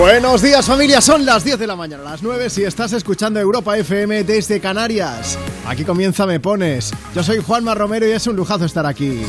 [0.00, 3.76] Buenos días familia, son las 10 de la mañana, las 9 si estás escuchando Europa
[3.76, 5.38] FM desde Canarias.
[5.66, 6.90] Aquí comienza Me Pones.
[7.14, 9.20] Yo soy Juanma Romero y es un lujazo estar aquí.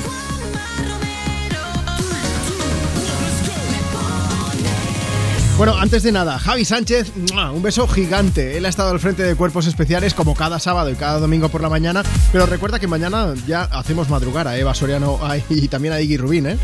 [5.58, 7.12] Bueno, antes de nada, Javi Sánchez,
[7.54, 8.58] un beso gigante.
[8.58, 11.62] Él ha estado al frente de cuerpos especiales como cada sábado y cada domingo por
[11.62, 12.02] la mañana,
[12.32, 15.20] pero recuerda que mañana ya hacemos madrugar a Eva Soriano
[15.50, 16.58] y también a Iggy Rubín, ¿eh?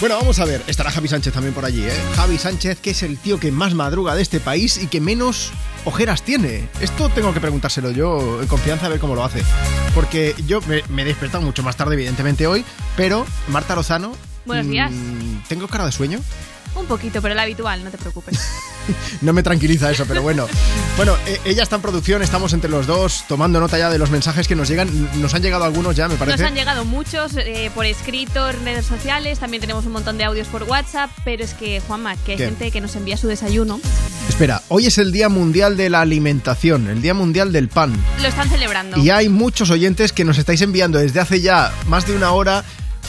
[0.00, 1.92] Bueno, vamos a ver, estará Javi Sánchez también por allí, ¿eh?
[2.16, 5.52] Javi Sánchez, que es el tío que más madruga de este país y que menos
[5.84, 6.68] ojeras tiene.
[6.80, 9.42] Esto tengo que preguntárselo yo en confianza a ver cómo lo hace.
[9.94, 12.64] Porque yo me, he despertado mucho más tarde, evidentemente, hoy,
[12.96, 14.12] pero Marta Lozano...
[14.44, 14.90] Buenos días.
[14.90, 16.20] Mm, ¿Tengo cara de sueño?
[16.76, 18.38] Un poquito, pero el habitual, no te preocupes.
[19.20, 20.46] no me tranquiliza eso, pero bueno.
[20.96, 24.10] Bueno, e, ella está en producción, estamos entre los dos tomando nota ya de los
[24.10, 24.88] mensajes que nos llegan.
[25.20, 26.38] Nos han llegado algunos ya, me parece.
[26.38, 30.48] Nos han llegado muchos eh, por escrito, redes sociales, también tenemos un montón de audios
[30.48, 33.80] por WhatsApp, pero es que, Juanma, que hay gente que nos envía su desayuno.
[34.28, 37.92] Espera, hoy es el Día Mundial de la Alimentación, el Día Mundial del Pan.
[38.20, 38.98] Lo están celebrando.
[38.98, 42.64] Y hay muchos oyentes que nos estáis enviando desde hace ya más de una hora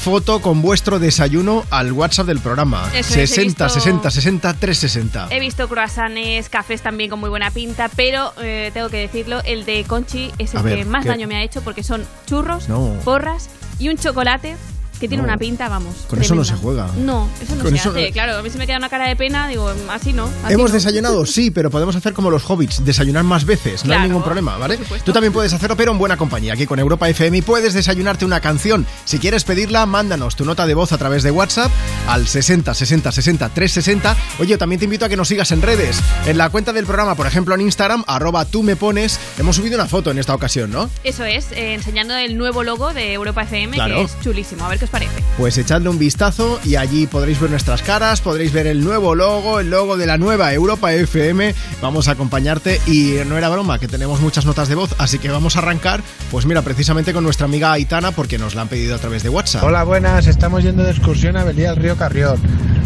[0.06, 2.88] foto con vuestro desayuno al WhatsApp del programa.
[2.92, 5.30] 60, 60, 60, 360.
[5.32, 9.66] He visto croissants, cafés también con muy buena pinta, pero eh, tengo que decirlo, el
[9.66, 12.68] de Conchi es el que más daño me ha hecho porque son churros,
[13.04, 14.56] porras y un chocolate
[15.00, 15.96] que tiene una pinta, vamos.
[16.08, 16.90] Con eso no se juega.
[16.98, 18.12] No, eso no se hace.
[18.12, 20.30] Claro, a mí se me queda una cara de pena, digo, así no.
[20.50, 24.24] Hemos desayunado, sí, pero podemos hacer como los hobbits, desayunar más veces, no hay ningún
[24.24, 24.80] problema, ¿vale?
[25.04, 26.54] Tú también puedes hacerlo, pero en buena compañía.
[26.54, 28.86] Aquí con Europa FM puedes desayunarte una canción.
[29.06, 31.72] Si quieres pedirla, mándanos tu nota de voz a través de WhatsApp
[32.08, 34.16] al 60 60 60 360.
[34.40, 36.02] Oye, también te invito a que nos sigas en redes.
[36.26, 39.76] En la cuenta del programa, por ejemplo, en Instagram, arroba tú me pones, hemos subido
[39.76, 40.90] una foto en esta ocasión, ¿no?
[41.04, 44.66] Eso es, eh, enseñando el nuevo logo de Europa FM, que es chulísimo.
[44.66, 45.24] A ver qué os parece.
[45.38, 49.60] Pues echadle un vistazo y allí podréis ver nuestras caras, podréis ver el nuevo logo,
[49.60, 51.54] el logo de la nueva Europa FM.
[51.82, 55.30] Vamos a acompañarte y no era broma, que tenemos muchas notas de voz, así que
[55.30, 58.96] vamos a arrancar, pues mira, precisamente con nuestra amiga Aitana, porque nos la han pedido
[58.96, 59.64] a través de WhatsApp.
[59.64, 62.40] Hola, buenas, estamos yendo de excursión a Belía al Río Carrión.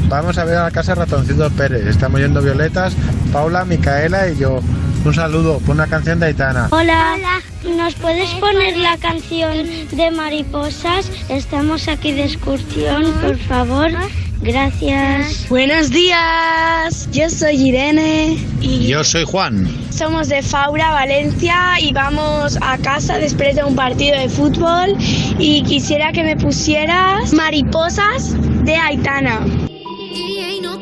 [0.08, 1.86] Vamos a ver a la casa Ratoncito Pérez.
[1.86, 2.96] Estamos yendo Violetas,
[3.32, 4.60] Paula, Micaela y yo.
[5.06, 6.68] Un saludo, pon una canción de Aitana.
[6.72, 7.16] Hola.
[7.16, 7.42] Hola,
[7.76, 11.10] ¿nos puedes poner la canción de Mariposas?
[11.30, 13.92] Estamos aquí de excursión, por favor.
[14.42, 15.48] Gracias.
[15.50, 18.38] Buenos días, yo soy Irene.
[18.62, 19.68] Y yo soy Juan.
[19.90, 24.96] Somos de Faura, Valencia y vamos a casa después de un partido de fútbol
[25.38, 29.46] y quisiera que me pusieras Mariposas de Aitana.
[30.14, 30.82] Y no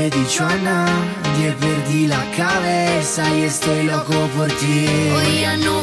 [0.00, 4.86] lo he dicho a nadie, perdí la cabeza y estoy loco por ti.
[5.14, 5.82] Hoy ya no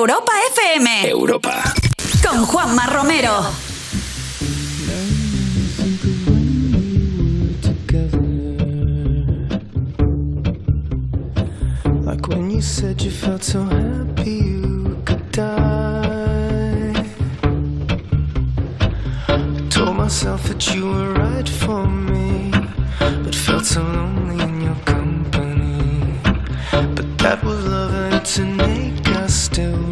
[0.00, 1.08] Europa FM.
[1.10, 1.74] Europa.
[2.22, 3.52] Con Juanma Romero.
[12.02, 17.04] Like when you said you felt so happy you could die.
[19.28, 22.50] I told myself that you were right for me,
[22.98, 26.18] but felt so lonely in your company.
[26.72, 29.89] But that was love, and to make us still.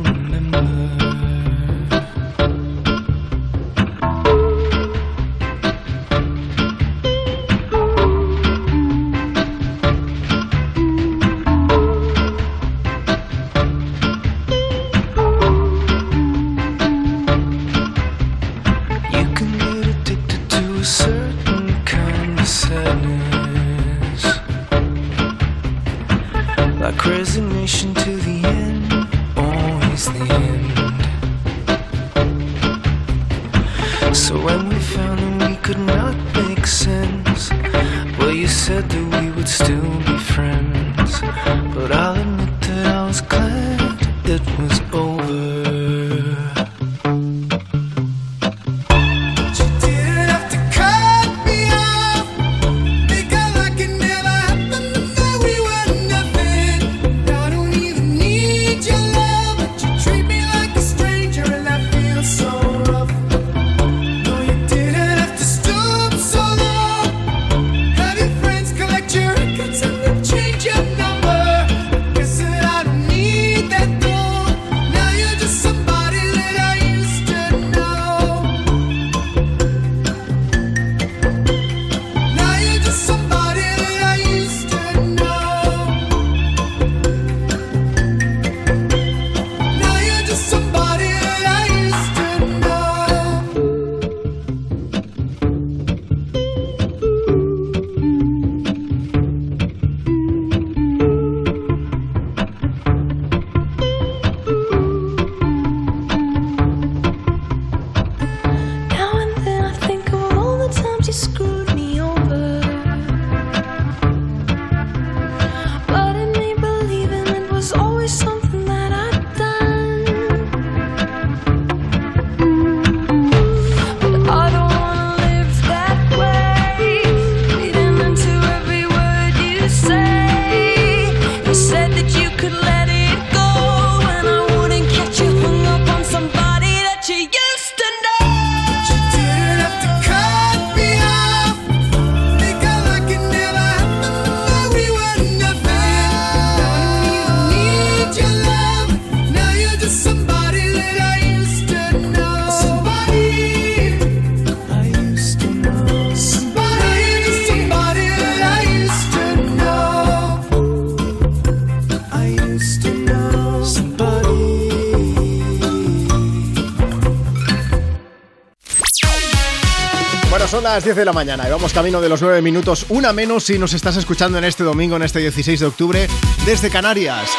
[170.78, 173.58] Las 10 de la mañana y vamos camino de los 9 minutos, una menos si
[173.58, 176.08] nos estás escuchando en este domingo, en este 16 de octubre,
[176.46, 177.30] desde Canarias.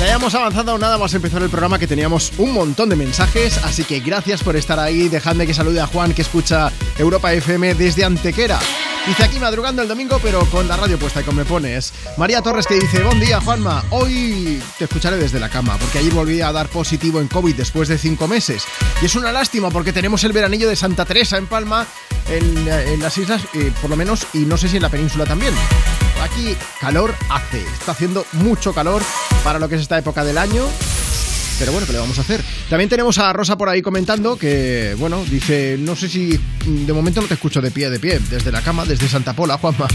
[0.00, 3.84] Ya hayamos avanzado nada más empezar el programa que teníamos un montón de mensajes, así
[3.84, 5.10] que gracias por estar ahí.
[5.10, 8.58] Dejadme que salude a Juan que escucha Europa FM desde Antequera.
[9.06, 11.92] Dice aquí madrugando el domingo, pero con la radio puesta y con me pones.
[12.16, 16.12] María Torres que dice, buen día Juanma, hoy te escucharé desde la cama, porque ayer
[16.12, 18.64] volví a dar positivo en COVID después de cinco meses.
[19.00, 21.86] Y es una lástima porque tenemos el veranillo de Santa Teresa en Palma,
[22.28, 25.54] en, las islas, eh, por lo menos, y no sé si en la península también.
[26.24, 29.02] Aquí calor hace, está haciendo mucho calor
[29.44, 30.64] para lo que es esta época del año.
[31.58, 32.42] Pero bueno, ¿qué le vamos a hacer?
[32.68, 37.22] También tenemos a Rosa por ahí comentando que, bueno, dice, no sé si de momento
[37.22, 39.88] no te escucho de pie de pie, desde la cama, desde Santa Pola, Juanma.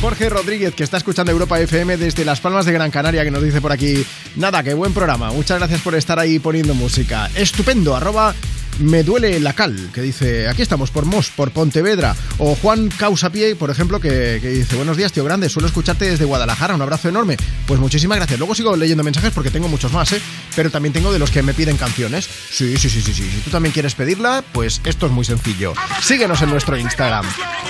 [0.00, 3.42] Jorge Rodríguez, que está escuchando Europa FM desde Las Palmas de Gran Canaria, que nos
[3.42, 4.04] dice por aquí,
[4.36, 7.30] nada, qué buen programa, muchas gracias por estar ahí poniendo música.
[7.34, 8.34] Estupendo, arroba
[8.80, 12.16] me duele la cal, que dice, aquí estamos por Mos, por Pontevedra.
[12.38, 16.74] O Juan Causapié, por ejemplo, que, dice, buenos días, tío grande, suelo escucharte desde Guadalajara,
[16.74, 17.36] un abrazo enorme.
[17.66, 18.38] Pues muchísimas gracias.
[18.38, 20.20] Luego sigo leyendo mensajes porque tengo muchos más, ¿eh?
[20.56, 22.28] Pero también tengo de los que me piden canciones.
[22.50, 23.30] Sí, sí, sí, sí, sí.
[23.30, 25.74] Si tú también quieres pedirla, pues esto es muy sencillo.
[26.00, 27.26] Síguenos en nuestro Instagram.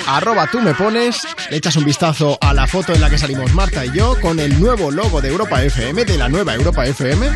[0.07, 3.53] Arroba tú me pones, le echas un vistazo a la foto en la que salimos
[3.55, 7.31] Marta y yo con el nuevo logo de Europa FM, de la nueva Europa FM.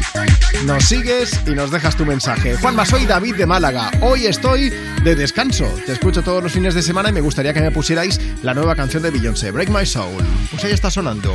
[0.65, 2.57] Nos sigues y nos dejas tu mensaje.
[2.57, 3.58] Juanma, soy David de Mar
[4.01, 4.71] Hoy estoy
[5.03, 5.67] de descanso.
[5.85, 8.77] Te escucho todos los fines de semana y me gustaría que me pusierais la nueva
[8.77, 10.23] canción de Beyoncé, Break My Soul.
[10.53, 11.35] Pues ahí está sonando.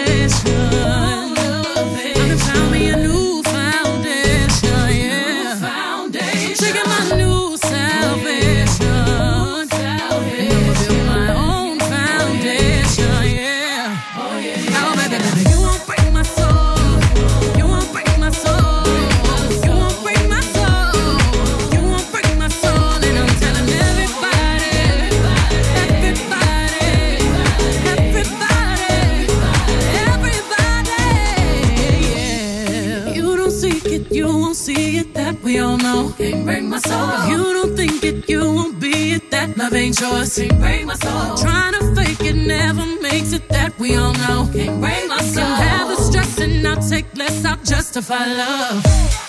[38.11, 39.31] It, you won't be it.
[39.31, 40.37] That love ain't yours.
[40.37, 41.37] Can't break my soul.
[41.37, 43.47] Trying to fake it never makes it.
[43.49, 44.49] That we all know.
[44.53, 45.43] Can't break my soul.
[45.43, 47.45] Can have the stress and I'll take less.
[47.45, 48.83] I'll justify love.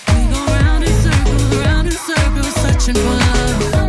[0.08, 3.81] We go round in circles, round in circles, searching for love.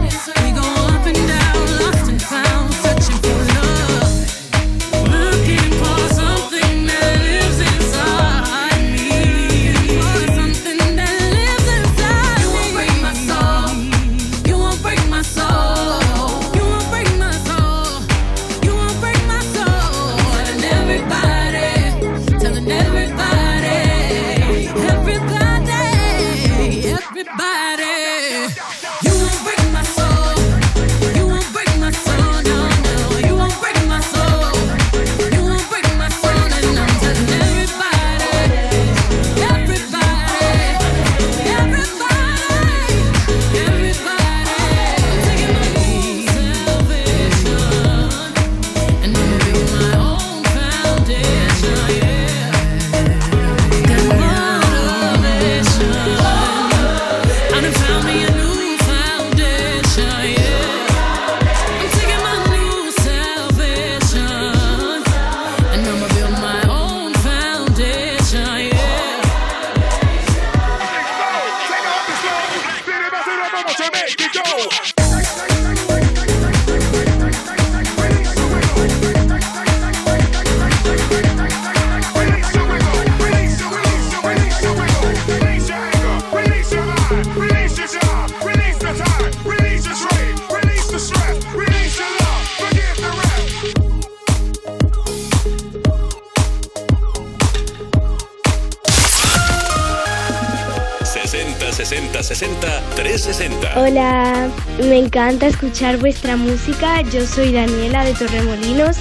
[105.14, 107.04] Encanta escuchar vuestra música.
[107.04, 108.98] Yo soy Daniela de Torremolinos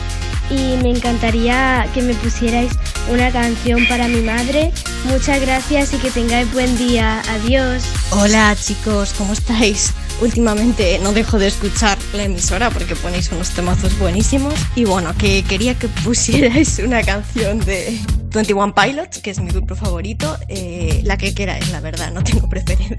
[0.50, 2.70] y me encantaría que me pusierais
[3.10, 4.72] una canción para mi madre.
[5.06, 7.22] Muchas gracias y que tengáis buen día.
[7.30, 7.84] Adiós.
[8.10, 9.94] Hola chicos, ¿cómo estáis?
[10.20, 14.52] Últimamente no dejo de escuchar la emisora porque ponéis unos temazos buenísimos.
[14.76, 17.98] Y bueno, que quería que pusierais una canción de
[18.34, 20.36] 21 Pilots, que es mi grupo favorito.
[20.48, 22.98] eh, la que queráis, la verdad, no tengo preferencia.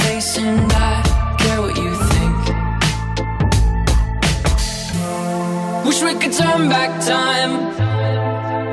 [0.21, 2.41] And I care what you think.
[5.83, 7.53] Wish we could turn back time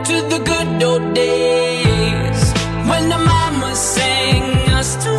[0.05, 2.53] to the good old days
[2.91, 4.43] when the mama sang
[4.75, 5.19] us to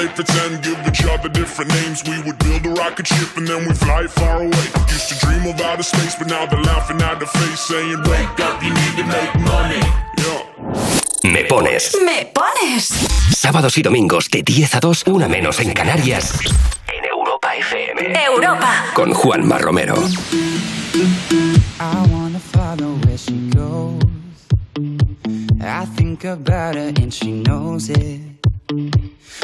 [0.00, 2.02] play pretend, give each other different names.
[2.04, 4.66] We would build a rocket ship and then we fly far away.
[4.88, 8.40] Used to dream of outer space, but now they're laughing at the face, saying, Wake
[8.40, 9.82] up, you need to make money.
[10.22, 11.32] Yeah.
[11.32, 11.96] Me pones.
[12.04, 12.88] Me pones.
[13.36, 16.38] Sábados y domingos de 10 a 2, una menos en Canarias.
[16.86, 18.12] En Europa FM.
[18.24, 18.72] Europa.
[18.94, 19.96] Con Juanma Romero.
[21.78, 24.00] I wanna follow where she goes.
[25.60, 28.29] I think about her and she knows it.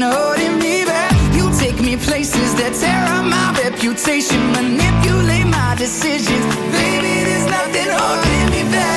[0.00, 1.12] been holding me back.
[1.34, 6.44] You take me places that tear up my reputation, manipulate my decisions.
[6.72, 8.90] Baby, there's nothing holding me back.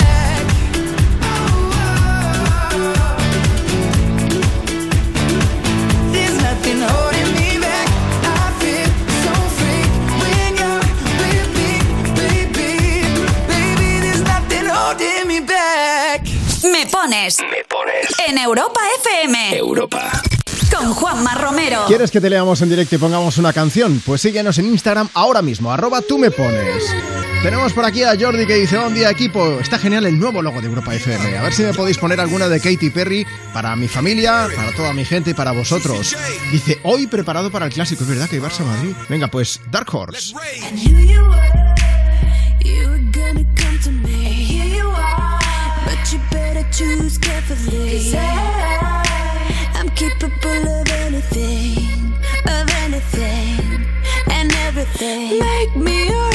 [16.63, 17.39] Me pones.
[17.39, 18.19] Me pones.
[18.27, 19.57] En Europa FM.
[19.57, 20.33] Europa.
[20.75, 21.83] Con Juanma Romero.
[21.88, 24.01] ¿Quieres que te leamos en directo y pongamos una canción?
[24.05, 26.83] Pues síguenos en Instagram ahora mismo, arroba tú me pones.
[27.43, 30.62] Tenemos por aquí a Jordi que dice, buen día equipo, está genial el nuevo logo
[30.62, 31.38] de Europa FM.
[31.38, 34.93] A ver si me podéis poner alguna de Katy Perry para mi familia, para toda
[34.93, 36.15] mi gente y para vosotros.
[36.51, 38.95] Dice, hoy preparado para el clásico, es verdad que hay Barça Madrid.
[39.09, 40.33] Venga, pues Dark Horse.
[50.09, 52.13] Capable of anything,
[52.45, 53.85] of anything,
[54.31, 55.39] and everything.
[55.39, 56.33] Make me your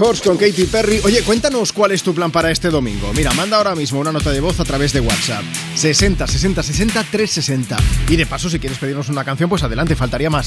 [0.00, 0.98] Con Katy Perry.
[1.04, 3.12] Oye, cuéntanos cuál es tu plan para este domingo.
[3.14, 5.44] Mira, manda ahora mismo una nota de voz a través de WhatsApp.
[5.74, 7.76] 60 60 60 360.
[8.08, 10.46] Y de paso, si quieres pedirnos una canción, pues adelante, faltaría más.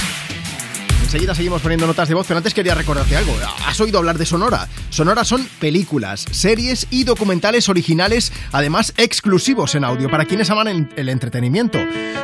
[1.04, 3.32] Enseguida seguimos poniendo notas de voz, pero antes quería recordarte algo.
[3.68, 4.68] ¿Has oído hablar de Sonora?
[4.90, 11.10] Sonora son películas, series y documentales originales, además exclusivos en audio, para quienes aman el
[11.10, 11.78] entretenimiento.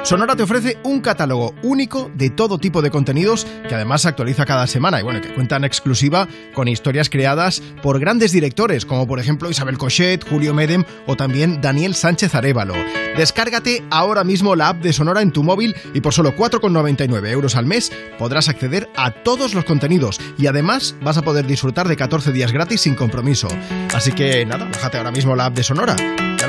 [0.09, 4.43] Sonora te ofrece un catálogo único de todo tipo de contenidos que además se actualiza
[4.43, 9.05] cada semana y bueno, que cuenta en exclusiva con historias creadas por grandes directores, como
[9.05, 12.73] por ejemplo Isabel Cochet, Julio Medem o también Daniel Sánchez Arevalo.
[13.17, 17.55] Descárgate ahora mismo la app de Sonora en tu móvil y por solo 4,99 euros
[17.55, 21.97] al mes podrás acceder a todos los contenidos y además vas a poder disfrutar de
[21.97, 23.47] 14 días gratis sin compromiso.
[23.93, 25.95] Así que nada, bájate ahora mismo la app de Sonora.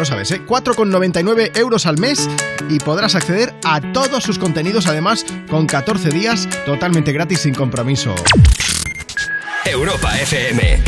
[0.01, 0.41] Lo sabes, ¿eh?
[0.47, 2.27] 4,99 euros al mes
[2.71, 8.15] y podrás acceder a todos sus contenidos además con 14 días totalmente gratis sin compromiso.
[9.67, 10.85] Europa FM.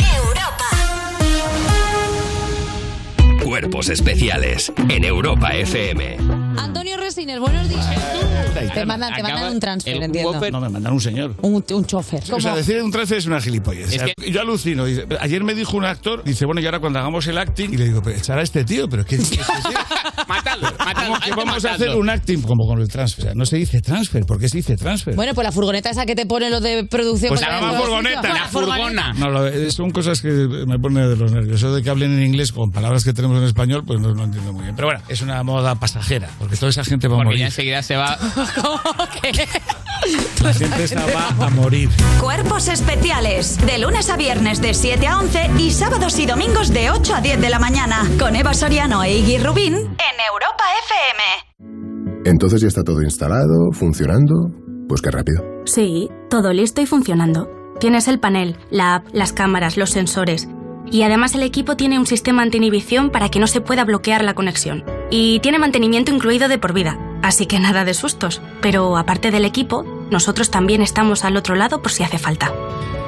[3.43, 6.17] Cuerpos especiales en Europa FM.
[6.57, 7.85] Antonio Resines, buenos días.
[8.73, 10.33] Te mandan, te mandan un transfer, El entiendo.
[10.33, 11.35] Whopper- No, me mandan un señor.
[11.41, 12.23] Un, un chofer.
[12.31, 13.93] O sea, decir un trance es una gilipollez.
[13.93, 14.85] Es O sea, Yo alucino.
[14.85, 17.77] Dice, Ayer me dijo un actor, dice, bueno, y ahora cuando hagamos el acting, y
[17.77, 19.21] le digo, pero echará este tío, pero ¿qué hay
[21.23, 23.25] que vamos a hacer un acting como con el transfer?
[23.25, 25.15] O sea, no se dice transfer, ¿por qué se dice transfer?
[25.15, 27.29] Bueno, pues la furgoneta esa que te pone lo de producción.
[27.29, 28.21] Pues la furgoneta.
[28.33, 29.13] La furgona.
[29.13, 31.57] No, lo- son cosas que me ponen de los nervios.
[31.57, 34.23] Eso de que hablen en inglés con palabras que tenemos en español, pues no, no
[34.25, 34.75] entiendo muy bien.
[34.75, 37.39] Pero bueno, es una moda pasajera, porque toda esa gente va a Porque morir.
[37.41, 38.17] ya enseguida se va
[40.43, 41.89] La gente estaba a morir.
[42.19, 43.57] Cuerpos especiales.
[43.65, 47.21] De lunes a viernes de 7 a 11 y sábados y domingos de 8 a
[47.21, 48.03] 10 de la mañana.
[48.19, 52.23] Con Eva Soriano e Iggy Rubín en Europa FM.
[52.25, 54.33] Entonces ya está todo instalado, funcionando.
[54.87, 55.43] Pues qué rápido.
[55.65, 57.47] Sí, todo listo y funcionando.
[57.79, 60.47] Tienes el panel, la app, las cámaras, los sensores.
[60.91, 64.33] Y además el equipo tiene un sistema anti-inhibición para que no se pueda bloquear la
[64.33, 64.83] conexión.
[65.09, 66.97] Y tiene mantenimiento incluido de por vida.
[67.23, 68.39] Así que nada de sustos.
[68.61, 72.53] Pero aparte del equipo, nosotros también estamos al otro lado por si hace falta.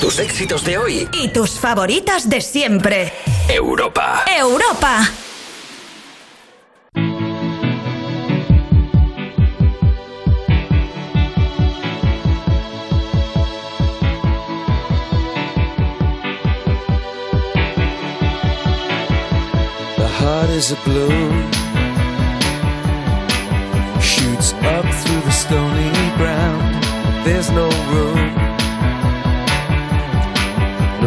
[0.00, 1.08] Tus éxitos de hoy.
[1.12, 3.12] Y tus favoritas de siempre.
[3.48, 4.24] Europa.
[4.26, 5.08] Europa.
[19.96, 21.50] The heart is a balloon,
[24.00, 26.82] shoots up through the stony ground.
[27.24, 28.09] There's no room,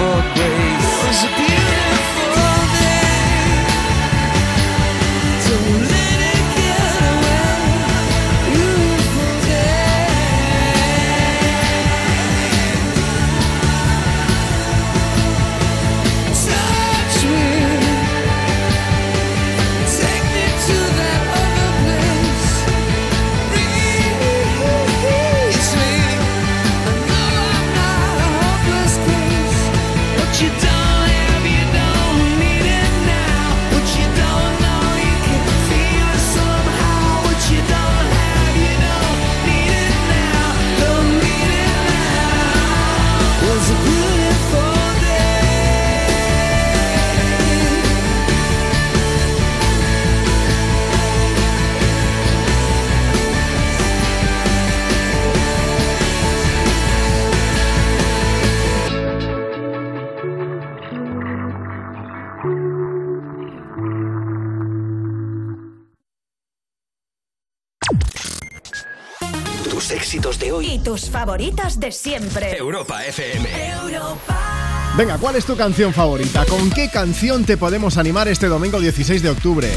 [0.00, 1.79] for grace.
[70.10, 70.66] Éxitos de hoy.
[70.66, 72.56] Y tus favoritas de siempre.
[72.56, 73.48] Europa FM.
[74.96, 76.44] Venga, ¿cuál es tu canción favorita?
[76.46, 79.70] ¿Con qué canción te podemos animar este domingo 16 de octubre?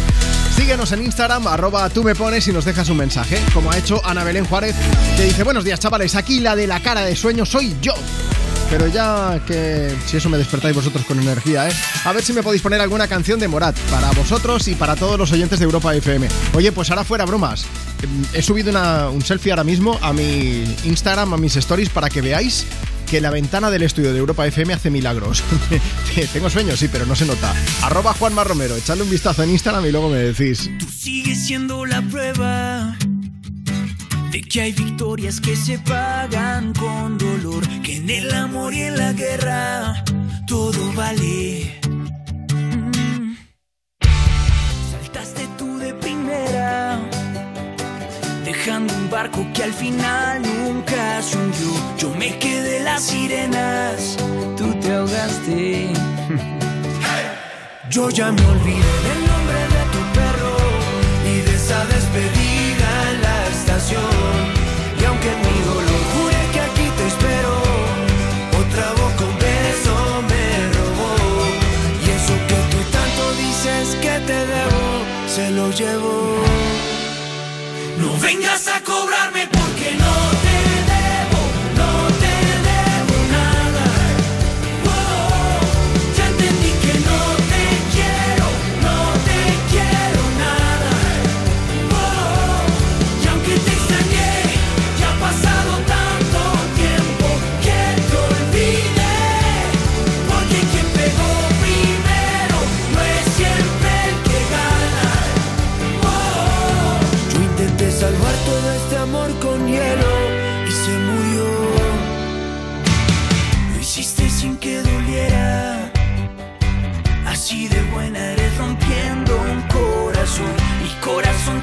[0.55, 4.01] Síguenos en Instagram, arroba tú me pones y nos dejas un mensaje, como ha hecho
[4.03, 4.75] Ana Belén Juárez,
[5.15, 7.93] que dice, buenos días chavales, aquí la de la cara de sueño soy yo.
[8.73, 11.73] Pero ya que si eso me despertáis vosotros con energía, ¿eh?
[12.05, 15.19] A ver si me podéis poner alguna canción de Morat para vosotros y para todos
[15.19, 16.27] los oyentes de Europa FM.
[16.55, 17.67] Oye, pues ahora fuera bromas.
[18.33, 18.71] He subido
[19.11, 22.65] un selfie ahora mismo a mi Instagram, a mis stories, para que veáis
[23.05, 25.43] que la ventana del estudio de Europa FM hace milagros.
[26.33, 27.53] Tengo sueños, sí, pero no se nota.
[27.83, 30.71] Arroba Juanma Romero, echadle un vistazo en Instagram y luego me decís.
[30.97, 32.97] sigue siendo la prueba
[34.33, 38.97] de que hay victorias que se pagan con dolor, que en el amor y en
[38.97, 40.03] la guerra
[40.47, 41.79] todo vale.
[41.87, 43.35] Mm.
[44.91, 46.99] Saltaste tú de primera,
[48.43, 51.69] dejando un barco que al final nunca se hundió.
[51.99, 54.17] Yo me quedé las sirenas,
[54.57, 55.93] tú te ahogaste.
[57.91, 60.57] Yo ya me olvidé del nombre de tu perro
[61.23, 62.42] y de esa despedida
[75.75, 76.43] llevo.
[77.99, 79.47] No vengas a cobrarme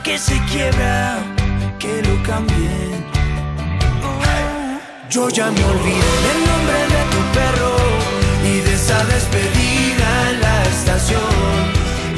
[0.01, 1.19] aunque se quiebra,
[1.79, 3.05] que lo cambien.
[5.11, 7.77] Yo ya me olvidé del nombre de tu perro
[8.43, 11.53] y de esa despedida en la estación.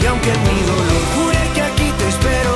[0.00, 2.54] Y aunque mi dolor jure que aquí te espero,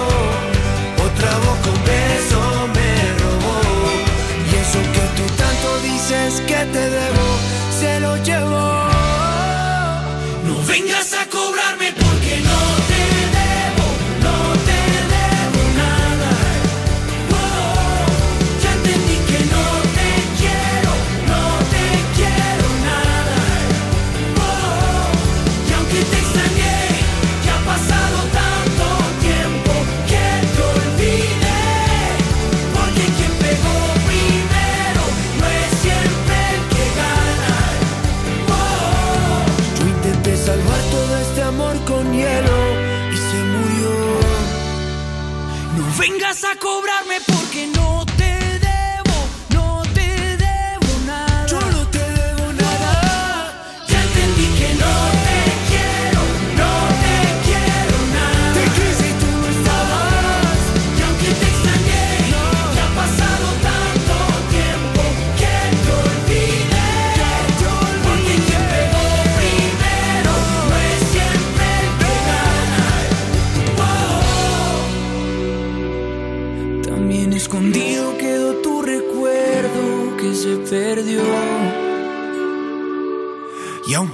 [1.06, 2.40] otra boca un beso
[2.76, 2.90] me
[3.22, 3.58] robó.
[4.48, 7.26] Y eso que tú tanto dices que te debo,
[7.80, 8.88] se lo llevó.
[10.46, 11.05] No vengas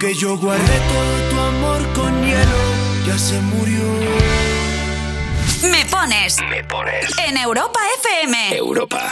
[0.02, 2.58] Aunque yo guardé todo tu amor con hielo,
[3.06, 3.84] ya se murió.
[5.70, 6.38] Me pones.
[6.50, 7.06] Me pones.
[7.24, 8.56] En Europa FM.
[8.56, 9.08] Europa.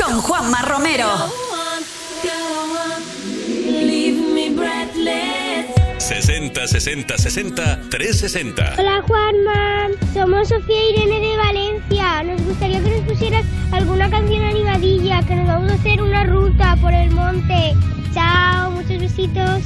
[0.00, 1.08] Con Juanma Romero.
[3.66, 5.66] Leave me breathless.
[5.98, 8.74] 60 60 60 360.
[8.78, 12.22] Hola Juanma, somos Sofía e Irene de Valencia.
[12.22, 16.76] Nos gustaría que nos pusieras alguna canción animadilla, que nos vamos a hacer una ruta
[16.80, 17.74] por el monte.
[18.14, 19.60] Chao, muchos besitos.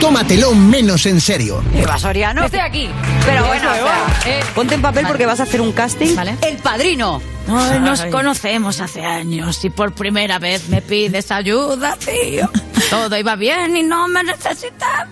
[0.00, 1.62] Tómatelo menos en serio.
[1.72, 2.44] Eva Soriano.
[2.44, 2.90] Estoy aquí.
[3.24, 4.40] Pero bueno, Eso, o sea, eh.
[4.54, 5.12] ponte en papel Vale.
[5.12, 6.16] porque vas a hacer un casting.
[6.42, 7.22] El padrino.
[7.48, 7.78] Ay.
[7.78, 12.50] nos conocemos hace años y por primera vez me pides ayuda, tío.
[12.90, 15.08] Todo iba bien y no me necesitabas.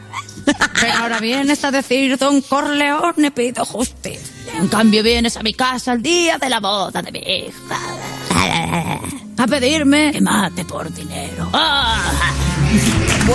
[0.81, 4.21] Pero ahora vienes a decir, Don Corleone, pido justicia.
[4.59, 7.79] En cambio vienes a mi casa el día de la boda de mi hija.
[9.45, 11.51] A pedirme que mate por dinero.
[11.53, 12.33] Ah.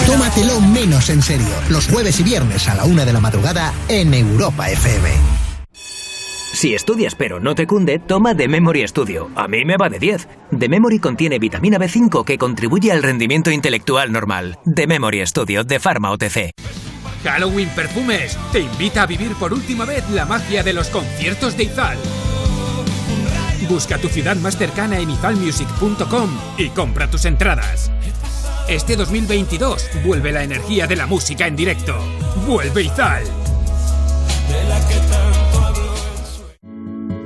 [0.08, 1.46] Tómatelo menos en serio.
[1.70, 5.08] Los jueves y viernes a la una de la madrugada en Europa FM.
[5.72, 9.30] Si estudias pero no te cunde, toma The Memory Studio.
[9.36, 10.28] A mí me va de 10.
[10.58, 14.58] The Memory contiene vitamina B5 que contribuye al rendimiento intelectual normal.
[14.66, 16.50] The Memory Studio de Pharma OTC.
[17.24, 21.66] Halloween Perfumes te invita a vivir por última vez la magia de los conciertos de
[21.66, 22.00] Izal.
[23.70, 27.92] Busca tu ciudad más cercana en izalmusic.com y compra tus entradas.
[28.68, 31.96] Este 2022 vuelve la energía de la música en directo.
[32.48, 33.24] Vuelve Izal.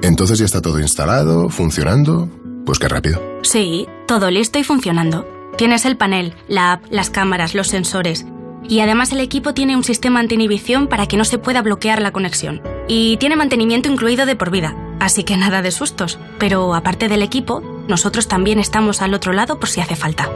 [0.02, 2.30] Entonces ya está todo instalado, funcionando.
[2.66, 3.22] Pues qué rápido.
[3.42, 5.26] Sí, todo listo y funcionando.
[5.58, 8.26] Tienes el panel, la app, las cámaras, los sensores.
[8.68, 12.12] Y además el equipo tiene un sistema anti-inhibición para que no se pueda bloquear la
[12.12, 12.62] conexión.
[12.88, 16.18] Y tiene mantenimiento incluido de por vida, así que nada de sustos.
[16.40, 20.32] Pero aparte del equipo, nosotros también estamos al otro lado por si hace falta.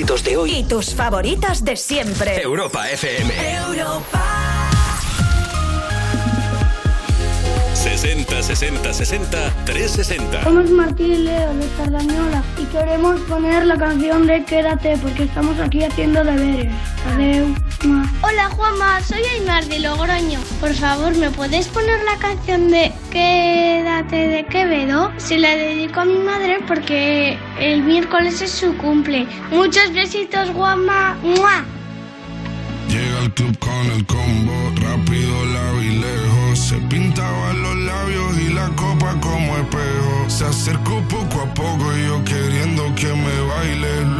[0.00, 0.50] éxitos de hoy.
[0.52, 2.40] Y tus favoritas de siempre.
[2.40, 3.34] Europa FM.
[3.54, 4.24] Europa.
[7.74, 10.44] 60 60 60 360.
[10.44, 15.58] Somos Martín y Leo de Sardañola y queremos poner la canción de Quédate porque estamos
[15.60, 16.72] aquí haciendo deberes.
[17.12, 17.54] Adeu.
[17.82, 20.38] Hola Juanma, soy Aymar de Logroño.
[20.60, 25.10] Por favor, ¿me puedes poner la canción de Quédate de Quevedo?
[25.16, 29.26] Se la dedico a mi madre porque el miércoles es su cumple.
[29.50, 31.16] Muchos besitos, Juanma.
[31.22, 31.64] ¡Mua!
[32.88, 36.58] Llega al club con el combo, rápido la vi lejos.
[36.58, 40.28] Se pintaban los labios y la copa como espejo.
[40.28, 44.19] Se acercó poco a poco y yo queriendo que me baile.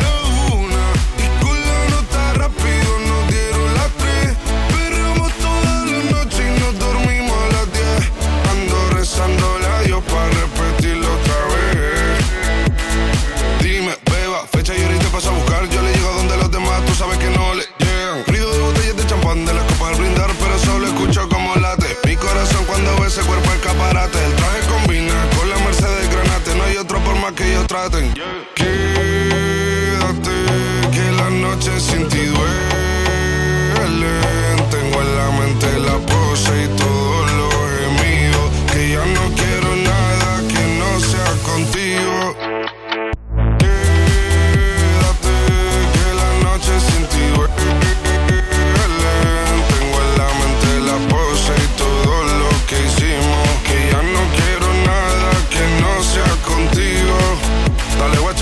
[27.71, 28.11] contraten.
[28.15, 28.50] Yeah.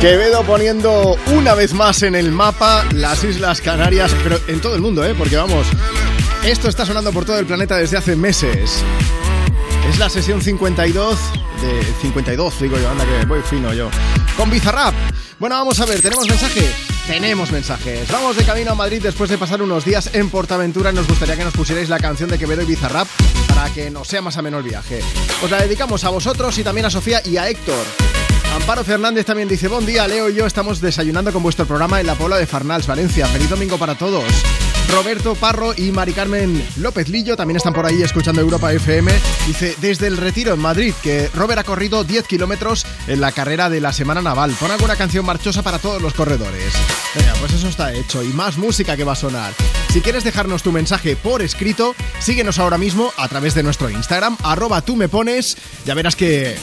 [0.00, 4.80] Quevedo poniendo una vez más en el mapa las Islas Canarias, pero en todo el
[4.80, 5.14] mundo, ¿eh?
[5.14, 5.66] Porque vamos,
[6.42, 8.82] esto está sonando por todo el planeta desde hace meses.
[9.90, 11.18] Es la sesión 52
[11.60, 13.90] de 52, digo yo, anda que voy fino yo.
[14.38, 14.94] Con Bizarrap.
[15.38, 16.66] Bueno, vamos a ver, ¿tenemos mensaje?
[17.06, 18.10] Tenemos mensajes.
[18.10, 20.92] Vamos de camino a Madrid después de pasar unos días en Portaventura.
[20.92, 23.06] Nos gustaría que nos pusierais la canción de Quevedo y Bizarrap
[23.48, 25.02] para que nos sea más ameno el viaje.
[25.44, 27.84] Os la dedicamos a vosotros y también a Sofía y a Héctor.
[28.54, 32.06] Amparo Fernández también dice, buen día, Leo y yo estamos desayunando con vuestro programa en
[32.06, 33.26] la Puebla de Farnals, Valencia.
[33.26, 34.24] Feliz domingo para todos.
[34.90, 39.12] Roberto Parro y Mari Carmen López Lillo también están por ahí escuchando Europa FM.
[39.46, 43.70] Dice, desde el Retiro en Madrid, que Robert ha corrido 10 kilómetros en la carrera
[43.70, 44.50] de la Semana Naval.
[44.58, 46.74] Pon alguna canción marchosa para todos los corredores.
[47.14, 49.52] Venga, pues eso está hecho y más música que va a sonar.
[49.92, 54.36] Si quieres dejarnos tu mensaje por escrito, síguenos ahora mismo a través de nuestro Instagram,
[54.42, 55.56] arroba tú me pones.
[55.84, 56.56] Ya verás que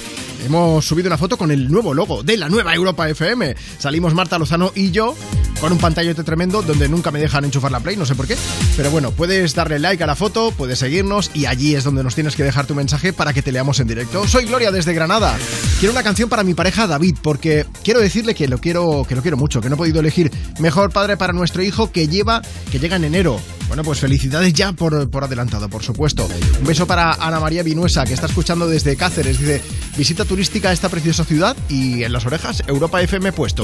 [0.45, 3.55] hemos subido una foto con el nuevo logo de la nueva Europa FM.
[3.77, 5.15] Salimos Marta Lozano y yo
[5.59, 8.37] con un pantallote tremendo donde nunca me dejan enchufar la Play, no sé por qué.
[8.75, 12.15] Pero bueno, puedes darle like a la foto, puedes seguirnos y allí es donde nos
[12.15, 14.27] tienes que dejar tu mensaje para que te leamos en directo.
[14.27, 15.37] Soy Gloria desde Granada.
[15.79, 19.21] Quiero una canción para mi pareja David porque quiero decirle que lo quiero, que lo
[19.21, 22.79] quiero mucho, que no he podido elegir mejor padre para nuestro hijo que lleva, que
[22.79, 23.39] llega en enero.
[23.67, 26.27] Bueno, pues felicidades ya por, por adelantado, por supuesto.
[26.59, 29.39] Un beso para Ana María Vinuesa, que está escuchando desde Cáceres.
[29.39, 29.61] Dice,
[29.97, 33.63] visita turística a esta preciosa ciudad y en las orejas, Europa FM puesto.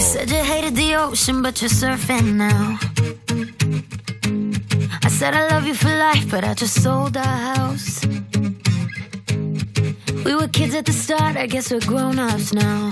[10.25, 12.91] We were kids at the start, I guess we're grown ups now.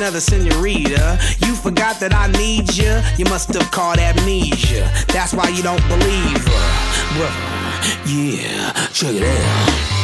[0.00, 1.18] another senorita.
[1.44, 3.02] You forgot that I need ya.
[3.18, 4.90] You must have caught amnesia.
[5.08, 6.70] That's why you don't believe her.
[7.18, 7.36] Brother,
[8.06, 9.99] yeah, check it out.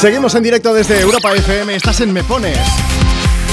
[0.00, 2.56] Seguimos en directo desde Europa FM, estás en Me Pones.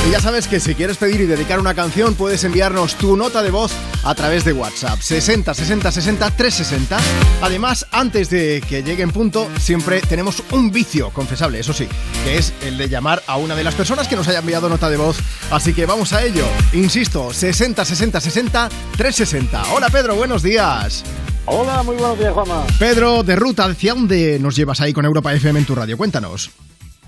[0.08, 3.44] Y ya sabes que si quieres pedir y dedicar una canción, puedes enviarnos tu nota
[3.44, 3.74] de voz
[4.06, 6.98] a través de WhatsApp 60 60 60 360.
[7.42, 11.90] Además, antes de que llegue en punto, siempre tenemos un vicio confesable, eso sí,
[12.24, 14.90] que es el de llamar a una de las personas que nos haya enviado nota
[14.90, 15.18] de voz.
[15.52, 16.46] Así que vamos a ello.
[16.72, 19.74] Insisto, 60 60 60 360.
[19.74, 21.04] Hola Pedro, buenos días.
[21.50, 22.66] Hola, muy buenos días, Juanma.
[22.78, 25.98] Pedro, de ruta, ¿hacia dónde nos llevas ahí con Europa FM en tu radio?
[25.98, 26.52] Cuéntanos.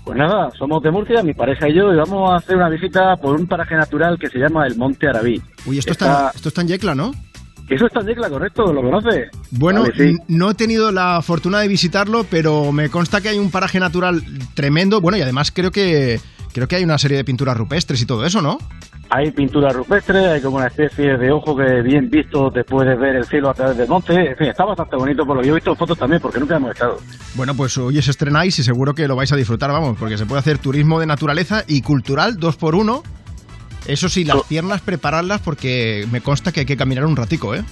[0.04, 3.16] Pues nada, somos de Murcia, mi pareja y yo, y vamos a hacer una visita
[3.16, 5.40] por un paraje natural que se llama el Monte Arabí.
[5.66, 7.12] Uy, esto está, esto está en Yecla, ¿no?
[7.68, 9.28] Eso está en Yecla, correcto, ¿lo conoce?
[9.50, 10.16] Bueno, Vale, sí.
[10.28, 14.24] no he tenido la fortuna de visitarlo, pero me consta que hay un paraje natural
[14.54, 15.02] tremendo.
[15.02, 16.18] Bueno, y además creo que
[16.52, 18.58] creo que hay una serie de pinturas rupestres y todo eso, ¿no?
[19.12, 23.16] Hay pintura rupestre, hay como una especie de ojo que bien visto te puedes ver
[23.16, 24.14] el cielo a través del monte.
[24.14, 26.56] En fin, está bastante bonito, por lo que yo he visto fotos también, porque nunca
[26.56, 26.98] hemos estado.
[27.34, 30.26] Bueno, pues hoy os estrenáis y seguro que lo vais a disfrutar, vamos, porque se
[30.26, 33.02] puede hacer turismo de naturaleza y cultural dos por uno.
[33.86, 37.64] Eso sí, las piernas prepararlas porque me consta que hay que caminar un ratico, ¿eh?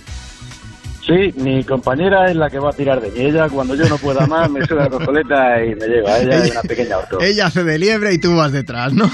[1.09, 3.20] Sí, mi compañera es la que va a tirar de mí.
[3.20, 6.18] Ella, cuando yo no pueda más, me sube la coscoleta y me lleva.
[6.18, 7.18] Ella es una pequeña auto.
[7.18, 9.11] Ella hace de liebre y tú vas detrás, ¿no?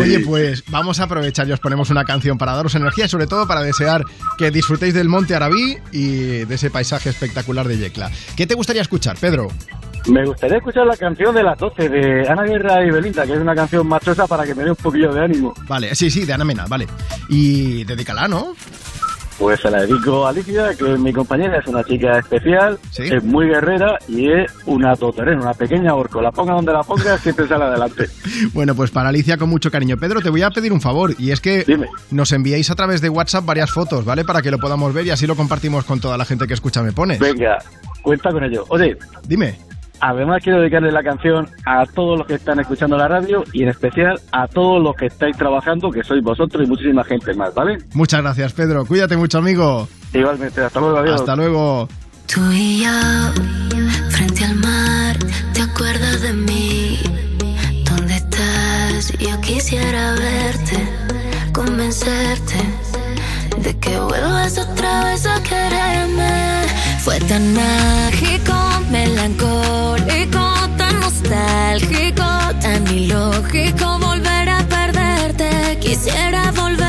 [0.00, 3.26] Oye, pues vamos a aprovechar y os ponemos una canción para daros energía y sobre
[3.26, 4.04] todo para desear
[4.38, 8.10] que disfrutéis del Monte Arabí y de ese paisaje espectacular de Yecla.
[8.34, 9.48] ¿Qué te gustaría escuchar, Pedro?
[10.06, 13.38] Me gustaría escuchar la canción de las 12 de Ana Guerra y Belinda, que es
[13.38, 15.52] una canción machosa para que me dé un poquillo de ánimo.
[15.68, 16.86] Vale, sí, sí, de Ana Mena, vale.
[17.28, 18.54] Y dedícala, ¿no?
[19.42, 23.24] Pues se la dedico a Alicia, que es mi compañera, es una chica especial, es
[23.24, 26.22] muy guerrera y es una toterena, una pequeña orco.
[26.22, 28.06] La ponga donde la ponga, siempre sale adelante.
[28.52, 29.96] Bueno, pues para Alicia con mucho cariño.
[29.96, 31.64] Pedro, te voy a pedir un favor y es que
[32.12, 34.24] nos enviéis a través de WhatsApp varias fotos, ¿vale?
[34.24, 36.80] Para que lo podamos ver y así lo compartimos con toda la gente que escucha
[36.82, 37.18] Me Pones.
[37.18, 37.58] Venga,
[38.02, 38.64] cuenta con ello.
[38.68, 39.58] Oye, dime.
[40.04, 43.68] Además quiero dedicarle la canción a todos los que están escuchando la radio y en
[43.68, 47.78] especial a todos los que estáis trabajando, que sois vosotros y muchísima gente más, ¿vale?
[47.94, 48.84] Muchas gracias, Pedro.
[48.84, 49.86] Cuídate mucho, amigo.
[50.12, 51.20] Igualmente, hasta luego, adiós.
[51.20, 51.88] Hasta luego.
[52.26, 52.90] Tú y yo,
[54.10, 55.16] frente al mar,
[55.54, 56.98] ¿te acuerdas de mí?
[57.88, 59.16] ¿Dónde estás?
[59.20, 60.78] Yo quisiera verte,
[61.52, 62.56] convencerte
[63.62, 66.61] de que vuelvas otra vez a quererme.
[67.04, 68.54] Fue tan mágico,
[68.88, 70.44] melancólico,
[70.78, 72.24] tan nostálgico,
[72.60, 75.78] tan ilógico volver a perderte.
[75.80, 76.81] Quisiera volverme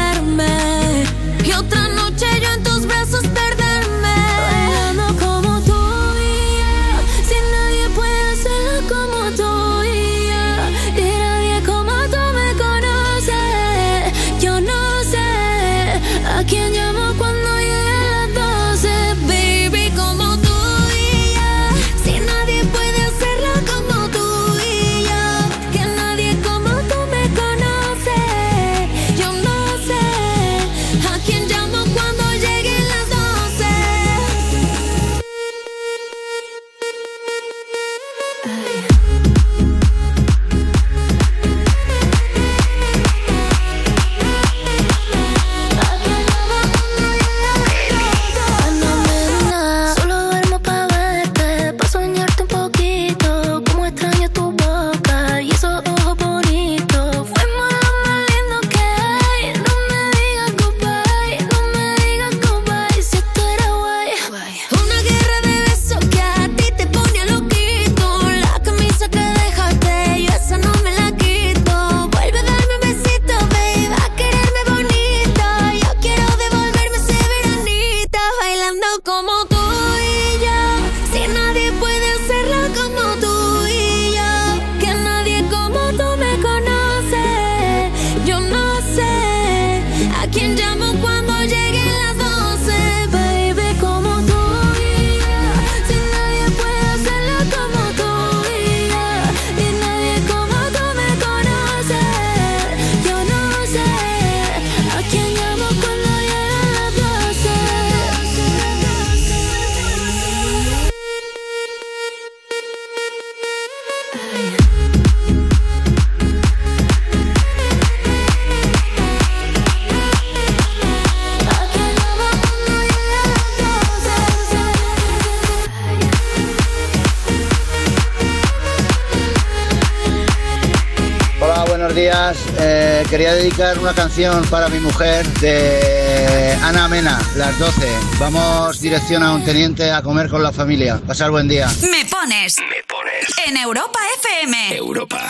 [131.93, 132.37] buenos días.
[132.59, 137.87] Eh, quería dedicar una canción para mi mujer de Ana Mena, las 12.
[138.19, 140.99] Vamos dirección a un teniente a comer con la familia.
[141.05, 141.67] Pasar buen día.
[141.81, 142.57] Me pones.
[142.57, 143.47] Me pones.
[143.47, 144.75] En Europa FM.
[144.75, 145.29] Europa.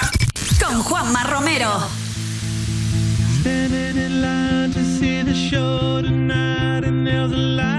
[0.63, 1.81] Con Juanma Romero.
[3.41, 7.72] Standing in line to see the show tonight, and there's a light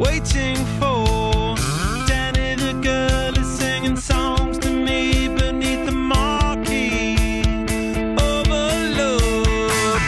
[0.00, 1.54] waiting for
[2.06, 7.42] Danny the girl is singing songs to me beneath the marquee.
[8.16, 10.00] Overload.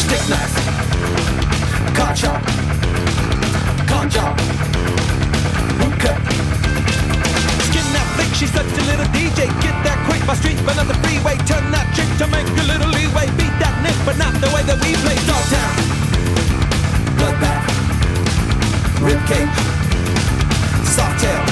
[0.00, 0.56] Stick knife,
[1.94, 2.42] car chop,
[3.86, 4.40] con job,
[5.80, 6.16] hookah.
[7.66, 9.62] Skin that flick, she's such a little DJ.
[9.62, 9.83] Get
[10.26, 11.36] my street, but not the freeway.
[11.44, 13.26] Turn that trick to make a little leeway.
[13.36, 15.18] Beat that nick, but not the way that we play.
[15.28, 15.74] Dogtown,
[17.18, 17.64] bloodbath,
[19.04, 19.56] ribcage,
[20.86, 21.44] soft tail.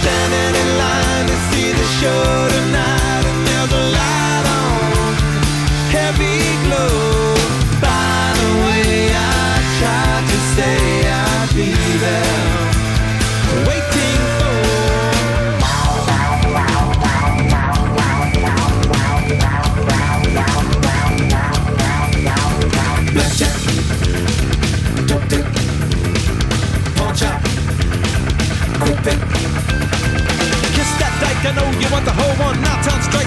[0.00, 2.24] Standing in line to see the show
[2.56, 5.12] tonight, and there's a light on,
[5.92, 7.36] heavy glow.
[7.82, 10.76] By the way, I tried to say
[11.10, 12.35] I'd be there,
[31.46, 32.60] I know you want the whole one,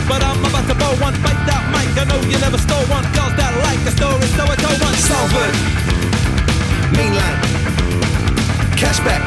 [0.09, 1.13] but I'm about to blow one.
[1.23, 3.03] Bite that mic, I know you never stole one.
[3.15, 3.91] Girls that like the
[4.51, 4.55] I
[6.91, 7.39] mainline,
[8.75, 9.23] cashback,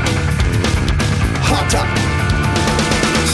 [1.41, 2.22] hot top.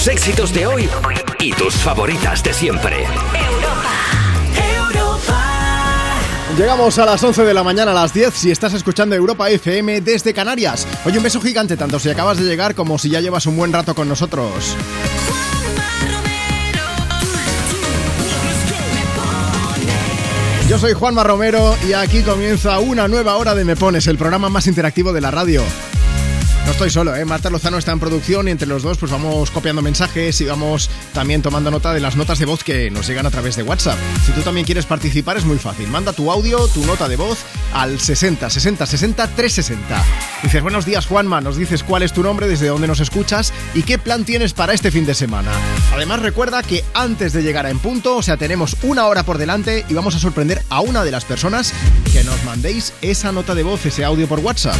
[0.00, 0.88] Tus éxitos de hoy
[1.40, 3.04] y tus favoritas de siempre.
[6.56, 10.00] Llegamos a las 11 de la mañana a las 10 si estás escuchando Europa FM
[10.00, 10.88] desde Canarias.
[11.04, 13.74] Oye, un beso gigante tanto si acabas de llegar como si ya llevas un buen
[13.74, 14.74] rato con nosotros.
[20.66, 24.48] Yo soy Juanma Romero y aquí comienza una nueva hora de Me Pones, el programa
[24.48, 25.62] más interactivo de la radio.
[26.70, 27.24] No estoy solo, ¿eh?
[27.24, 30.88] Marta Lozano está en producción y entre los dos pues vamos copiando mensajes y vamos
[31.12, 33.98] también tomando nota de las notas de voz que nos llegan a través de WhatsApp.
[34.24, 35.88] Si tú también quieres participar es muy fácil.
[35.88, 37.40] Manda tu audio, tu nota de voz
[37.74, 40.04] al 60 60 60 360.
[40.44, 43.82] Dices, buenos días Juanma, nos dices cuál es tu nombre, desde dónde nos escuchas y
[43.82, 45.50] qué plan tienes para este fin de semana.
[45.92, 49.38] Además recuerda que antes de llegar a En Punto, o sea, tenemos una hora por
[49.38, 51.74] delante y vamos a sorprender a una de las personas
[52.12, 54.76] que nos mandéis esa nota de voz, ese audio por WhatsApp.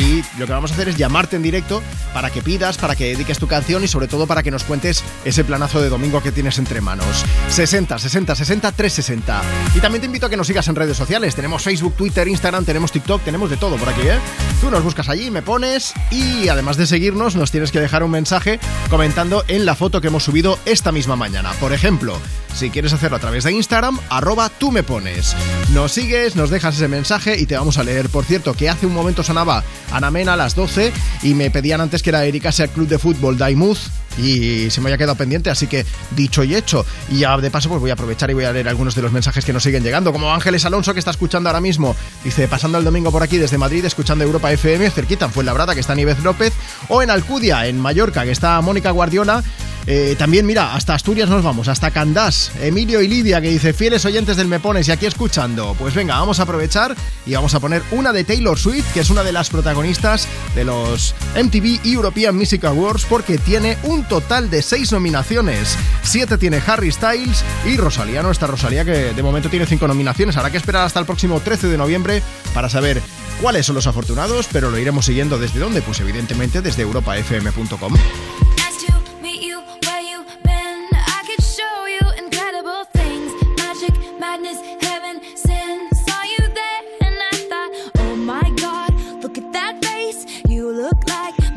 [0.00, 1.82] Y lo que vamos a hacer es llamarte en directo
[2.12, 5.04] para que pidas, para que dediques tu canción y sobre todo para que nos cuentes
[5.24, 7.24] ese planazo de domingo que tienes entre manos.
[7.48, 9.42] 60 60 60 360.
[9.74, 11.34] Y también te invito a que nos sigas en redes sociales.
[11.34, 14.18] Tenemos Facebook, Twitter, Instagram, tenemos TikTok, tenemos de todo por aquí, ¿eh?
[14.60, 18.10] Tú nos buscas allí, me pones y además de seguirnos nos tienes que dejar un
[18.10, 18.58] mensaje
[18.90, 21.52] comentando en la foto que hemos subido esta misma mañana.
[21.60, 22.18] Por ejemplo,
[22.54, 25.34] si quieres hacerlo a través de Instagram, arroba tú me pones.
[25.72, 28.08] Nos sigues, nos dejas ese mensaje y te vamos a leer.
[28.08, 30.92] Por cierto, que hace un momento sonaba Ana Mena a las 12
[31.22, 34.88] y me pedían antes que la dedicase al club de fútbol Daimuz y se me
[34.88, 36.84] había quedado pendiente, así que dicho y hecho.
[37.10, 39.12] Y ya de paso, pues voy a aprovechar y voy a leer algunos de los
[39.12, 40.12] mensajes que nos siguen llegando.
[40.12, 43.58] Como Ángeles Alonso, que está escuchando ahora mismo, dice: pasando el domingo por aquí desde
[43.58, 46.52] Madrid, escuchando Europa FM, cerquita en Fuenlabrada, que está Níbez López,
[46.88, 49.42] o en Alcudia, en Mallorca, que está Mónica Guardiola.
[49.86, 54.04] Eh, también, mira, hasta Asturias nos vamos, hasta Candás, Emilio y Lidia, que dice: fieles
[54.06, 55.76] oyentes del Me Pones y aquí escuchando.
[55.78, 56.96] Pues venga, vamos a aprovechar
[57.26, 60.64] y vamos a poner una de Taylor Swift, que es una de las protagonistas de
[60.64, 65.76] los MTV European Music Awards, porque tiene un total de seis nominaciones.
[66.02, 70.36] Siete tiene Harry Styles y Rosalía, nuestra Rosalía, que de momento tiene cinco nominaciones.
[70.36, 73.02] Habrá que esperar hasta el próximo 13 de noviembre para saber
[73.40, 77.94] cuáles son los afortunados, pero lo iremos siguiendo desde dónde, pues evidentemente desde europafm.com.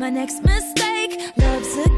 [0.00, 1.97] my next mistake.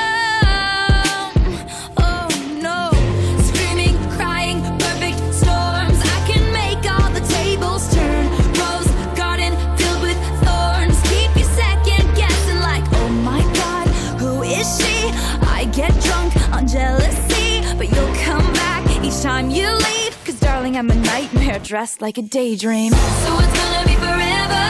[20.87, 22.91] Nightmare dressed like a daydream.
[22.91, 24.65] So it's gonna be forever,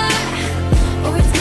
[1.08, 1.41] or it's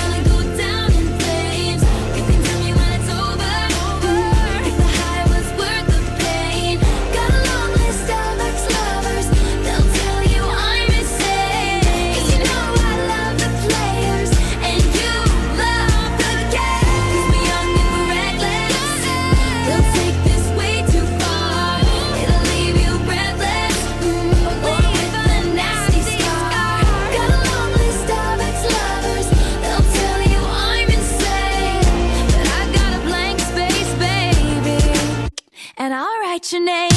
[35.77, 36.89] and I'll write your name.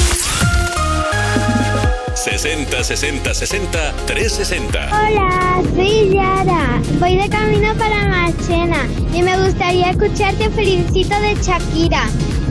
[2.15, 4.89] 60 60 60 360.
[4.89, 6.81] Hola, soy Yara.
[6.99, 12.03] Voy de camino para Marchena y me gustaría escucharte Felicito de Shakira.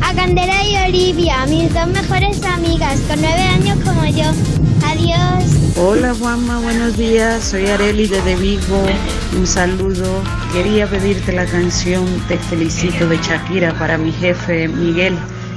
[0.03, 4.31] A Candela y Olivia, mis dos mejores amigas, con nueve años como yo.
[4.87, 5.77] Adiós.
[5.77, 7.43] Hola Juanma, buenos días.
[7.43, 8.87] Soy Areli de Vigo.
[9.37, 10.23] Un saludo.
[10.53, 15.19] Quería pedirte la canción Te felicito de Shakira para mi jefe Miguel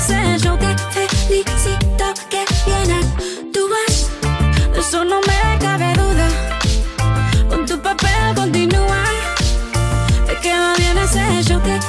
[0.00, 0.56] ese show.
[0.56, 4.10] Te felicito que bien actúas.
[4.72, 6.28] De eso no me cabe duda.
[7.48, 9.04] Con tu papel continúa.
[10.26, 11.60] Te queda bien ese show.
[11.60, 11.80] Te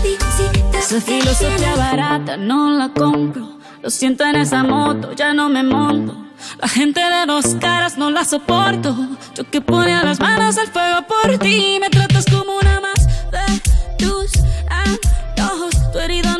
[0.00, 3.58] felicito Esa que filosofía barata no la compro.
[3.82, 6.16] Lo siento en esa moto, ya no me monto.
[6.60, 8.96] La gente de dos caras no la soporto.
[9.34, 11.78] Yo que ponía las manos al fuego por ti.
[11.80, 13.60] Me tratas como una más de
[13.96, 14.30] tus
[14.68, 15.92] antojos.
[15.92, 16.39] Tu herida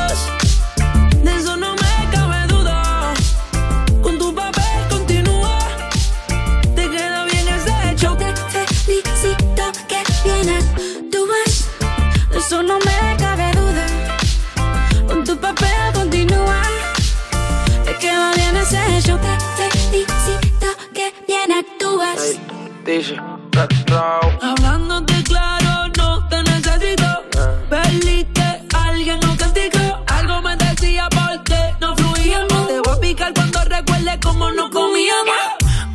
[24.41, 27.23] Hablándote claro, no te necesito.
[27.67, 30.03] Perdiste, alguien no castigó.
[30.05, 32.67] Algo me decía porque no fluíamos.
[32.67, 35.35] Te voy a picar cuando recuerde cómo no comíamos.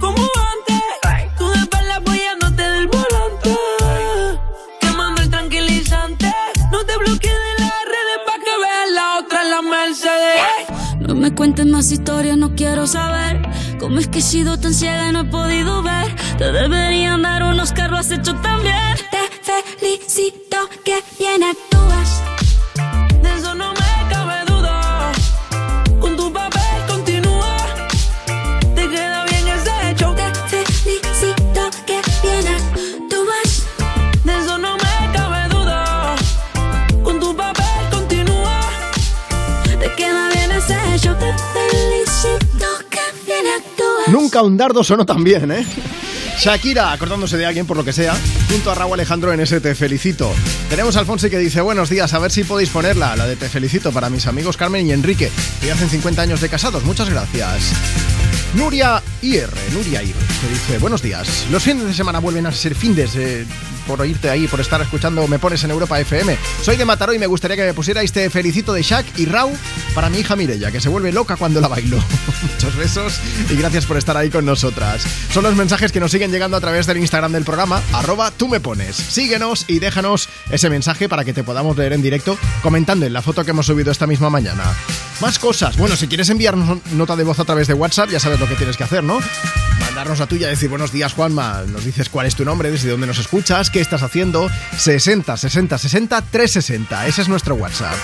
[0.00, 3.56] Como antes, tú de espalda apoyándote del volante.
[4.80, 6.34] Quemando el tranquilizante.
[6.72, 11.06] No te bloquees de las redes para que veas la otra en la Mercedes.
[11.06, 13.45] No me cuentes más historias, no quiero saber.
[13.78, 16.14] ¿Cómo es que he sido tan ciega y no he podido ver?
[16.38, 18.96] Te deberían dar unos carros has hecho también.
[19.10, 21.65] Te felicito que bien actúas.
[44.08, 45.66] Nunca un dardo sonó tan bien, ¿eh?
[46.38, 48.14] Shakira, acordándose de alguien por lo que sea,
[48.50, 50.30] junto a Raúl Alejandro en ese Te Felicito.
[50.68, 53.48] Tenemos a Alfonso que dice, buenos días, a ver si podéis ponerla, la de Te
[53.48, 55.30] Felicito, para mis amigos Carmen y Enrique,
[55.60, 56.84] que hacen 50 años de casados.
[56.84, 57.72] Muchas gracias.
[58.54, 61.46] Nuria IR, Nuria IR, que dice, buenos días.
[61.50, 63.46] Los fines de semana vuelven a ser findes eh,
[63.86, 66.36] por oírte ahí, por estar escuchando Me Pones en Europa FM.
[66.62, 69.52] Soy de Mataró y me gustaría que me pusierais Te Felicito de Shak y Rau
[69.94, 71.98] para mi hija Mirella, que se vuelve loca cuando la bailo.
[72.42, 73.20] Muchos besos
[73.50, 75.06] y gracias por estar ahí con nosotras.
[75.32, 78.48] Son los mensajes que nos siguen llegando a través del Instagram del programa, arroba tú
[78.48, 78.96] me pones.
[78.96, 83.22] Síguenos y déjanos ese mensaje para que te podamos leer en directo comentando en la
[83.22, 84.64] foto que hemos subido esta misma mañana.
[85.20, 85.76] Más cosas.
[85.76, 88.54] Bueno, si quieres enviarnos nota de voz a través de WhatsApp, ya sabes lo que
[88.54, 89.20] tienes que hacer, ¿no?
[89.96, 91.62] Mandarnos la tuya, decir buenos días, Juanma.
[91.68, 94.50] Nos dices cuál es tu nombre, desde dónde nos escuchas, qué estás haciendo.
[94.76, 97.06] 60 60 60 360.
[97.06, 97.94] Ese es nuestro WhatsApp.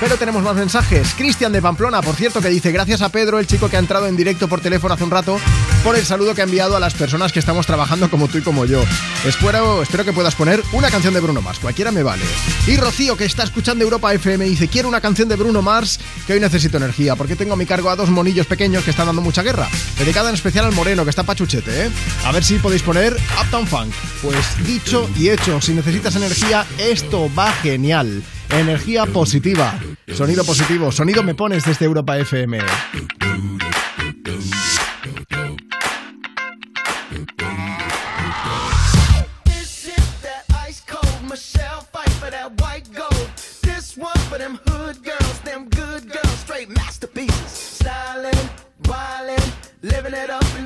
[0.00, 1.14] Pero tenemos más mensajes.
[1.16, 4.06] Cristian de Pamplona, por cierto, que dice gracias a Pedro, el chico que ha entrado
[4.06, 5.38] en directo por teléfono hace un rato,
[5.82, 8.42] por el saludo que ha enviado a las personas que estamos trabajando como tú y
[8.42, 8.82] como yo.
[9.24, 12.24] Espero, espero que puedas poner una canción de Bruno Mars, cualquiera me vale.
[12.66, 16.34] Y Rocío, que está escuchando Europa FM, dice quiero una canción de Bruno Mars, que
[16.34, 19.22] hoy necesito energía, porque tengo a mi cargo a dos monillos pequeños que están dando
[19.22, 19.66] mucha guerra.
[19.98, 21.90] Dedicada en especial al moreno, que está pachuchete, ¿eh?
[22.24, 23.92] A ver si podéis poner Uptown Funk.
[24.22, 28.22] Pues dicho y hecho, si necesitas energía, esto va genial.
[28.50, 29.78] Energía positiva.
[30.14, 30.92] Sonido positivo.
[30.92, 32.60] Sonido me pones desde Europa FM.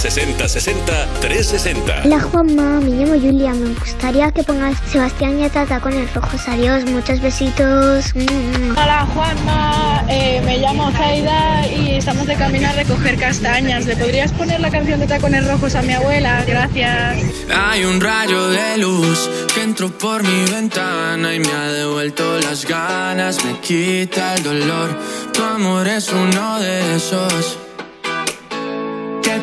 [0.00, 2.02] 60 60 60 360.
[2.06, 3.52] Hola Juanma, me llamo Julia.
[3.52, 6.48] Me gustaría que pongas Sebastián y Atata con el rojos.
[6.48, 8.14] Adiós, muchos besitos.
[8.14, 8.70] Mm.
[8.70, 13.84] Hola Juanma, Eh, me llamo Zaida y estamos de camino a recoger castañas.
[13.84, 16.44] ¿Le podrías poner la canción de Tacones Rojos a mi abuela?
[16.46, 17.18] Gracias.
[17.54, 22.64] Hay un rayo de luz que entró por mi ventana y me ha devuelto las
[22.64, 24.98] ganas, me quita el dolor.
[25.34, 27.58] Tu amor es uno de esos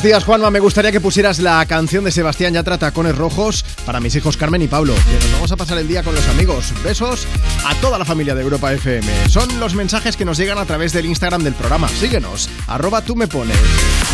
[0.00, 0.50] Buenos días, Juanma.
[0.50, 4.62] Me gustaría que pusieras la canción de Sebastián Yatra, Tacones Rojos, para mis hijos Carmen
[4.62, 4.94] y Pablo.
[4.94, 6.72] Nos vamos a pasar el día con los amigos.
[6.82, 7.26] Besos
[7.66, 9.28] a toda la familia de Europa FM.
[9.28, 11.86] Son los mensajes que nos llegan a través del Instagram del programa.
[11.86, 13.58] Síguenos, arroba tú me pones.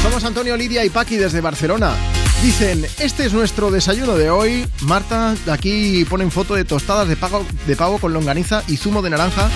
[0.02, 1.94] Somos Antonio, Lidia y Paqui desde Barcelona.
[2.42, 4.66] Dicen, este es nuestro desayuno de hoy.
[4.80, 9.10] Marta, aquí ponen foto de tostadas de pavo, de pavo con longaniza y zumo de
[9.10, 9.48] naranja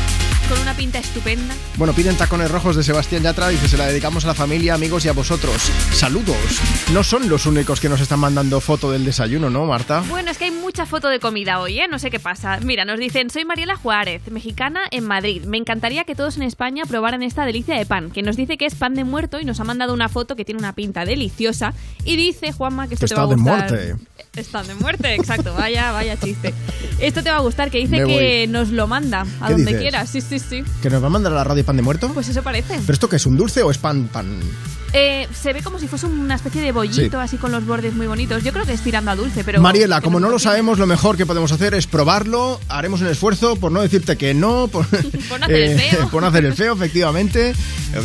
[0.50, 1.54] Con una pinta estupenda.
[1.76, 5.04] bueno, piden tacones rojos de Sebastián Yatra, dice, se la dedicamos a la familia, amigos
[5.04, 5.62] y a vosotros.
[5.92, 6.36] Saludos.
[6.92, 10.02] No son los únicos que nos están mandando foto del desayuno, ¿no, Marta?
[10.08, 11.86] Bueno, es que hay mucha foto de comida hoy, ¿eh?
[11.88, 12.58] No sé qué pasa.
[12.64, 15.44] Mira, nos dicen, soy Mariela Juárez, mexicana en Madrid.
[15.44, 18.66] Me encantaría que todos en España probaran esta delicia de pan, que nos dice que
[18.66, 21.74] es pan de muerto y nos ha mandado una foto que tiene una pinta deliciosa.
[22.04, 24.06] Y dice, Juanma, que esto Que te va a está de muerte.
[24.36, 25.54] Está de muerte, exacto.
[25.54, 26.54] Vaya, vaya chiste.
[27.00, 29.72] Esto te va a gustar, que dice Me que nos lo manda a ¿Qué donde
[29.72, 29.80] dices?
[29.80, 30.06] quiera.
[30.06, 30.62] Sí, sí, sí.
[30.82, 32.10] ¿Que nos va a mandar a la radio pan de muerto?
[32.14, 32.78] Pues eso parece.
[32.78, 34.38] ¿Pero esto qué es, un dulce o es pan, pan?
[34.92, 37.22] Eh, se ve como si fuese una especie de bollito Sí.
[37.22, 38.42] así con los bordes muy bonitos.
[38.42, 39.60] Yo creo que es tirando a dulce, pero...
[39.60, 42.60] Mariela, como no lo sabemos, lo mejor que podemos hacer es probarlo.
[42.68, 44.86] Haremos un esfuerzo por no decirte que no, por,
[45.28, 46.08] Por no hacer el feo.
[46.10, 47.50] por no hacer el feo, efectivamente.
[47.50, 47.54] Eh,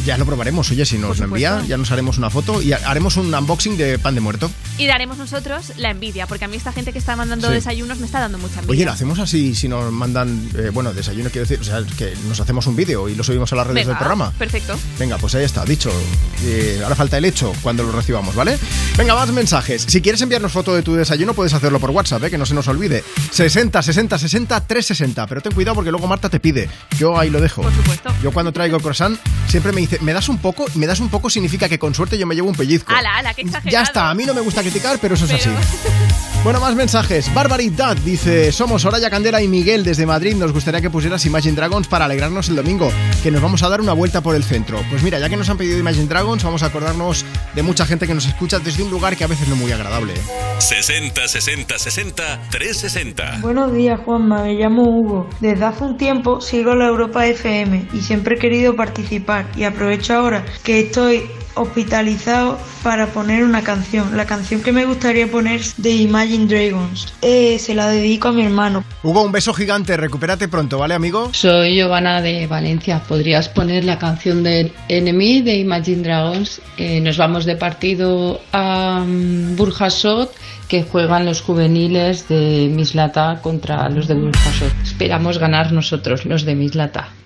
[0.06, 0.70] Ya lo probaremos.
[0.72, 3.78] Oye, si nos lo envía, ya nos haremos una foto y ha- haremos un unboxing
[3.78, 4.52] de pan de muerto.
[4.78, 7.54] Y daremos nosotros la envidia, porque a mí esta gente que está mandando Sí.
[7.56, 8.72] desayunos me está dando mucha envidia.
[8.72, 12.14] Oye, lo hacemos así si nos mandan, eh, bueno, desayuno quiero decir, o sea, que
[12.28, 14.32] nos hacemos un vídeo y lo subimos a las redes Venga, del programa.
[14.38, 14.78] Perfecto.
[15.00, 15.92] Venga, pues ahí está, dicho.
[16.44, 18.58] Eh, ahora falta el hecho cuando lo recibamos, ¿vale?
[18.98, 19.86] Venga, más mensajes.
[19.88, 22.30] Si quieres enviarnos foto de tu desayuno, puedes hacerlo por WhatsApp, ¿eh?
[22.30, 23.04] que no se nos olvide.
[23.32, 25.28] 60 60 60 360.
[25.28, 26.70] Pero ten cuidado porque luego Marta te pide.
[26.98, 27.62] Yo ahí lo dejo.
[27.62, 28.14] Por supuesto.
[28.24, 30.66] Yo cuando traigo croissant, siempre me dice, ¿me das un poco?
[30.76, 32.94] Me das un poco significa que con suerte yo me llevo un pellizco.
[32.94, 33.72] Ala, ala, qué exagerado.
[33.72, 35.50] Ya está, a mí no me gusta criticar, pero eso es así.
[36.44, 37.34] Bueno, más mensajes.
[37.34, 40.36] Barbaridad dice: Somos Soraya Candela y Miguel desde Madrid.
[40.36, 42.92] Nos gustaría que pusieras Imagine Dragons para alegrarnos el domingo,
[43.24, 44.80] que nos vamos a dar una vuelta por el centro.
[44.90, 48.08] Pues mira, ya que nos han pedido Imagine Dragons, vamos a acordarnos de mucha gente
[48.08, 50.14] que nos escucha desde un lugar que a veces no es muy agradable.
[50.14, 50.22] ¿eh?
[50.60, 53.40] 60 60 60 360.
[53.42, 54.44] Buenos días, Juanma.
[54.44, 55.30] Me llamo Hugo.
[55.40, 59.46] Desde hace un tiempo sigo la Europa FM y siempre he querido participar.
[59.56, 61.24] Y aprovecho ahora que estoy
[61.56, 64.16] hospitalizado para poner una canción.
[64.16, 67.14] La canción que me gustaría poner es de Imagine Dragons.
[67.22, 68.84] Eh, se la dedico a mi hermano.
[69.04, 69.98] Hugo, un beso gigante.
[69.98, 71.34] Recupérate pronto, ¿vale, amigo?
[71.34, 73.02] Soy Giovanna de Valencia.
[73.08, 76.62] ¿Podrías poner la canción de Enemy de Imagine Dragons?
[76.78, 80.34] Eh, nos vamos de partido a mm, Burjasot,
[80.68, 84.74] que juegan los juveniles de Mislata contra los de Burjasot.
[84.84, 87.10] Esperamos ganar nosotros, los de Mislata.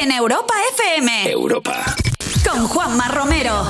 [0.00, 1.32] En Europa FM.
[1.32, 1.84] Europa.
[2.48, 3.64] Con Juanma Romero.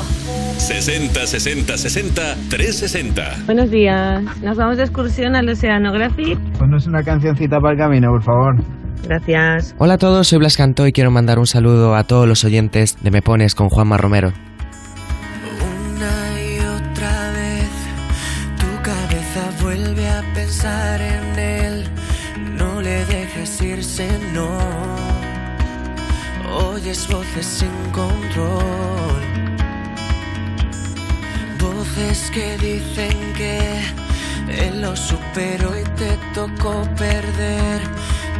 [0.58, 3.44] 60 60 60 360.
[3.46, 4.22] Buenos días.
[4.42, 6.38] Nos vamos de excursión al Oceanographic.
[6.58, 8.56] Ponnos una cancioncita para el camino, por favor.
[9.04, 9.74] Gracias.
[9.78, 12.98] Hola a todos, soy Blas Cantó y quiero mandar un saludo a todos los oyentes
[13.02, 14.32] de Me Pones con Juanma Romero.
[15.62, 17.70] Una y otra vez
[18.58, 21.17] tu cabeza vuelve a pensar en
[27.46, 29.22] sin control.
[31.60, 33.82] Voces que dicen que
[34.48, 37.80] él lo superó y te tocó perder.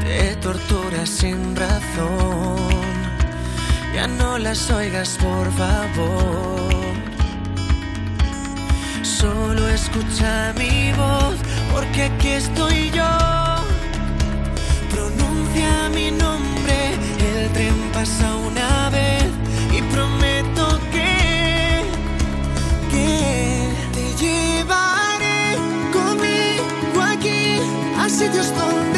[0.04, 2.56] Te tortura sin razón.
[3.94, 6.68] Ya no las oigas, por favor.
[9.02, 11.36] Solo escucha mi voz,
[11.72, 13.10] porque aquí estoy yo.
[14.90, 16.57] Pronuncia mi nombre,
[17.36, 19.30] el tren pasa una vez
[19.76, 21.82] y prometo que,
[22.90, 25.56] que te llevaré
[25.92, 27.60] conmigo aquí
[27.98, 28.97] a sitios donde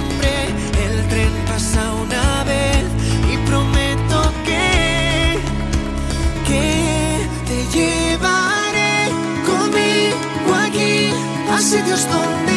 [10.71, 11.11] aquí
[11.51, 12.53] a sitios donde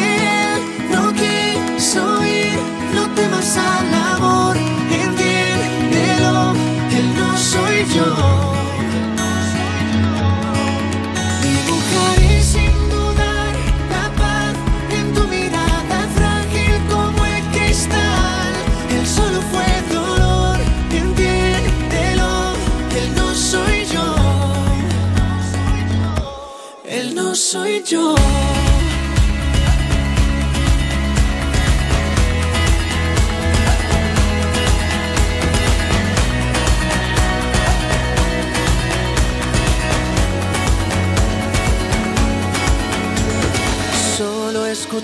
[0.53, 0.61] él
[0.91, 2.57] no quiso ir.
[2.93, 6.53] No temas al amor, entiéndelo,
[6.97, 8.54] él no soy yo.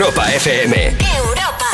[0.00, 0.96] Europa FM.
[1.18, 1.66] Europa.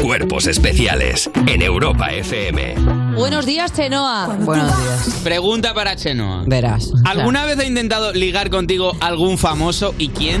[0.00, 2.74] Cuerpos especiales en Europa FM.
[3.16, 4.34] Buenos días, Chenoa.
[4.38, 5.20] Buenos días.
[5.22, 6.44] Pregunta para Chenoa.
[6.46, 6.90] Verás.
[7.04, 10.40] ¿Alguna vez ha intentado ligar contigo algún famoso y quién?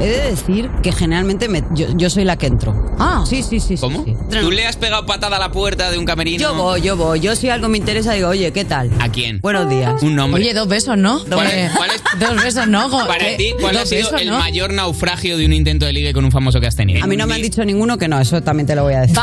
[0.00, 2.74] He de decir que generalmente me- yo, yo soy la que entro.
[2.98, 3.24] Ah.
[3.28, 3.76] Sí, sí, sí.
[3.78, 4.04] ¿Cómo?
[4.28, 6.40] ¿Tú le has pegado patada a la puerta de un camerino?
[6.40, 7.20] Yo voy, yo voy.
[7.20, 8.90] Yo si algo me interesa digo, oye, ¿qué tal?
[9.00, 9.40] ¿A quién?
[9.40, 10.02] Buenos días.
[10.02, 10.42] Un nombre.
[10.42, 11.20] Oye, dos besos, ¿no?
[11.24, 12.90] ¿Cuál es- cuál es- Dos besos, ¿no?
[12.90, 13.34] Para ¿qué?
[13.36, 14.38] ti, ¿cuál ha sido besos, el ¿no?
[14.38, 17.02] mayor naufragio de un intento de ligue con un famoso que has tenido?
[17.02, 19.00] A mí no me han dicho ninguno que no, eso también te lo voy a
[19.02, 19.16] decir.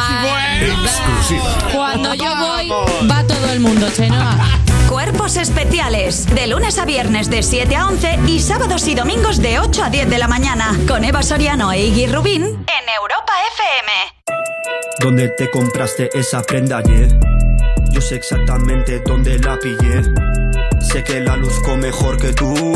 [1.73, 2.69] Cuando yo voy,
[3.09, 4.37] va todo el mundo, Chenoa.
[5.11, 6.25] Cuerpos especiales.
[6.33, 9.89] De lunes a viernes de 7 a 11 y sábados y domingos de 8 a
[9.89, 10.73] 10 de la mañana.
[10.87, 13.91] Con Eva Soriano e Iggy Rubín en Europa FM.
[15.01, 17.09] ¿Dónde te compraste esa prenda, yeah?
[17.91, 20.01] Yo sé exactamente dónde la pillé.
[20.79, 22.73] Sé que la luzco mejor que tú.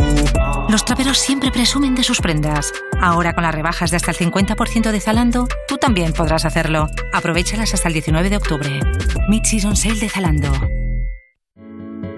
[0.68, 2.74] Los traperos siempre presumen de sus prendas.
[3.00, 6.90] Ahora con las rebajas de hasta el 50% de Zalando, tú también podrás hacerlo.
[7.14, 8.82] Aprovechalas hasta el 19 de octubre.
[9.30, 10.52] Mid-Season Sale de Zalando.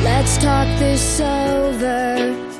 [0.04, 2.47] Let's talk this over.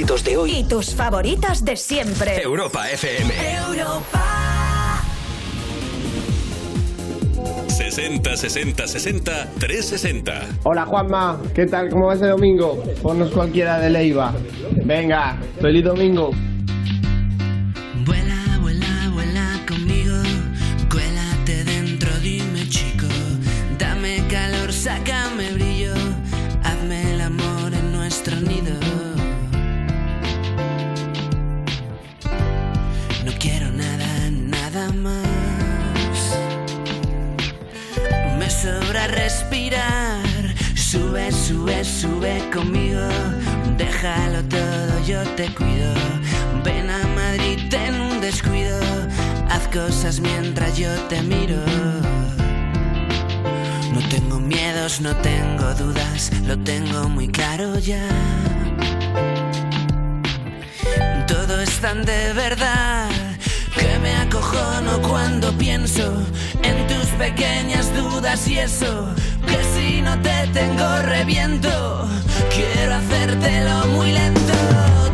[0.00, 0.50] Éxitos de hoy.
[0.52, 2.40] Y tus favoritas de siempre.
[2.42, 3.34] Europa FM.
[3.68, 5.02] Europa.
[7.66, 10.48] 60 60 60 360.
[10.64, 11.90] Hola Juanma, ¿qué tal?
[11.90, 12.82] ¿Cómo va ese domingo?
[13.02, 14.32] Ponnos cualquiera de Leiva.
[14.84, 16.30] Venga, feliz domingo.
[18.04, 18.39] Vuela,
[41.50, 43.00] sube, sube, conmigo,
[43.76, 45.92] déjalo todo, yo te cuido.
[46.64, 48.78] Ven a Madrid en un descuido,
[49.48, 51.60] haz cosas mientras yo te miro.
[53.92, 58.06] No tengo miedos, no tengo dudas, lo tengo muy claro ya.
[61.26, 63.08] Todo es tan de verdad
[63.76, 66.04] que me acojono cuando pienso
[66.62, 69.14] en tus pequeñas dudas y eso.
[69.50, 72.08] Que si no te tengo reviento,
[72.54, 74.58] quiero hacértelo muy lento.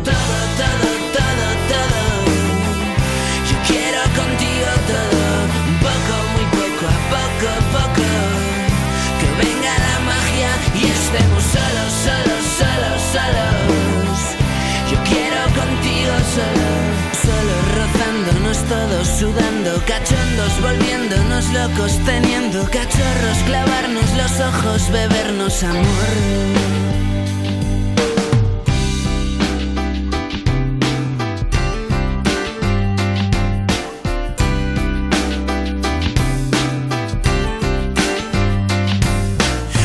[0.09, 2.01] Todo, todo, todo, todo.
[3.49, 5.23] Yo quiero contigo todo,
[5.85, 8.07] poco, muy poco, a poco, poco.
[9.19, 14.19] Que venga la magia y estemos solos, solos, solos, solos.
[14.91, 16.69] Yo quiero contigo solo,
[17.25, 19.71] solo rozándonos todos, sudando,
[20.61, 26.09] volviéndonos locos, teniendo cachorros, clavarnos los ojos, bebernos amor.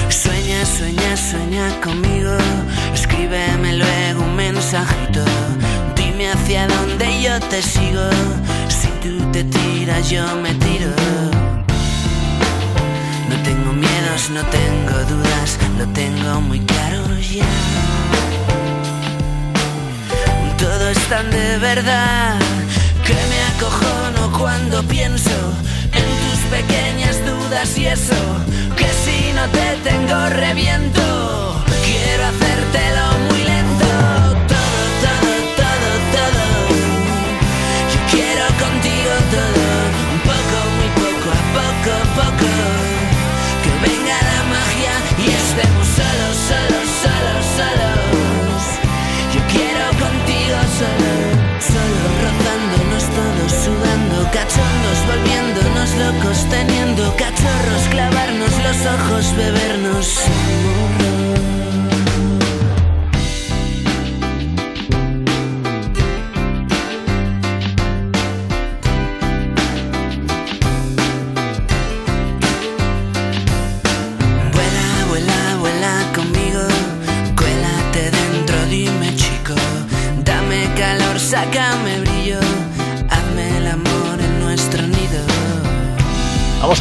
[0.08, 2.36] Sueña, sueña, sueña conmigo.
[2.94, 5.24] Escríbeme luego un mensajito.
[5.96, 8.08] Dime hacia dónde yo te sigo.
[9.50, 10.90] Tiras, yo me tiro.
[13.28, 17.44] No tengo miedos, no tengo dudas, lo tengo muy claro ya.
[20.58, 22.38] Todo es tan de verdad
[23.04, 25.30] que me acojono cuando pienso
[25.92, 28.14] en tus pequeñas dudas y eso.
[28.76, 33.88] Que si no te tengo reviento, quiero hacértelo muy lento.
[34.52, 36.44] Todo, todo, todo, todo.
[37.92, 38.44] Yo quiero
[41.82, 42.50] a poco, poco.
[43.62, 48.62] Que venga la magia y estemos solos, solos, solos, solos.
[49.34, 51.12] Yo quiero contigo solo,
[51.58, 61.51] solo rozándonos todos, sudando, cachondos, volviéndonos locos, teniendo cachorros, clavarnos los ojos, bebernos amor.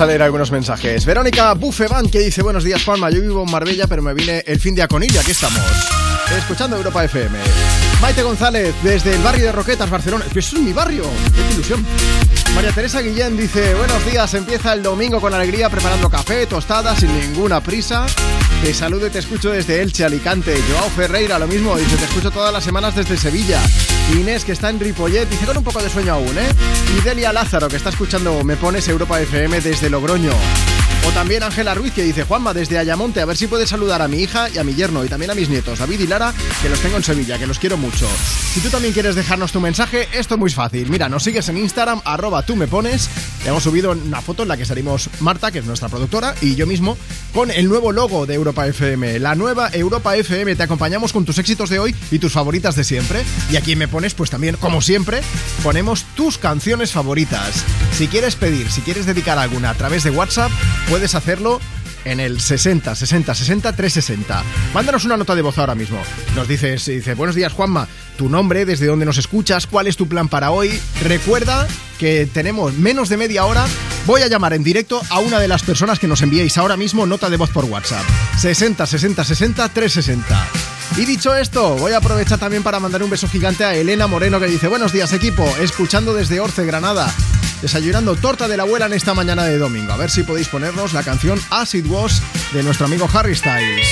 [0.01, 1.05] A leer algunos mensajes.
[1.05, 4.59] Verónica Buffeban que dice, buenos días Palma, yo vivo en Marbella pero me vine el
[4.59, 5.61] fin de Aconilla, aquí estamos.
[6.35, 7.37] escuchando Europa FM.
[8.01, 10.25] Maite González, desde el barrio de Roquetas, Barcelona.
[10.33, 11.03] Eso es mi barrio,
[11.35, 11.85] qué ilusión.
[12.55, 17.13] María Teresa Guillén dice, buenos días, empieza el domingo con alegría preparando café, tostadas, sin
[17.19, 18.07] ninguna prisa.
[18.63, 20.57] Te saludo y te escucho desde Elche, Alicante.
[20.71, 23.61] Joao Ferreira, lo mismo, dice, te escucho todas las semanas desde Sevilla.
[24.19, 26.49] Inés, que está en Ripollet, dice con un poco de sueño aún, ¿eh?
[26.97, 30.31] Y Delia Lázaro, que está escuchando Me Pones Europa FM desde Logroño.
[31.07, 34.07] O también Ángela Ruiz, que dice, Juanma, desde Ayamonte, a ver si puedes saludar a
[34.07, 36.69] mi hija y a mi yerno y también a mis nietos, David y Lara, que
[36.69, 38.07] los tengo en Sevilla, que los quiero mucho.
[38.53, 40.89] Si tú también quieres dejarnos tu mensaje, esto es muy fácil.
[40.89, 43.09] Mira, nos sigues en Instagram, arroba tú me pones.
[43.43, 46.55] Le hemos subido una foto en la que salimos Marta, que es nuestra productora, y
[46.55, 46.97] yo mismo,
[47.33, 49.19] con el nuevo logo de Europa FM.
[49.19, 50.55] La nueva Europa FM.
[50.55, 53.23] Te acompañamos con tus éxitos de hoy y tus favoritas de siempre.
[53.49, 55.21] Y aquí me pones, pues también, como siempre,
[55.63, 57.63] ponemos tus canciones favoritas.
[57.97, 60.51] Si quieres pedir, si quieres dedicar alguna a través de WhatsApp,
[60.89, 61.59] puedes hacerlo
[62.05, 64.43] en el 60 60 60 360.
[64.73, 66.01] Mándanos una nota de voz ahora mismo.
[66.35, 67.87] Nos dices, dice, buenos días Juanma,
[68.17, 70.79] tu nombre, desde dónde nos escuchas, cuál es tu plan para hoy.
[71.03, 71.67] Recuerda
[71.99, 73.65] que tenemos menos de media hora.
[74.05, 77.05] Voy a llamar en directo a una de las personas que nos enviéis ahora mismo
[77.05, 78.03] nota de voz por WhatsApp.
[78.39, 80.47] 60 60 60 360.
[80.97, 84.39] Y dicho esto, voy a aprovechar también para mandar un beso gigante a Elena Moreno
[84.39, 87.13] que dice, buenos días equipo, escuchando desde Orce, Granada.
[87.61, 89.93] Desayunando torta de la abuela en esta mañana de domingo.
[89.93, 92.21] A ver si podéis ponernos la canción As It Was
[92.53, 93.87] de nuestro amigo Harry Styles.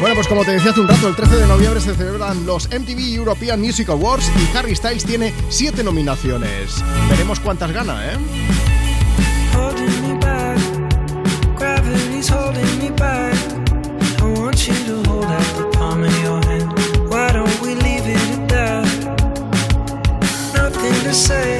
[0.00, 2.68] Bueno, pues como te decía hace un rato, el 13 de noviembre se celebran los
[2.68, 6.76] MTV European Music Awards y Harry Styles tiene 7 nominaciones.
[7.10, 8.16] Veremos cuántas gana, ¿eh?
[21.12, 21.59] say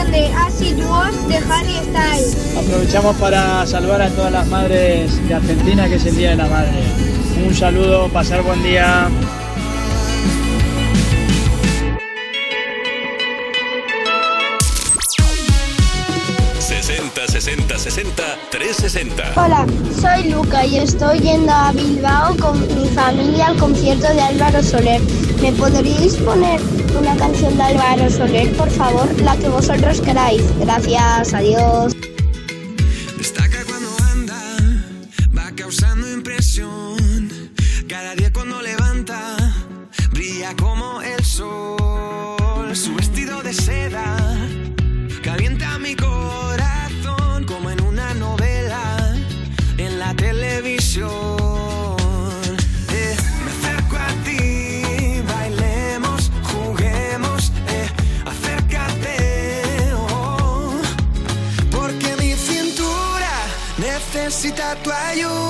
[0.00, 2.56] Canción de Acid Was de Harry Styles.
[2.56, 6.46] Aprovechamos para saludar a todas las madres de Argentina, que es el Día de la
[6.46, 6.82] Madre.
[7.46, 9.08] Un saludo, pasar buen día.
[16.58, 19.32] 60 60 60 360.
[19.36, 19.66] Hola,
[20.00, 25.00] soy Luca y estoy yendo a Bilbao con mi familia al concierto de Álvaro Soler.
[25.42, 26.60] ¿Me podríais poner
[26.98, 29.08] una canción de Álvaro Soler, por favor?
[29.22, 30.42] La que vosotros queráis.
[30.60, 32.09] Gracias, adiós.
[65.10, 65.49] Ayuda.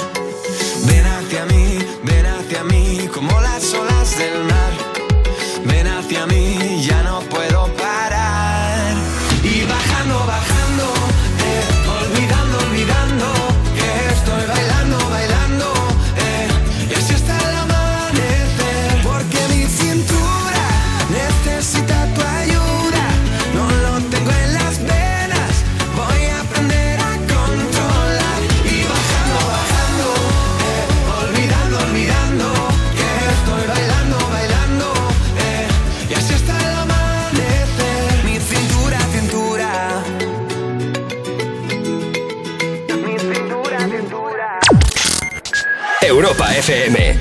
[46.61, 47.17] Europa FM.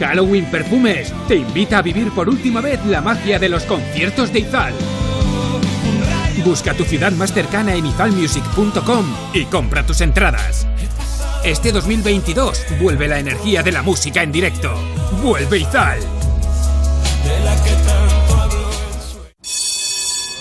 [0.00, 4.40] Halloween Perfumes te invita a vivir por última vez la magia de los conciertos de
[4.40, 4.74] Izal.
[6.44, 10.66] Busca tu ciudad más cercana en izalmusic.com y compra tus entradas.
[11.44, 14.74] Este 2022 vuelve la energía de la música en directo.
[15.22, 16.15] Vuelve Izal.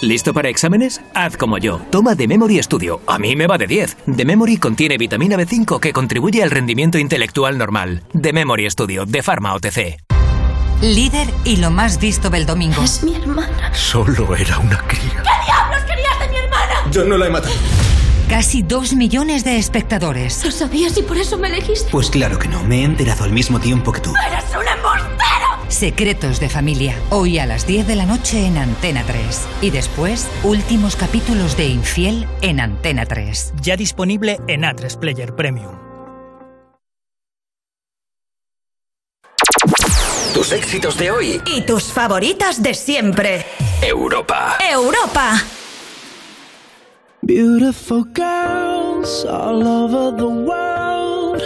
[0.01, 1.01] ¿Listo para exámenes?
[1.13, 1.79] Haz como yo.
[1.89, 3.01] Toma The Memory Studio.
[3.07, 3.97] A mí me va de 10.
[4.15, 8.03] The Memory contiene vitamina B5 que contribuye al rendimiento intelectual normal.
[8.19, 9.97] The Memory Studio de Pharma OTC.
[10.81, 12.83] Líder y lo más visto del domingo.
[12.83, 13.73] Es mi hermana.
[13.73, 15.23] Solo era una cría.
[15.23, 16.91] ¿Qué diablos querías de mi hermana?
[16.91, 17.55] Yo no la he matado.
[18.29, 20.43] Casi dos millones de espectadores.
[20.43, 21.89] ¿Lo sabías y por eso me elegiste?
[21.91, 24.13] Pues claro que no, me he enterado al mismo tiempo que tú.
[24.27, 24.84] ¡Eres un embustero!
[25.75, 26.97] Secretos de familia.
[27.09, 29.45] Hoy a las 10 de la noche en Antena 3.
[29.61, 33.55] Y después, últimos capítulos de Infiel en Antena 3.
[33.61, 35.77] Ya disponible en A3 Player Premium.
[40.33, 41.41] Tus éxitos de hoy.
[41.45, 43.45] Y tus favoritas de siempre.
[43.81, 44.57] Europa.
[44.71, 45.43] Europa.
[47.21, 51.41] Beautiful girls all over the world.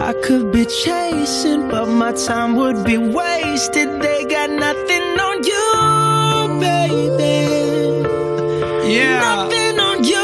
[0.00, 4.00] I could be chasing, but my time would be wasted.
[4.00, 7.36] They got nothing on you, baby.
[8.90, 9.20] Yeah.
[9.20, 10.14] Nothing on you.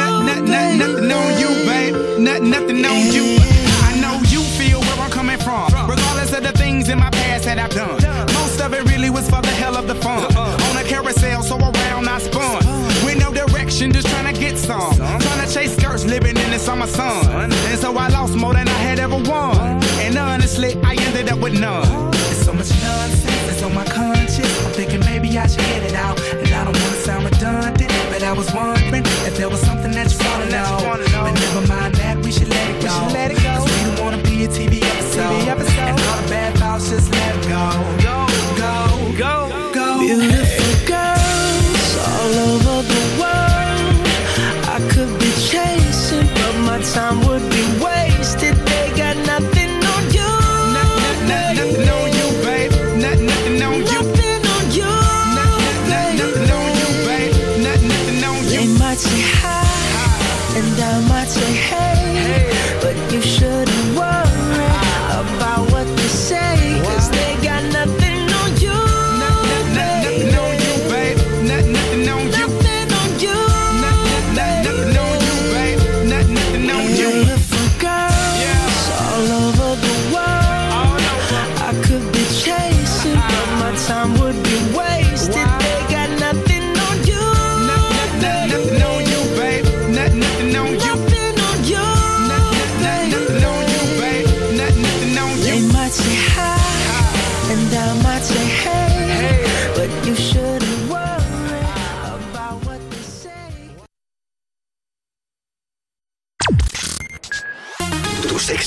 [0.00, 2.18] Not, not, not, nothing on you, babe.
[2.18, 3.36] Not, nothing on you.
[3.84, 5.66] I know you feel where I'm coming from.
[5.88, 8.00] Regardless of the things in my past that I've done.
[8.32, 10.27] Most of it really was for the hell of the fun.
[13.78, 14.92] Just trying to get some.
[14.96, 17.52] Trying to chase skirts, living in the summer sun.
[17.52, 19.56] And so I lost more than I had ever won.
[20.02, 22.10] And honestly, I ended up with none.
[22.10, 24.52] There's so much nonsense that's on my conscience.
[24.66, 26.18] I'm thinking maybe I should get it out.
[26.42, 29.92] And I don't want to sound redundant, but I was wondering if there was something
[29.92, 30.78] that you wanna know.
[31.12, 32.88] But never mind that, we should let it go.
[33.44, 35.46] Cause we don't wanna be a TV episode.
[35.46, 37.48] And all the bad thoughts, just let it go.
[37.48, 37.97] Go, go,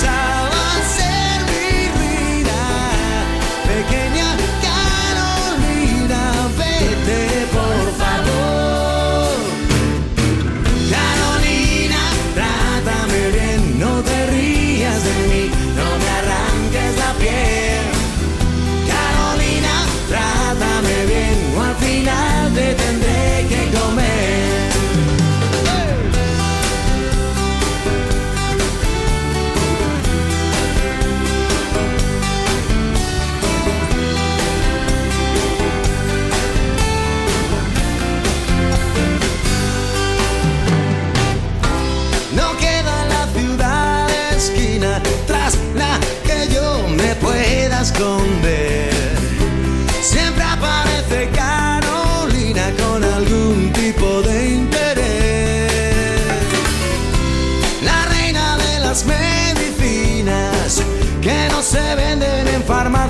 [0.00, 0.49] Esa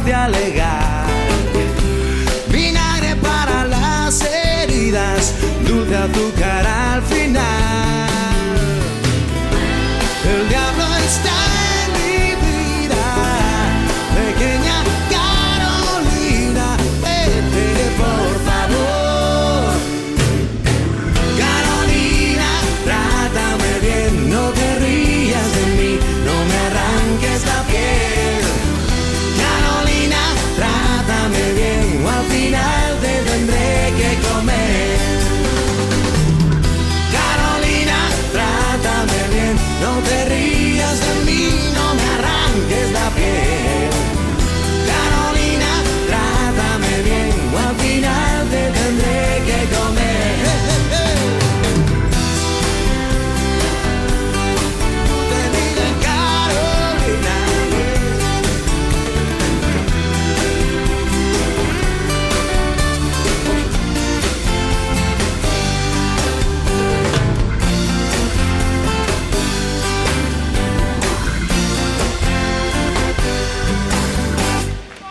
[0.00, 1.06] farmacia legal.
[2.48, 5.34] Vinagre para las heridas,
[5.66, 6.29] dulce azúcar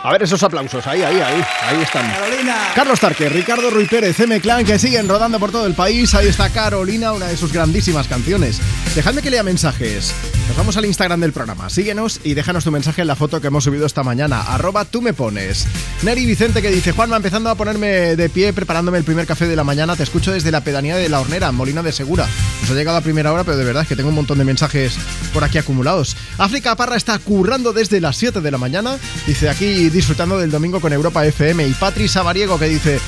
[0.09, 2.11] A ver esos aplausos, ahí, ahí, ahí, ahí están.
[2.11, 2.55] Carolina.
[2.73, 6.15] Carlos Tarque, Ricardo Ruiz Pérez, M Clan, que siguen rodando por todo el país.
[6.15, 8.59] Ahí está Carolina, una de sus grandísimas canciones.
[8.95, 10.11] Dejadme que lea mensajes.
[10.47, 11.69] Nos vamos al Instagram del programa.
[11.69, 14.41] Síguenos y déjanos tu mensaje en la foto que hemos subido esta mañana.
[14.41, 15.67] Arroba tú me pones.
[16.01, 19.55] Neri Vicente que dice, Juanma, empezando a ponerme de pie, preparándome el primer café de
[19.57, 19.97] la mañana.
[19.97, 22.25] Te escucho desde la pedanía de La Hornera, Molina de Segura.
[22.61, 24.45] Nos ha llegado a primera hora, pero de verdad es que tengo un montón de
[24.45, 24.97] mensajes
[25.33, 26.15] por aquí acumulados.
[26.37, 28.97] África Parra está currando desde las 7 de la mañana.
[29.27, 31.67] Dice aquí disfrutando del domingo con Europa FM.
[31.67, 32.99] Y Patri Sabariego que dice...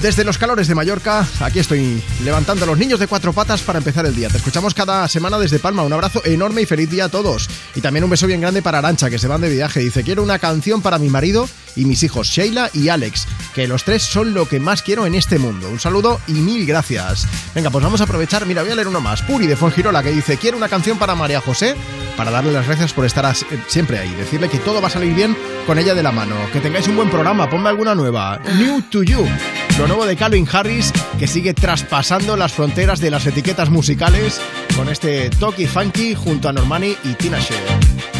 [0.00, 3.78] Desde los calores de Mallorca, aquí estoy levantando a los niños de cuatro patas para
[3.78, 4.28] empezar el día.
[4.28, 5.84] Te escuchamos cada semana desde Palma.
[5.84, 7.48] Un abrazo enorme y feliz día a todos.
[7.74, 9.80] Y también un beso bien grande para Arancha, que se van de viaje.
[9.80, 13.84] Dice, quiero una canción para mi marido y mis hijos, Sheila y Alex, que los
[13.84, 15.68] tres son lo que más quiero en este mundo.
[15.68, 17.26] Un saludo y mil gracias.
[17.54, 18.46] Venga, pues vamos a aprovechar.
[18.46, 19.22] Mira, voy a leer uno más.
[19.22, 21.76] Puri de Fongirola, que dice, quiero una canción para María José,
[22.16, 24.12] para darle las gracias por estar eh, siempre ahí.
[24.14, 25.36] Decirle que todo va a salir bien
[25.66, 26.36] con ella de la mano.
[26.52, 27.48] Que tengáis un buen programa.
[27.48, 28.40] Ponme alguna nueva.
[28.56, 29.26] New to You.
[29.78, 34.40] Lo nuevo de Calvin Harris, que sigue traspasando las fronteras de las etiquetas musicales
[34.74, 38.15] con este toque funky junto a Normani y Tina Shea.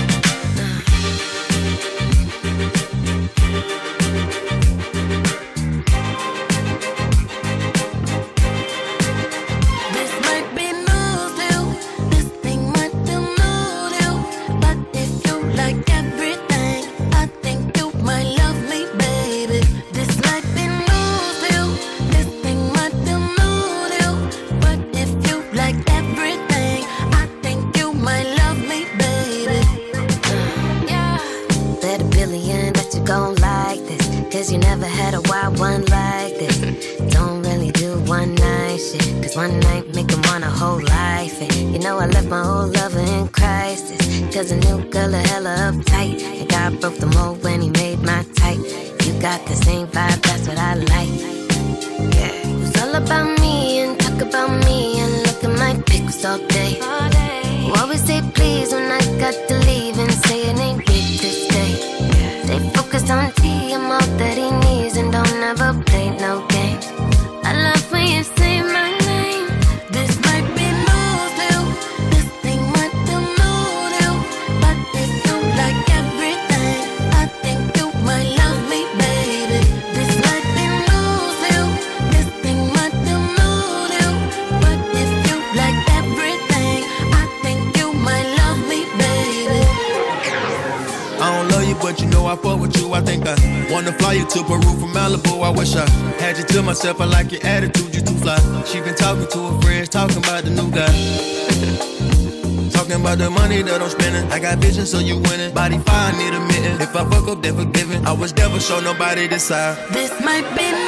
[108.27, 109.77] was devil, show nobody this side.
[109.93, 110.86] This might be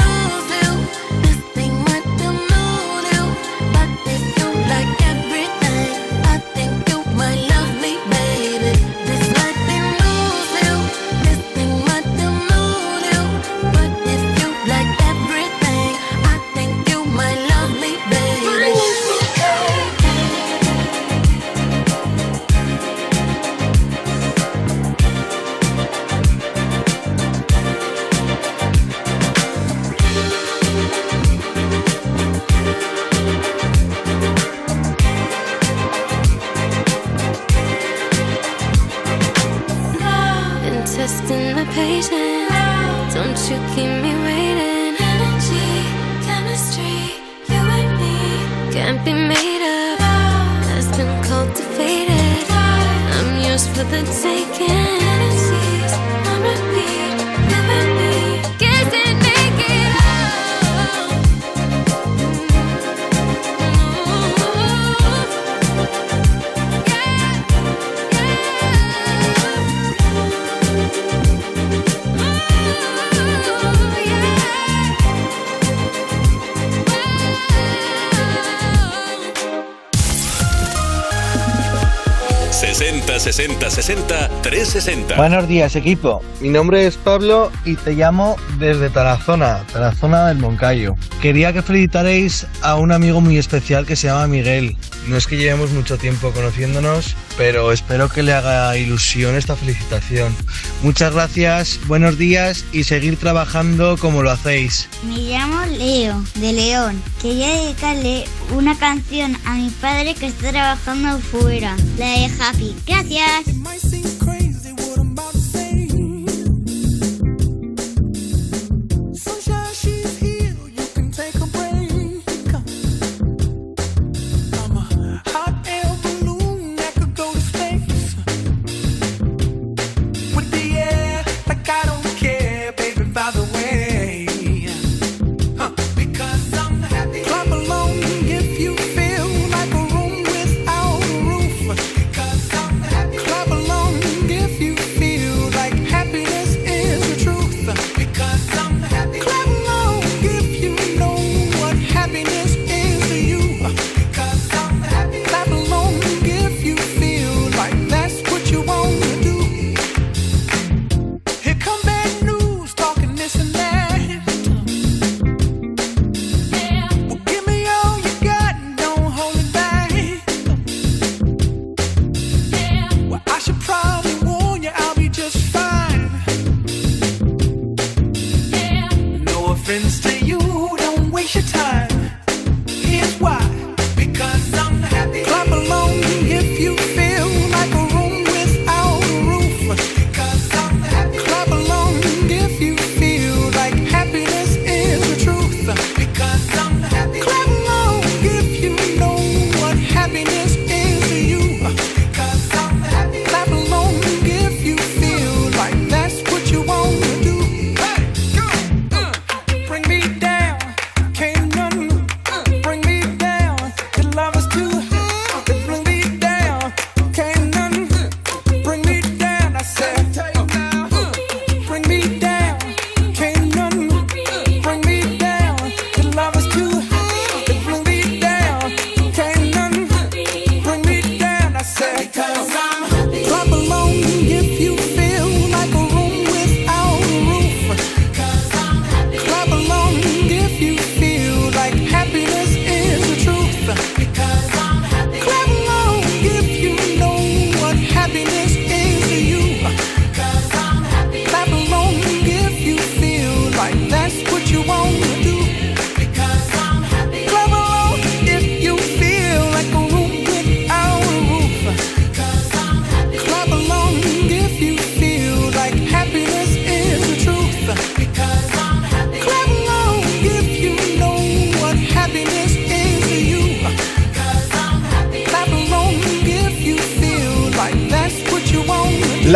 [83.78, 86.20] 360 Buenos días, equipo.
[86.40, 90.96] Mi nombre es Pablo y te llamo desde Tarazona, Tarazona del Moncayo.
[91.22, 94.76] Quería que felicitaréis a un amigo muy especial que se llama Miguel.
[95.06, 100.34] No es que llevemos mucho tiempo conociéndonos, pero espero que le haga ilusión esta felicitación.
[100.82, 104.88] Muchas gracias, buenos días y seguir trabajando como lo hacéis.
[105.02, 107.02] Me llamo Leo, de León.
[107.20, 108.24] Quería dedicarle
[108.56, 112.76] una canción a mi padre que está trabajando fuera, la de Happy.
[112.86, 113.87] Gracias.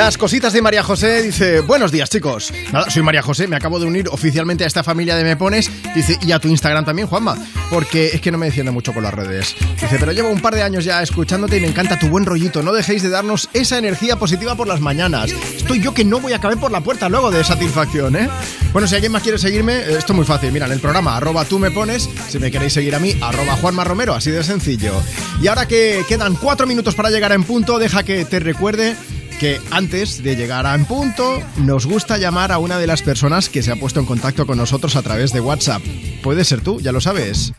[0.04, 2.52] Las cositas de María José dice, buenos días chicos.
[2.72, 5.70] Nada, soy María José, me acabo de unir oficialmente a esta familia de Me Pones.
[5.94, 7.36] Dice, y a tu Instagram también, Juanma,
[7.70, 9.54] porque es que no me defiende mucho con las redes.
[9.80, 12.64] Dice, pero llevo un par de años ya escuchándote y me encanta tu buen rollito.
[12.64, 15.30] No dejéis de darnos esa energía positiva por las mañanas.
[15.30, 18.28] Estoy yo que no voy a caber por la puerta luego de satisfacción, ¿eh?
[18.72, 20.50] Bueno, si alguien más quiere seguirme, eh, esto es muy fácil.
[20.50, 23.54] Mira, en el programa arroba tú me pones, si me queréis seguir a mí, arroba
[23.54, 25.00] Juanma Romero, así de sencillo.
[25.40, 28.96] Y ahora que quedan cuatro minutos para llegar en punto, deja que te recuerde
[29.42, 33.48] que antes de llegar a En Punto, nos gusta llamar a una de las personas
[33.48, 35.82] que se ha puesto en contacto con nosotros a través de WhatsApp.
[36.22, 37.52] Puede ser tú, ya lo sabes.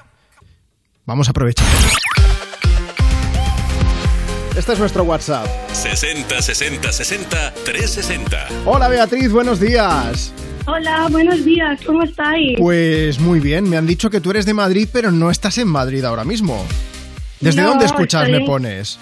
[1.06, 1.68] Vamos a aprovechar.
[4.56, 5.46] Este es nuestro WhatsApp.
[5.74, 8.48] 60 60 60 360.
[8.66, 10.32] Hola Beatriz, buenos días.
[10.66, 12.58] Hola, buenos días, ¿cómo estáis?
[12.60, 15.68] Pues muy bien, me han dicho que tú eres de Madrid, pero no estás en
[15.68, 16.66] Madrid ahora mismo.
[17.42, 18.98] ¿Desde No, dónde escuchas estoy- Me Pones?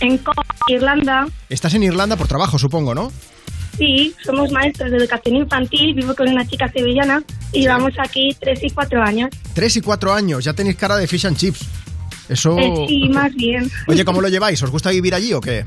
[0.00, 0.32] En Co-
[0.74, 3.10] Irlanda, Estás en Irlanda por trabajo, supongo, ¿no?
[3.78, 7.22] sí, somos maestros de educación infantil, vivo con una chica sevillana
[7.52, 9.30] y llevamos aquí tres y cuatro años.
[9.54, 11.60] Tres y cuatro años, ya tenéis cara de fish and chips.
[12.28, 12.58] Eso...
[12.58, 13.70] Eh, sí, más bien.
[13.86, 14.62] Oye, ¿cómo lo lleváis?
[14.62, 15.64] ¿Os gusta vivir allí o qué?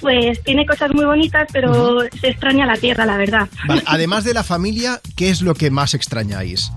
[0.00, 3.48] Pues tiene cosas muy bonitas, pero se extraña la tierra, la verdad.
[3.66, 6.72] Vale, además de la familia, ¿qué es lo que más extrañáis?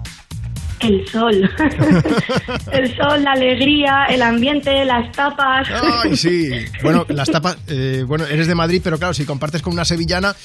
[0.83, 1.49] El sol.
[2.71, 5.67] el sol, la alegría, el ambiente, las tapas.
[6.03, 6.49] Ay, sí.
[6.81, 7.57] Bueno, las tapas.
[7.67, 10.35] eh, bueno, eres de Madrid, pero claro, si compartes con una sevillana.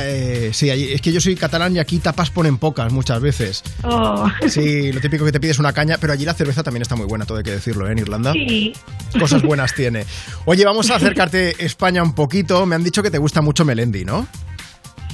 [0.00, 3.62] eh, sí, es que yo soy catalán y aquí tapas ponen pocas muchas veces.
[3.84, 4.28] Oh.
[4.48, 7.06] Sí, lo típico que te pides una caña, pero allí la cerveza también está muy
[7.06, 7.92] buena, todo hay que decirlo, ¿eh?
[7.92, 8.32] En Irlanda.
[8.32, 8.72] Sí.
[9.18, 10.04] Cosas buenas tiene.
[10.46, 12.66] Oye, vamos a acercarte España un poquito.
[12.66, 14.26] Me han dicho que te gusta mucho Melendi, ¿no?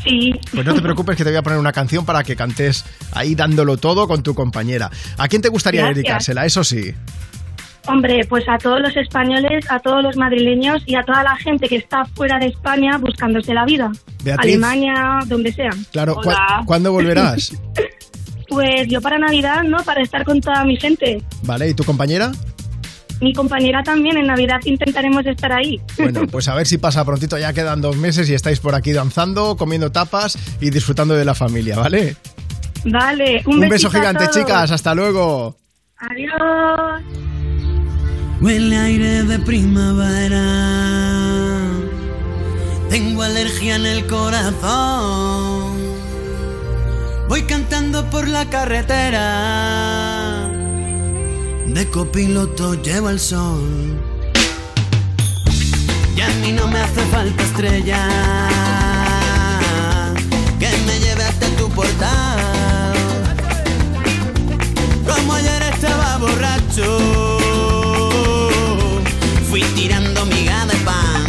[0.04, 0.32] Sí.
[0.52, 3.34] Pues no te preocupes que te voy a poner una canción para que cantes ahí
[3.34, 4.90] dándolo todo con tu compañera.
[5.18, 5.96] ¿A quién te gustaría Gracias.
[5.96, 6.46] dedicársela?
[6.46, 6.94] Eso sí.
[7.86, 11.66] Hombre, pues a todos los españoles, a todos los madrileños y a toda la gente
[11.68, 13.90] que está fuera de España buscándose la vida.
[14.22, 14.54] Beatriz.
[14.54, 15.70] Alemania, donde sea.
[15.90, 16.62] Claro, ¿cu- Hola.
[16.66, 17.52] ¿cuándo volverás?
[18.48, 19.76] Pues yo para Navidad, ¿no?
[19.84, 21.22] Para estar con toda mi gente.
[21.44, 22.32] Vale, ¿y tu compañera?
[23.20, 25.78] Mi compañera también, en Navidad intentaremos estar ahí.
[25.98, 28.92] Bueno, pues a ver si pasa prontito, ya quedan dos meses y estáis por aquí
[28.92, 32.16] danzando, comiendo tapas y disfrutando de la familia, ¿vale?
[32.84, 34.36] Vale, un, Un, beso a gigante, todos.
[34.38, 35.56] chicas, hasta luego.
[35.98, 37.02] Adiós.
[38.40, 40.42] Huele aire de primavera.
[42.88, 45.78] Tengo alergia en el corazón.
[47.28, 50.19] Voy cantando por la carretera.
[51.74, 53.96] De copiloto llevo el sol.
[56.16, 58.08] Y a mí no me hace falta estrella.
[60.58, 62.94] Que me lleve hasta tu portal.
[65.06, 67.38] Como ayer estaba borracho.
[69.48, 71.24] Fui tirando miga de pan.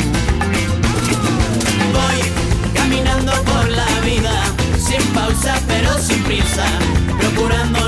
[1.94, 4.44] Voy caminando por la vida,
[4.80, 6.66] sin pausa pero sin prisa,
[7.20, 7.81] procurando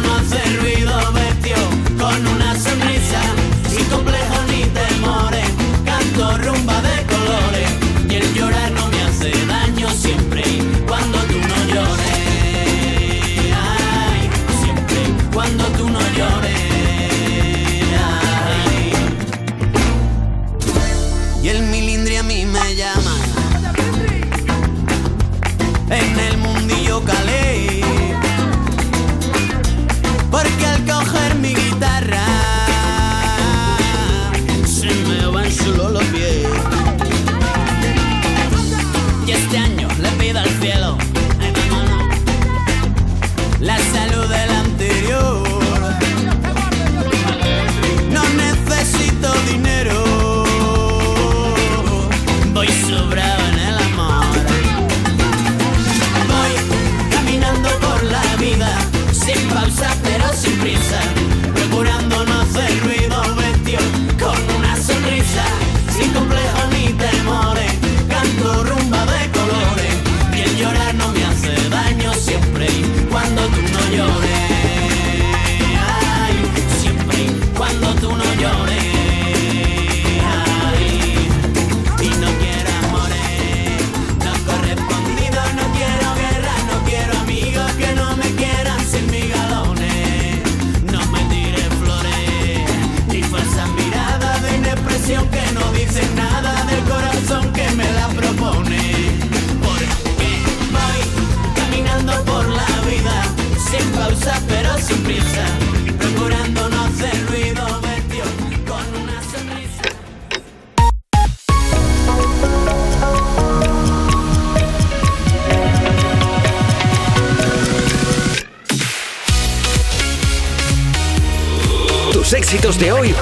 [122.64, 123.16] éxitos de hoy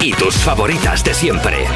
[0.00, 1.66] y tus favoritas de siempre.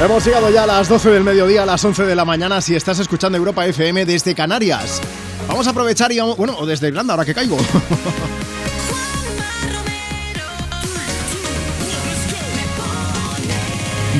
[0.00, 2.76] Hemos llegado ya a las 12 del mediodía, a las 11 de la mañana, si
[2.76, 5.00] estás escuchando Europa FM desde Canarias.
[5.48, 7.56] Vamos a aprovechar y vamos, bueno, o desde Irlanda, ahora que caigo.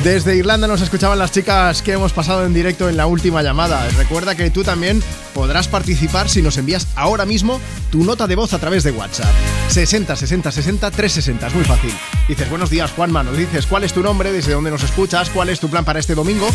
[0.03, 3.85] Desde Irlanda nos escuchaban las chicas que hemos pasado en directo en la última llamada.
[3.97, 5.03] Recuerda que tú también
[5.33, 7.59] podrás participar si nos envías ahora mismo
[7.91, 9.27] tu nota de voz a través de WhatsApp.
[9.67, 11.91] 60 60 60 360, es muy fácil.
[12.29, 15.49] Dices, buenos días Juanma, nos dices cuál es tu nombre, desde dónde nos escuchas, cuál
[15.49, 16.47] es tu plan para este domingo.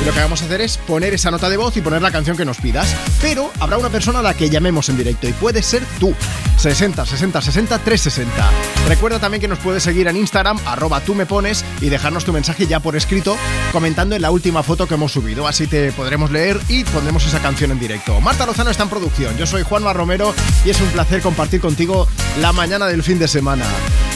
[0.00, 2.10] Y lo que vamos a hacer es poner esa nota de voz y poner la
[2.10, 2.94] canción que nos pidas.
[3.20, 6.14] Pero habrá una persona a la que llamemos en directo y puede ser tú.
[6.56, 8.50] 60 60 60 360.
[8.88, 12.32] Recuerda también que nos puedes seguir en Instagram, arroba tú me pones y dejarnos tu
[12.32, 13.36] mensaje ya por escrito
[13.72, 15.46] comentando en la última foto que hemos subido.
[15.46, 18.20] Así te podremos leer y pondremos esa canción en directo.
[18.20, 19.36] Marta Lozano está en producción.
[19.36, 22.08] Yo soy Juanma Romero y es un placer compartir contigo
[22.40, 23.66] la mañana del fin de semana.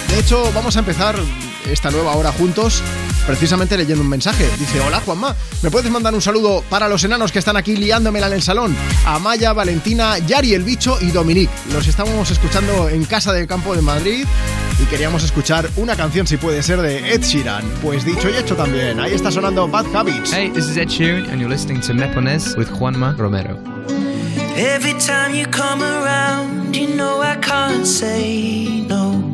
[0.09, 1.17] De hecho, vamos a empezar
[1.71, 2.83] esta nueva hora juntos
[3.27, 4.49] precisamente leyendo un mensaje.
[4.59, 8.27] Dice, hola Juanma, ¿me puedes mandar un saludo para los enanos que están aquí liándomela
[8.29, 8.77] en el salón?
[9.07, 11.53] Amaya, Valentina, Yari el bicho y Dominique.
[11.73, 14.25] Los estamos escuchando en Casa del Campo de Madrid
[14.83, 17.65] y queríamos escuchar una canción si puede ser de Ed Sheeran.
[17.83, 20.33] Pues dicho y hecho también, ahí está sonando Bad Habits.
[20.33, 23.59] Hey, this is Ed Sheeran, and you're listening to Me Pones with Juanma Romero.
[24.57, 29.34] Every time you come around, you know I can't say no.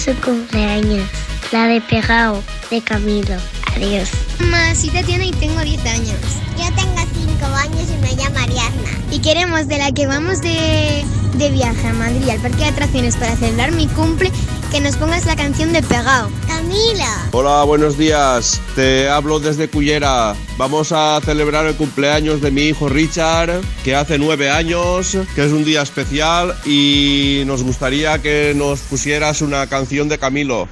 [0.00, 1.06] Su cumpleaños.
[1.52, 3.36] La de Pegao, de Camilo.
[3.76, 4.08] Adiós.
[4.40, 6.16] Mamá, soy Tatiana y tengo 10 años.
[6.56, 8.90] Yo tengo 5 años y me llamo Ariadna.
[9.10, 11.04] Y queremos de la que vamos de,
[11.34, 14.32] de viaje a Madrid al parque de atracciones para celebrar mi cumple
[14.70, 16.30] que nos pongas la canción de Pegao.
[16.46, 17.28] Camila.
[17.32, 18.58] Hola, buenos días.
[18.74, 20.34] Te hablo desde Cullera.
[20.60, 25.52] Vamos a celebrar el cumpleaños de mi hijo Richard, que hace nueve años, que es
[25.52, 30.68] un día especial y nos gustaría que nos pusieras una canción de Camilo.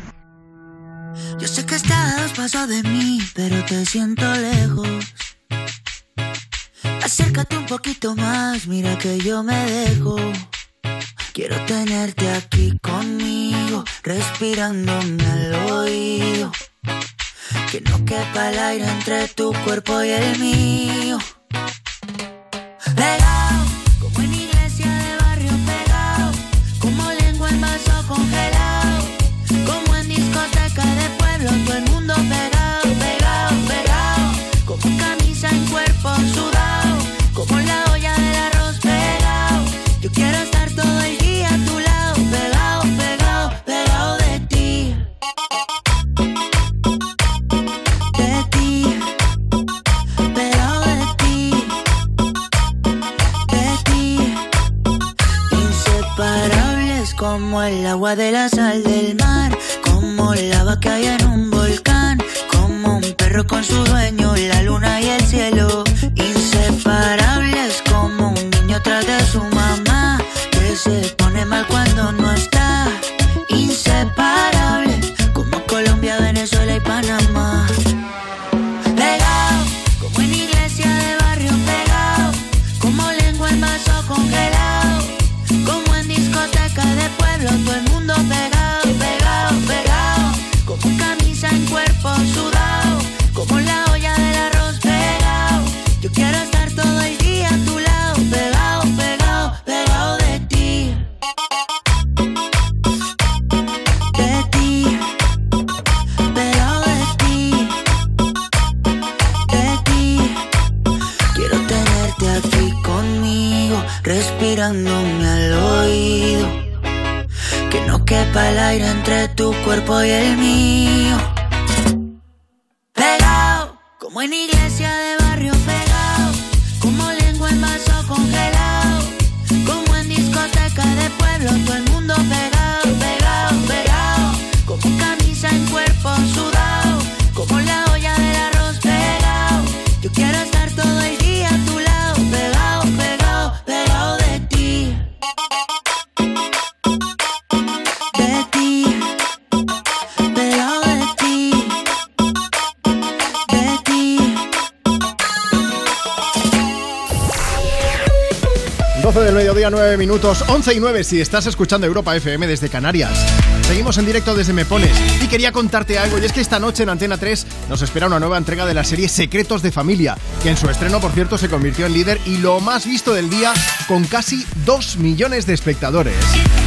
[159.98, 163.18] 9 minutos, 11 y 9 si estás escuchando Europa FM desde Canarias.
[163.66, 166.84] Seguimos en directo desde Me Pones y quería contarte algo y es que esta noche
[166.84, 170.50] en Antena 3 nos espera una nueva entrega de la serie Secretos de Familia, que
[170.50, 173.52] en su estreno por cierto se convirtió en líder y lo más visto del día
[173.88, 176.14] con casi 2 millones de espectadores.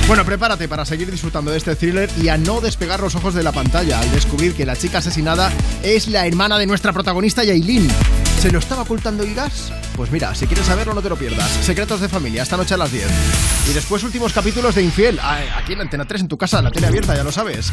[0.10, 3.44] Bueno, prepárate para seguir disfrutando de este thriller y a no despegar los ojos de
[3.44, 5.54] la pantalla al descubrir que la chica asesinada
[5.84, 7.88] es la hermana de nuestra protagonista Yailin.
[8.42, 9.72] ¿Se lo estaba ocultando gas?
[9.96, 11.50] Pues mira, si quieres saberlo no te lo pierdas.
[11.64, 13.06] Secretos de familia, esta noche a las 10.
[13.70, 16.72] Y después últimos capítulos de Infiel, a- aquí en Antena 3 en tu casa, la
[16.72, 17.72] tele abierta, ya lo sabes.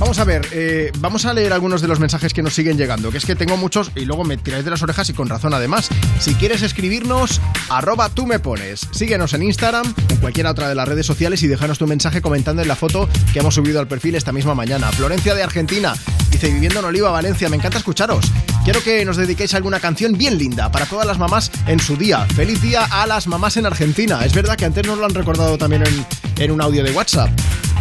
[0.00, 3.10] Vamos a ver, eh, vamos a leer algunos de los mensajes que nos siguen llegando,
[3.10, 5.54] que es que tengo muchos y luego me tiráis de las orejas y con razón
[5.54, 5.88] además.
[6.20, 8.86] Si quieres escribirnos, arroba tú me pones.
[8.92, 12.62] Síguenos en Instagram, en cualquiera otra de las redes sociales y déjanos tu mensaje comentando
[12.62, 14.90] en la foto que hemos subido al perfil esta misma mañana.
[14.92, 15.94] Florencia de Argentina
[16.30, 18.24] dice, viviendo en Oliva, Valencia, me encanta escucharos.
[18.68, 22.26] Quiero que nos dediquéis alguna canción bien linda para todas las mamás en su día.
[22.36, 24.22] Feliz día a las mamás en Argentina.
[24.26, 27.30] Es verdad que antes nos lo han recordado también en, en un audio de WhatsApp.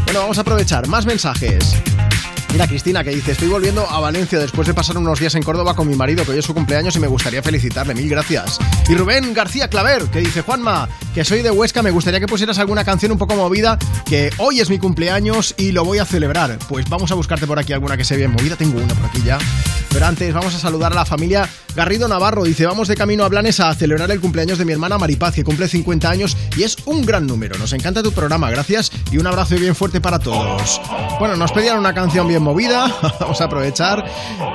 [0.05, 0.87] Bueno, vamos a aprovechar.
[0.87, 1.75] Más mensajes.
[2.53, 5.75] Mira, Cristina, que dice, estoy volviendo a Valencia después de pasar unos días en Córdoba
[5.75, 7.93] con mi marido, que hoy es su cumpleaños y me gustaría felicitarle.
[7.93, 8.57] Mil gracias.
[8.87, 12.59] Y Rubén García Claver, que dice, Juanma, que soy de Huesca, me gustaría que pusieras
[12.59, 16.57] alguna canción un poco movida, que hoy es mi cumpleaños y lo voy a celebrar.
[16.69, 18.55] Pues vamos a buscarte por aquí alguna que sea bien movida.
[18.55, 19.37] Tengo una por aquí ya.
[20.03, 22.43] Antes vamos a saludar a la familia Garrido Navarro.
[22.43, 25.43] Dice, vamos de camino a Blanes a celebrar el cumpleaños de mi hermana Maripaz, que
[25.43, 27.57] cumple 50 años y es un gran número.
[27.57, 30.81] Nos encanta tu programa, gracias y un abrazo bien fuerte para todos.
[31.19, 34.05] Bueno, nos pedían una canción bien movida, vamos a aprovechar.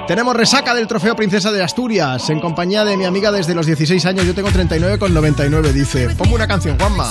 [0.06, 4.04] Tenemos resaca del trofeo Princesa de Asturias, en compañía de mi amiga desde los 16
[4.06, 6.08] años, yo tengo 39,99, dice.
[6.10, 7.10] Pongo una canción, Juanma.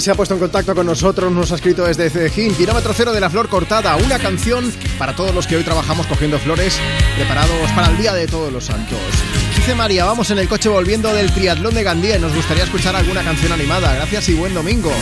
[0.00, 3.20] se ha puesto en contacto con nosotros, nos ha escrito desde Cejín, kilómetro cero de
[3.20, 6.78] la flor cortada, una canción para todos los que hoy trabajamos cogiendo flores,
[7.16, 8.98] preparados para el Día de Todos los Santos.
[9.56, 13.22] Dice María, vamos en el coche volviendo del triatlón de Gandía nos gustaría escuchar alguna
[13.22, 13.94] canción animada.
[13.94, 14.92] Gracias y buen domingo.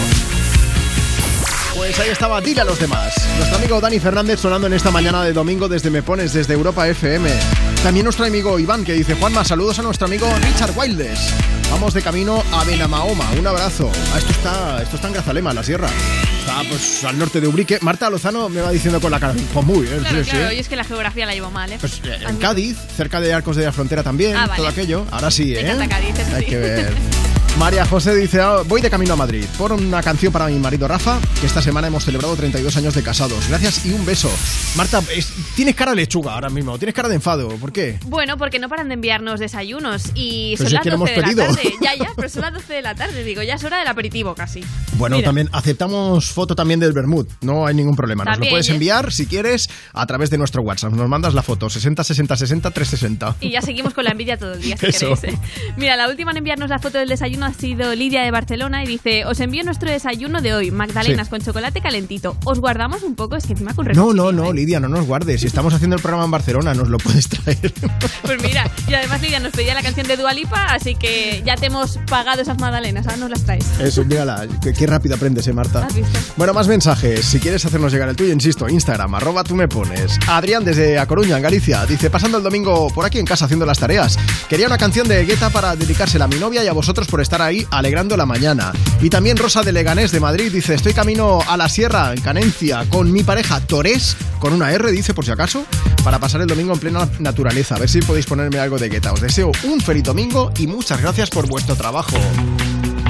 [1.74, 3.14] Pues ahí estaba, dile a los demás.
[3.36, 6.86] Nuestro amigo Dani Fernández sonando en esta mañana de domingo desde Me Pones, desde Europa
[6.88, 7.30] FM.
[7.82, 11.32] También nuestro amigo Iván que dice, Juanma, saludos a nuestro amigo Richard Wildes.
[11.72, 13.90] Vamos de camino a Benamahoma, un abrazo.
[14.14, 15.88] Ah, esto está, esto está en Grazalema, la sierra.
[16.40, 17.78] Está pues al norte de Ubrique.
[17.80, 20.56] Marta Lozano me va diciendo con la cara, pues muy bien, Claro, sí, claro, sí.
[20.56, 21.78] y es que la geografía la llevo mal, ¿eh?
[21.80, 24.56] Pues eh, en Cádiz, cerca de Arcos de la Frontera también, Ah, vale.
[24.58, 25.06] todo aquello.
[25.10, 25.88] Ahora sí, Me ¿eh?
[25.88, 26.50] Cádiz, Hay sí.
[26.50, 26.92] que ver.
[27.58, 30.88] María José dice, "Ah, voy de camino a Madrid por una canción para mi marido
[30.88, 33.46] Rafa, que esta semana hemos celebrado 32 años de casados.
[33.48, 34.30] Gracias y un beso.
[34.74, 37.98] Marta, es- tienes cara de lechuga ahora mismo, tienes cara de enfado, ¿por qué?
[38.06, 41.12] Bueno, porque no paran de enviarnos desayunos y Pero son si las que lo 12
[41.12, 41.74] de la tarde.
[41.80, 44.34] Ya, ya, pero son las 12 de la tarde, digo, ya es hora del aperitivo
[44.34, 44.64] casi.
[44.98, 45.26] Bueno, Mira.
[45.26, 48.24] también aceptamos foto también del Bermud, no hay ningún problema.
[48.24, 48.72] Nos También, lo puedes ¿eh?
[48.74, 50.92] enviar si quieres a través de nuestro WhatsApp.
[50.92, 53.36] Nos mandas la foto 60 60 60 360.
[53.40, 55.14] Y ya seguimos con la envidia todo el día, si Eso.
[55.14, 55.24] queréis.
[55.24, 55.38] ¿eh?
[55.76, 58.86] Mira, la última en enviarnos la foto del desayuno ha sido Lidia de Barcelona y
[58.86, 61.30] dice: Os envío nuestro desayuno de hoy, magdalenas Sí.
[61.30, 62.36] con chocolate calentito.
[62.44, 63.36] ¿Os guardamos un poco?
[63.36, 65.40] Es que encima con No, no, no, Lidia, no nos guardes.
[65.40, 67.72] Si estamos haciendo el programa en Barcelona, nos lo puedes traer.
[68.22, 71.66] Pues mira, y además Lidia nos pedía la canción de Dualipa, así que ya te
[71.66, 73.64] hemos pagado esas magdalenas, ahora nos las traes.
[73.80, 75.86] Eso, mírala, qué, qué rápido aprendes, eh, Marta.
[75.86, 76.18] ¿Has visto?
[76.36, 77.24] Bueno, más mensajes.
[77.24, 80.18] Si quieres hacernos llegar el tuyo, insisto, Instagram, arroba tú me pones.
[80.26, 83.64] Adrián desde A Coruña, en Galicia, dice, pasando el domingo por aquí en casa haciendo
[83.64, 84.18] las tareas.
[84.48, 87.40] Quería una canción de Guetta para dedicársela a mi novia y a vosotros por estar
[87.40, 88.72] ahí alegrando la mañana.
[89.00, 92.84] Y también Rosa de Leganés de Madrid dice, estoy camino a la sierra, en Canencia,
[92.88, 95.64] con mi pareja Torés, con una R, dice por si acaso,
[96.02, 97.76] para pasar el domingo en plena naturaleza.
[97.76, 99.12] A ver si podéis ponerme algo de Guetta.
[99.12, 102.16] Os deseo un feliz domingo y muchas gracias por vuestro trabajo.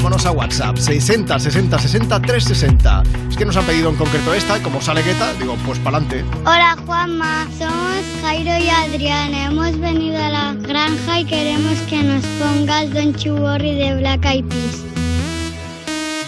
[0.03, 3.03] Vámonos a WhatsApp, 60 60 60 360.
[3.31, 6.25] Es que nos han pedido en concreto esta, y como sale Guetta, digo, pues pa'lante.
[6.41, 9.45] Hola Juanma, somos Jairo y Adriana.
[9.45, 14.45] Hemos venido a la granja y queremos que nos pongas Don Worry de Black Eyed
[14.47, 14.83] Peas.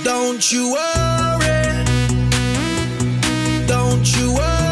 [0.04, 1.84] Don't you worry.
[3.66, 4.63] Don't you worry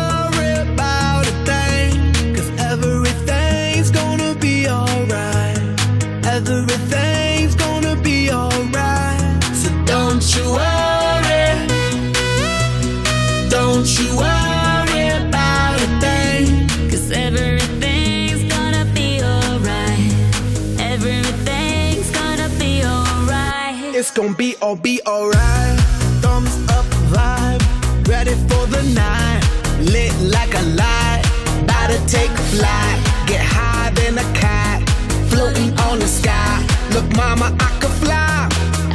[24.73, 25.79] gonna be alright.
[26.23, 27.63] Thumbs up vibe,
[28.09, 29.43] ready for the night.
[29.81, 31.23] Lit like a light,
[31.63, 32.99] about to take flight.
[33.27, 34.81] Get higher than a cat,
[35.29, 36.65] floating on the sky.
[36.95, 38.49] Look, mama, I could fly.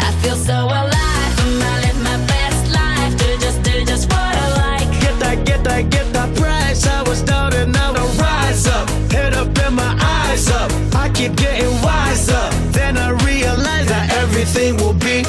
[0.08, 1.34] I feel so alive.
[1.46, 3.12] and I live my best life.
[3.20, 4.90] Do just, do just what I like.
[5.02, 6.88] Get that, get that, get that price.
[6.88, 8.90] I was down and now I rise up.
[9.12, 10.72] Head up and my eyes up.
[10.96, 12.50] I keep getting wiser.
[12.72, 15.24] Then I realize that everything will be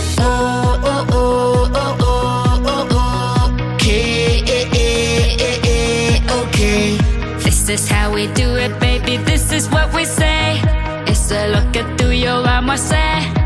[8.19, 9.17] we do it, baby.
[9.19, 10.61] This is what we say.
[11.07, 13.38] Es lo que tú y yo vamos a hacer.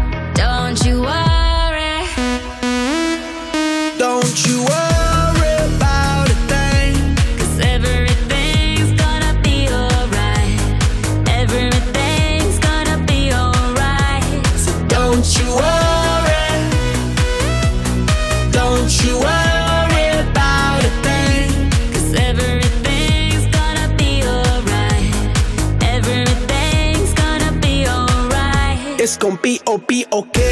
[29.25, 29.43] Alright.
[29.45, 30.52] It's gonna be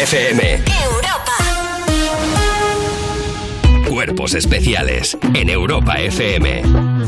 [0.00, 0.79] FM.
[4.20, 6.62] Cuerpos especiales en Europa FM.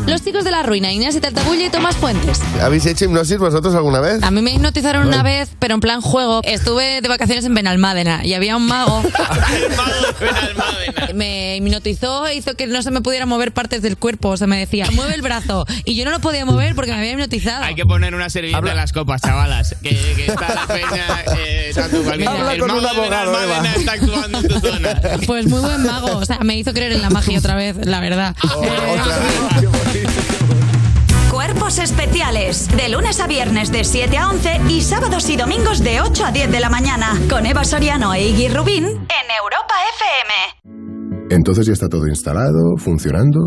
[0.06, 2.40] Los chicos de la ruina, Inés y Tartabulla y Tomás Puentes.
[2.62, 4.22] ¿Habéis hecho hipnosis vosotros alguna vez?
[4.22, 6.40] A mí me hipnotizaron una vez, pero en plan juego.
[6.42, 9.02] Estuve de vacaciones en Benalmádena y había un mago.
[11.14, 14.30] me hipnotizó e hizo que no se me pudiera mover partes del cuerpo.
[14.30, 15.66] O sea, me decía, mueve el brazo.
[15.84, 17.62] Y yo no lo podía mover porque me había hipnotizado.
[17.64, 19.76] Hay que poner una servilleta en las copas, chavalas.
[19.82, 23.70] Que, que está la peña, eh, cualquier- Habla el con mago un de abogado, Benalmádena
[23.74, 23.80] Eva.
[23.80, 25.00] está actuando en tu zona.
[25.26, 26.16] Pues muy buen mago.
[26.16, 28.34] O sea, me hizo creer en la magia otra vez, la verdad.
[31.30, 32.68] Cuerpos especiales.
[32.76, 36.32] De lunes a viernes de 7 a 11 y sábados y domingos de 8 a
[36.32, 37.18] 10 de la mañana.
[37.28, 38.94] Con Eva Soriano e Iggy Rubín en
[39.42, 41.28] Europa FM.
[41.30, 43.40] Entonces ya está todo instalado, funcionando.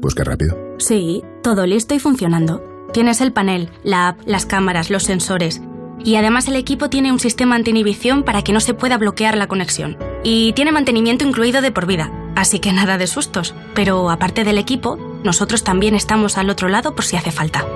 [0.00, 0.56] Pues qué rápido.
[0.78, 2.62] Sí, todo listo y funcionando.
[2.92, 5.60] Tienes el panel, la app, las cámaras, los sensores.
[6.04, 9.46] Y además el equipo tiene un sistema anti-inhibición para que no se pueda bloquear la
[9.46, 9.98] conexión.
[10.24, 13.54] Y tiene mantenimiento incluido de por vida, así que nada de sustos.
[13.74, 17.66] Pero aparte del equipo, nosotros también estamos al otro lado por si hace falta.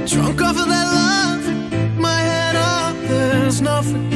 [0.06, 0.89] Drunk off of that
[3.60, 4.09] there's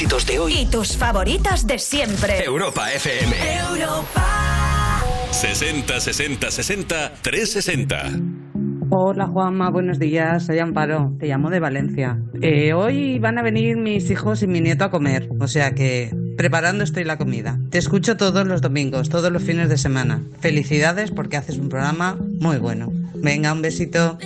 [0.00, 0.54] éxitos de hoy.
[0.54, 2.42] Y tus favoritas de siempre.
[2.42, 3.36] Europa FM.
[3.76, 5.04] Europa.
[5.30, 8.10] 60 60 60 360.
[8.88, 10.46] Hola Juanma, buenos días.
[10.46, 12.18] Soy Amparo, te llamo de Valencia.
[12.40, 16.16] Eh, hoy van a venir mis hijos y mi nieto a comer, o sea que
[16.38, 17.60] preparando estoy la comida.
[17.68, 20.22] Te escucho todos los domingos, todos los fines de semana.
[20.40, 22.90] Felicidades porque haces un programa muy bueno.
[23.16, 24.16] Venga, un besito.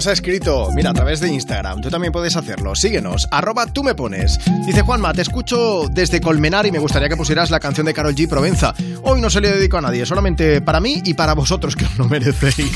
[0.00, 1.82] Nos ha escrito, mira, a través de Instagram.
[1.82, 2.74] Tú también puedes hacerlo.
[2.74, 4.38] Síguenos, arroba tú me pones.
[4.64, 8.14] Dice Juanma, te escucho desde Colmenar y me gustaría que pusieras la canción de Carol
[8.14, 8.26] G.
[8.26, 8.72] Provenza.
[9.02, 11.98] Hoy no se le dedico a nadie, solamente para mí y para vosotros que os
[11.98, 12.72] lo merecéis.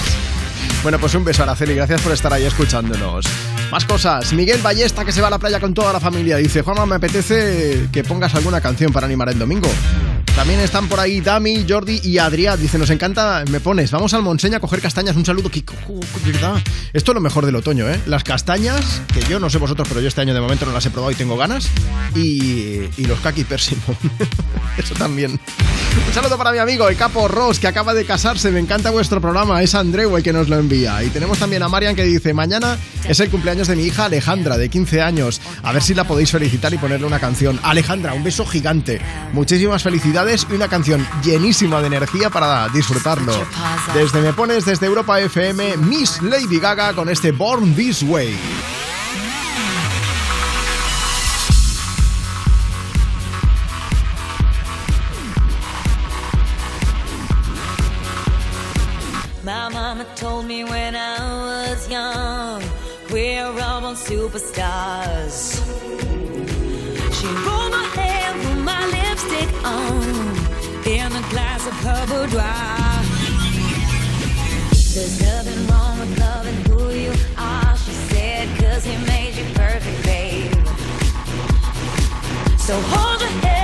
[0.82, 1.74] Bueno, pues un beso, Araceli.
[1.74, 3.24] Gracias por estar ahí escuchándonos.
[3.72, 4.30] Más cosas.
[4.34, 6.36] Miguel Ballesta, que se va a la playa con toda la familia.
[6.36, 9.70] Dice, Juanma, me apetece que pongas alguna canción para animar el domingo.
[10.36, 12.60] También están por ahí Dami, Jordi y Adrián.
[12.60, 13.92] Dice, nos encanta, me pones.
[13.92, 15.14] Vamos al Monseña a coger castañas.
[15.14, 15.74] Un saludo, Kiko.
[16.92, 18.00] Esto es lo mejor del otoño, ¿eh?
[18.06, 20.84] Las castañas, que yo no sé vosotros, pero yo este año de momento no las
[20.86, 21.68] he probado y tengo ganas.
[22.16, 23.82] Y, y los kaki pérsimo.
[24.76, 25.30] Eso también.
[26.06, 28.50] Un saludo para mi amigo, el capo Ross, que acaba de casarse.
[28.50, 29.62] Me encanta vuestro programa.
[29.62, 31.02] Es Andreu el que nos lo envía.
[31.04, 32.76] Y tenemos también a Marian que dice, mañana
[33.08, 35.40] es el cumpleaños de mi hija Alejandra, de 15 años.
[35.62, 37.60] A ver si la podéis felicitar y ponerle una canción.
[37.62, 39.00] Alejandra, un beso gigante.
[39.32, 43.34] Muchísimas felicidades y una canción llenísima de energía para disfrutarlo.
[43.92, 48.34] Desde Me Pones, desde Europa FM, Miss Lady Gaga con este Born This Way.
[59.42, 59.52] Me
[63.94, 65.73] superstars.
[69.64, 70.02] On,
[70.86, 72.94] in a glass of her boudoir.
[74.94, 80.04] There's nothing wrong with loving who you are, she said, cause he made you perfect,
[80.04, 80.52] babe.
[82.58, 83.63] So hold your head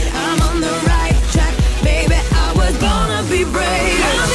[3.43, 4.30] be brave.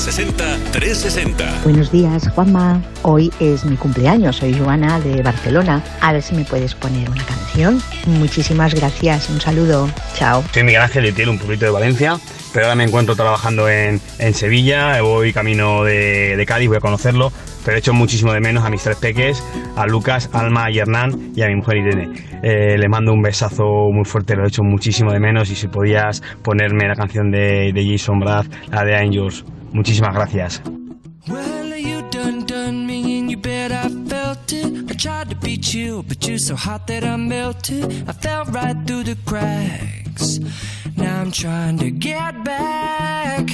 [0.00, 1.60] 60 60 360.
[1.62, 2.82] Buenos días, Juanma.
[3.02, 4.36] Hoy es mi cumpleaños.
[4.36, 5.84] Soy Joana de Barcelona.
[6.00, 7.82] A ver si me puedes poner una canción.
[8.06, 9.28] Muchísimas gracias.
[9.28, 9.90] Un saludo.
[10.14, 10.42] Chao.
[10.54, 12.16] Soy Miguel Ángel de Tiel, un pueblito de Valencia,
[12.54, 16.80] pero ahora me encuentro trabajando en, en Sevilla, voy camino de, de Cádiz, voy a
[16.80, 17.30] conocerlo,
[17.66, 19.44] pero he hecho muchísimo de menos a mis tres peques,
[19.76, 22.08] a Lucas, Alma y Hernán y a mi mujer Irene.
[22.42, 25.68] Eh, les mando un besazo muy fuerte, lo he hecho muchísimo de menos y si
[25.68, 30.62] podías ponerme la canción de, de Jason Braff, la de Angels, muchísimas gracias.
[38.08, 40.40] I fell right through the cracks.
[40.96, 43.46] Now I'm trying to get back.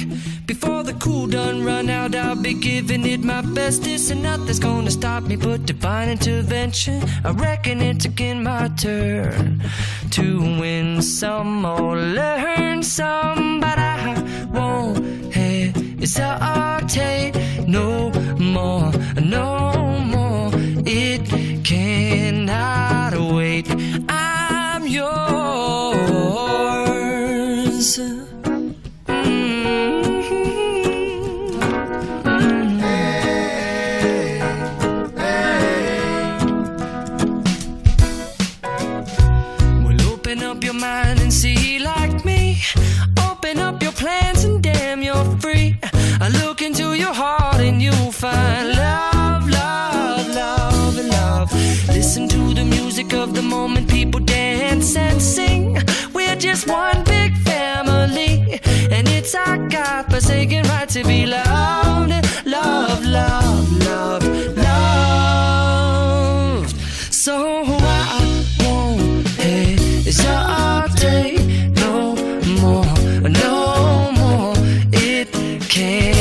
[0.45, 4.91] Before the cool done run out, I'll be giving it my bestest, and nothing's gonna
[4.91, 7.03] stop me but divine intervention.
[7.23, 9.61] I reckon it's again my turn
[10.11, 13.56] to win some or learn some,
[16.15, 17.33] hesitate
[17.67, 20.49] no more, no more.
[20.85, 21.25] It
[21.65, 23.67] cannot wait.
[24.07, 25.07] I'm yours.
[38.37, 39.83] Mm-hmm.
[39.83, 42.61] Well, open up your mind and see like me.
[43.29, 45.77] Open up your plans and damn, you're free.
[46.29, 51.53] Look into your heart and you'll find love, love, love, love.
[51.87, 55.77] Listen to the music of the moment, people dance and sing.
[56.13, 58.59] We're just one big family,
[58.91, 62.11] and it's our God forsaken right to be loved,
[62.45, 64.23] love, love, love,
[64.57, 64.67] loved.
[67.13, 69.27] So I won't
[69.87, 71.39] hesitate
[71.75, 72.15] no
[72.61, 72.85] more,
[73.29, 74.55] no more.
[74.91, 75.31] It
[75.69, 76.16] cannot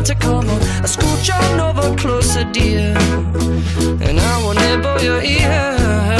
[0.00, 2.96] I scooch on over little closer, dear.
[4.00, 6.19] And I will nibble your ear.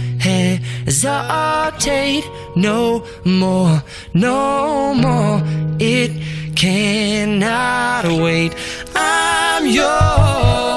[0.85, 5.41] hesitate no more, no more.
[5.79, 6.11] It
[6.55, 8.55] cannot wait.
[8.95, 10.70] I'm yours.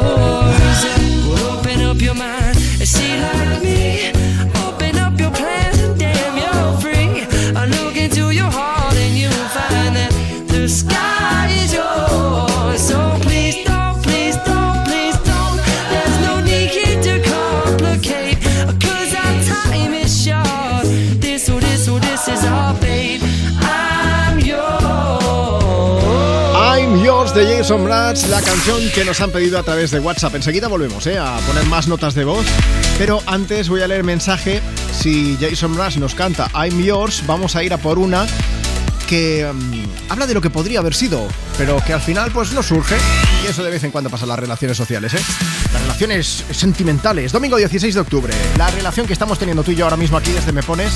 [27.34, 30.36] De Jason Mraz, la canción que nos han pedido a través de WhatsApp.
[30.36, 31.18] Enseguida volvemos ¿eh?
[31.18, 32.46] a poner más notas de voz,
[32.96, 34.62] pero antes voy a leer mensaje.
[34.92, 38.24] Si Jason Mraz nos canta I'm Yours, vamos a ir a por una
[39.08, 41.26] que mm, habla de lo que podría haber sido,
[41.58, 42.94] pero que al final pues no surge.
[43.44, 45.20] Y eso de vez en cuando pasa en las relaciones sociales, ¿eh?
[45.72, 47.32] Las relaciones sentimentales.
[47.32, 48.32] Domingo 16 de octubre.
[48.56, 50.92] La relación que estamos teniendo tú y yo ahora mismo aquí desde Me Pones,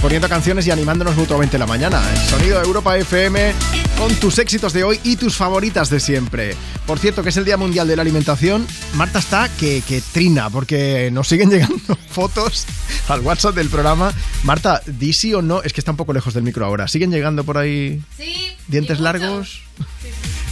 [0.00, 2.02] poniendo canciones y animándonos mutuamente la mañana.
[2.12, 3.52] El sonido de Europa FM
[3.98, 6.54] con tus éxitos de hoy y tus favoritas de siempre.
[6.86, 8.66] Por cierto, que es el Día Mundial de la Alimentación.
[8.94, 12.66] Marta está que, que trina, porque nos siguen llegando fotos
[13.08, 14.12] al WhatsApp del programa.
[14.44, 16.88] Marta, di sí o no, es que está un poco lejos del micro ahora.
[16.88, 18.52] ¿Siguen llegando por ahí Sí.
[18.68, 19.62] dientes largos?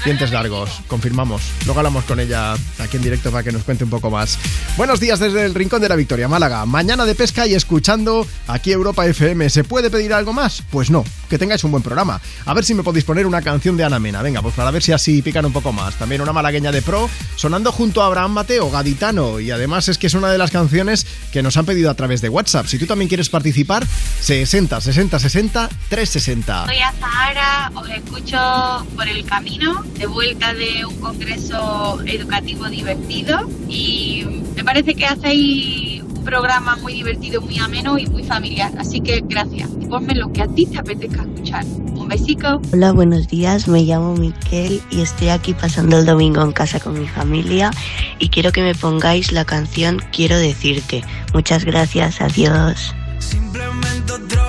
[0.04, 1.40] Dientes largos, confirmamos.
[1.64, 4.38] Luego hablamos con ella aquí en directo para que nos cuente un poco más.
[4.76, 6.66] Buenos días desde el Rincón de la Victoria, Málaga.
[6.66, 9.48] Mañana de pesca y escuchando aquí Europa FM.
[9.48, 10.62] ¿Se puede pedir algo más?
[10.70, 11.04] Pues no.
[11.30, 12.20] Que tengáis un buen programa.
[12.44, 14.20] A ver si me podéis poner una canción de Ana Mena.
[14.20, 15.94] Venga, pues para ver si así pican un poco más.
[15.94, 19.40] También una malagueña de pro, sonando junto a Abraham Mateo, gaditano.
[19.40, 22.20] Y además es que es una de las canciones que nos han pedido a través
[22.20, 22.66] de WhatsApp.
[22.66, 23.86] Si tú también quieres participar,
[24.20, 26.66] 60 60 60 360.
[26.66, 34.24] Soy Azahara, os escucho por el camino de vuelta de un congreso educativo divertido y
[34.56, 38.72] me parece que hacéis un programa muy divertido, muy ameno y muy familiar.
[38.78, 39.70] Así que gracias.
[39.80, 41.64] Y ponme lo que a ti te apetezca escuchar.
[41.64, 42.60] Un besico.
[42.72, 43.68] Hola, buenos días.
[43.68, 47.70] Me llamo Miquel y estoy aquí pasando el domingo en casa con mi familia
[48.18, 51.02] y quiero que me pongáis la canción Quiero decirte.
[51.32, 52.20] Muchas gracias.
[52.20, 52.94] Adiós.
[53.18, 54.43] Simplemente otro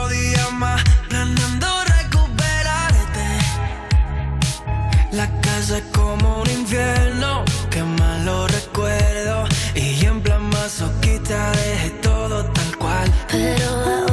[5.68, 9.46] Es como un infierno, qué malo recuerdo.
[9.74, 13.12] Y en plan masoquista dejé todo tal cual.
[13.32, 14.05] Pero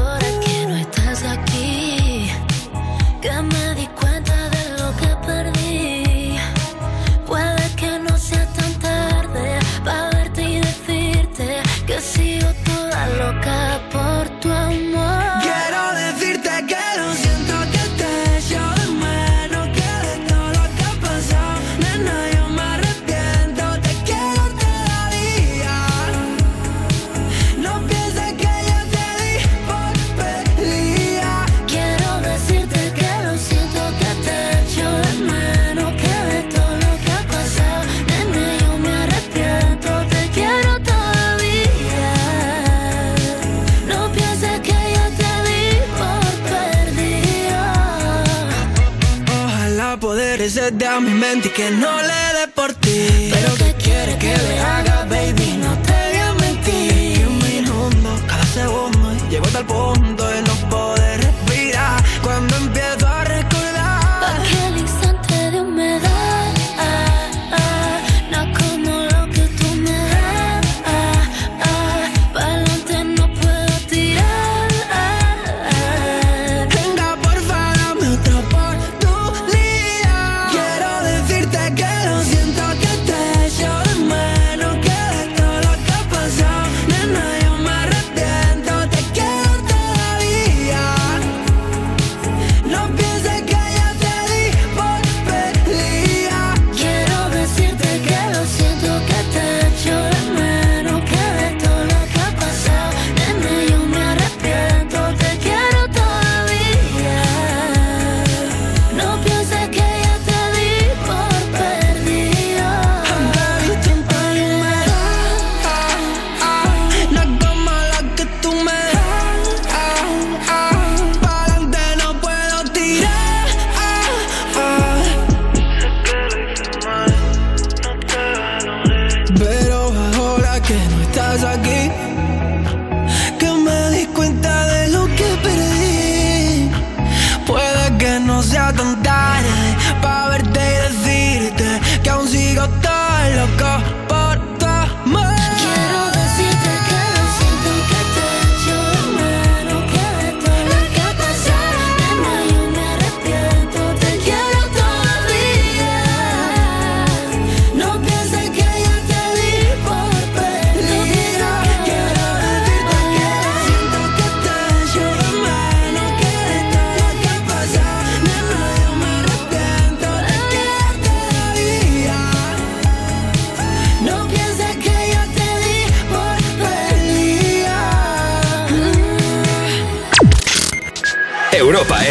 [51.02, 52.11] mi mente que no le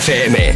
[0.02, 0.56] Europa FM.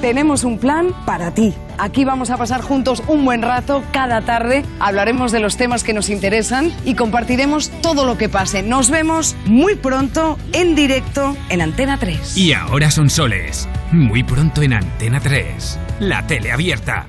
[0.00, 1.52] Tenemos un plan para ti.
[1.78, 4.64] Aquí vamos a pasar juntos un buen rato cada tarde.
[4.78, 8.62] Hablaremos de los temas que nos interesan y compartiremos todo lo que pase.
[8.62, 12.36] Nos vemos muy pronto en directo en Antena 3.
[12.36, 13.68] Y ahora son soles.
[13.90, 15.78] Muy pronto en Antena 3.
[15.98, 17.08] La tele abierta.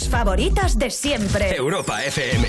[0.07, 1.55] Tus favoritas de siempre.
[1.55, 2.47] Europa FM.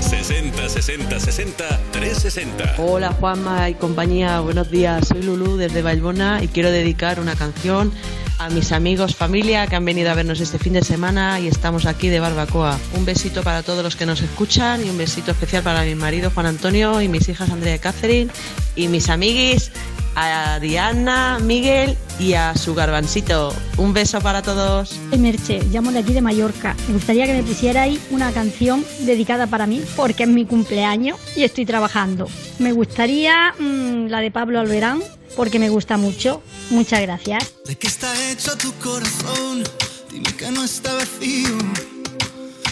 [0.00, 2.74] 60 60 60 360.
[2.78, 5.08] Hola Juanma y compañía, buenos días.
[5.08, 7.92] Soy Lulu desde Valbona y quiero dedicar una canción
[8.38, 11.86] a mis amigos, familia que han venido a vernos este fin de semana y estamos
[11.86, 12.78] aquí de barbacoa.
[12.94, 16.30] Un besito para todos los que nos escuchan y un besito especial para mi marido
[16.30, 18.30] Juan Antonio y mis hijas Andrea y Catherine
[18.76, 19.72] y mis amiguis
[20.14, 23.52] a Diana, Miguel y a su garbancito.
[23.78, 24.88] Un beso para todos.
[25.10, 26.74] Soy Merche, llamo de aquí de Mallorca.
[26.88, 31.42] Me gustaría que me pusierais una canción dedicada para mí, porque es mi cumpleaños y
[31.42, 32.26] estoy trabajando.
[32.58, 35.02] Me gustaría mm, la de Pablo Alberán,
[35.36, 36.42] porque me gusta mucho.
[36.70, 37.52] Muchas gracias.
[37.66, 39.62] ¿De qué está hecho tu corazón?
[40.10, 41.58] Dime que no está vacío.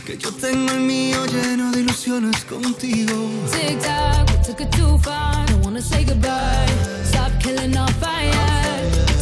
[0.06, 3.12] Que yo tengo el mío lleno de ilusiones contigo.
[3.50, 5.46] Tic tac, we took it too far.
[5.46, 6.66] Don't wanna say goodbye.
[7.04, 8.32] Stop killing our fire.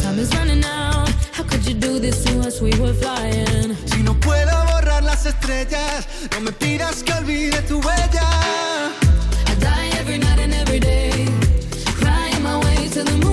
[0.01, 0.92] Time is running out.
[1.65, 2.61] You do this to us?
[2.61, 3.75] We were flying.
[3.85, 8.91] Si no puedo borrar las estrellas, no me pidas que olvide tu huella.
[9.47, 11.25] I die every night and every day.
[11.99, 13.32] Crying my way to the moon.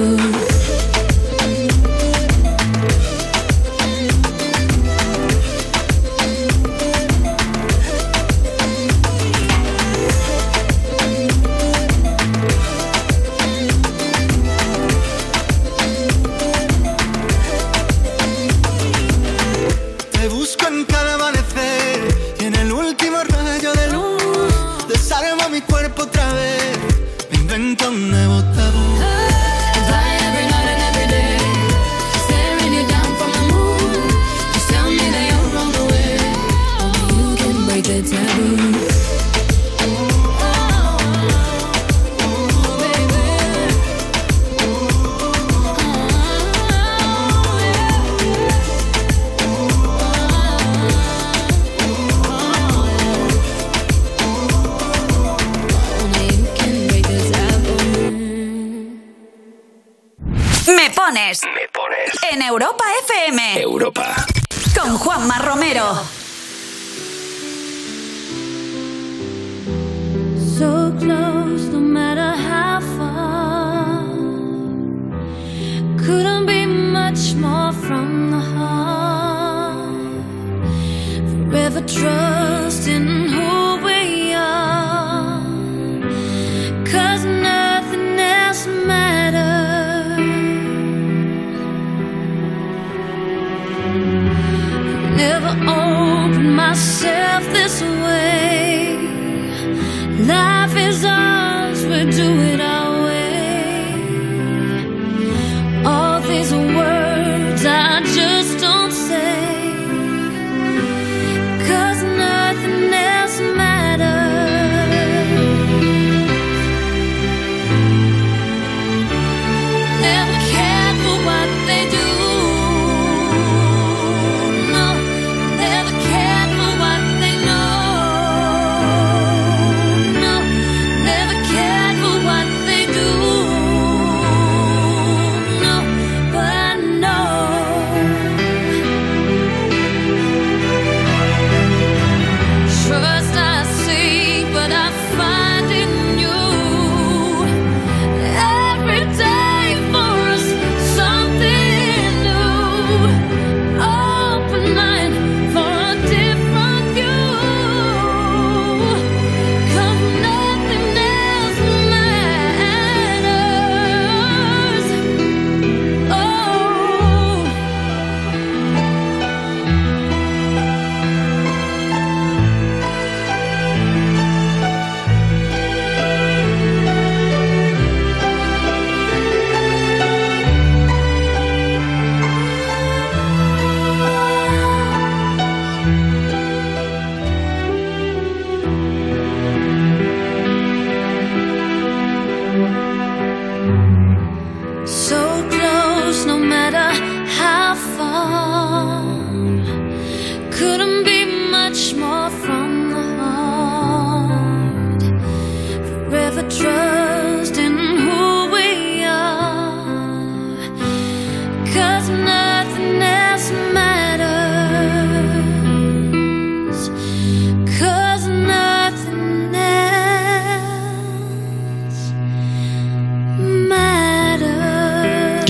[0.00, 0.49] the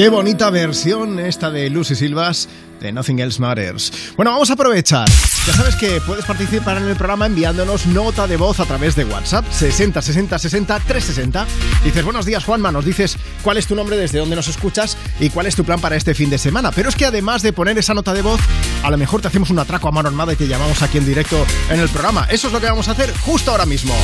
[0.01, 2.49] Qué bonita versión esta de Lucy Silvas
[2.81, 3.93] de Nothing Else Matters.
[4.17, 5.07] Bueno, vamos a aprovechar.
[5.47, 9.05] Ya sabes que puedes participar en el programa enviándonos nota de voz a través de
[9.05, 11.47] WhatsApp 60 60 60 360.
[11.85, 15.29] Dices, buenos días Juanma, nos dices cuál es tu nombre, desde dónde nos escuchas y
[15.29, 16.71] cuál es tu plan para este fin de semana.
[16.73, 18.41] Pero es que además de poner esa nota de voz,
[18.83, 21.05] a lo mejor te hacemos un atraco a mano armada y te llamamos aquí en
[21.05, 22.27] directo en el programa.
[22.31, 23.95] Eso es lo que vamos a hacer justo ahora mismo.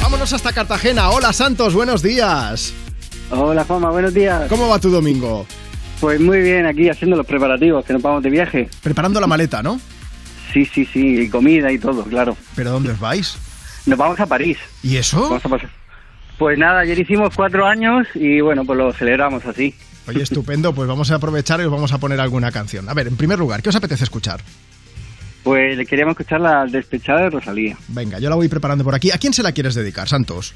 [0.00, 1.10] Vámonos hasta Cartagena.
[1.10, 2.72] Hola Santos, buenos días.
[3.36, 4.48] Hola Fama, buenos días.
[4.48, 5.44] ¿Cómo va tu domingo?
[6.00, 8.68] Pues muy bien, aquí haciendo los preparativos, que nos vamos de viaje.
[8.80, 9.80] Preparando la maleta, ¿no?
[10.52, 12.36] Sí, sí, sí, y comida y todo, claro.
[12.54, 13.36] ¿Pero dónde os vais?
[13.86, 14.58] Nos vamos a París.
[14.84, 15.20] ¿Y eso?
[15.22, 15.70] Vamos a pasar.
[16.38, 19.74] Pues nada, ayer hicimos cuatro años y bueno, pues lo celebramos así.
[20.06, 22.88] Oye, estupendo, pues vamos a aprovechar y os vamos a poner alguna canción.
[22.88, 24.42] A ver, en primer lugar, ¿qué os apetece escuchar?
[25.42, 27.76] Pues le queríamos escuchar la despechada de Rosalía.
[27.88, 29.10] Venga, yo la voy preparando por aquí.
[29.10, 30.54] ¿A quién se la quieres dedicar, Santos?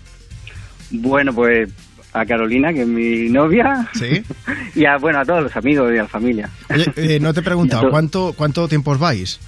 [0.91, 1.69] Bueno, pues
[2.13, 3.89] a Carolina, que es mi novia.
[3.95, 4.23] Sí.
[4.75, 6.49] y a, bueno, a todos los amigos y a la familia.
[6.71, 9.39] Oye, eh, no te he preguntado, to- ¿cuánto, ¿cuánto tiempo os vais?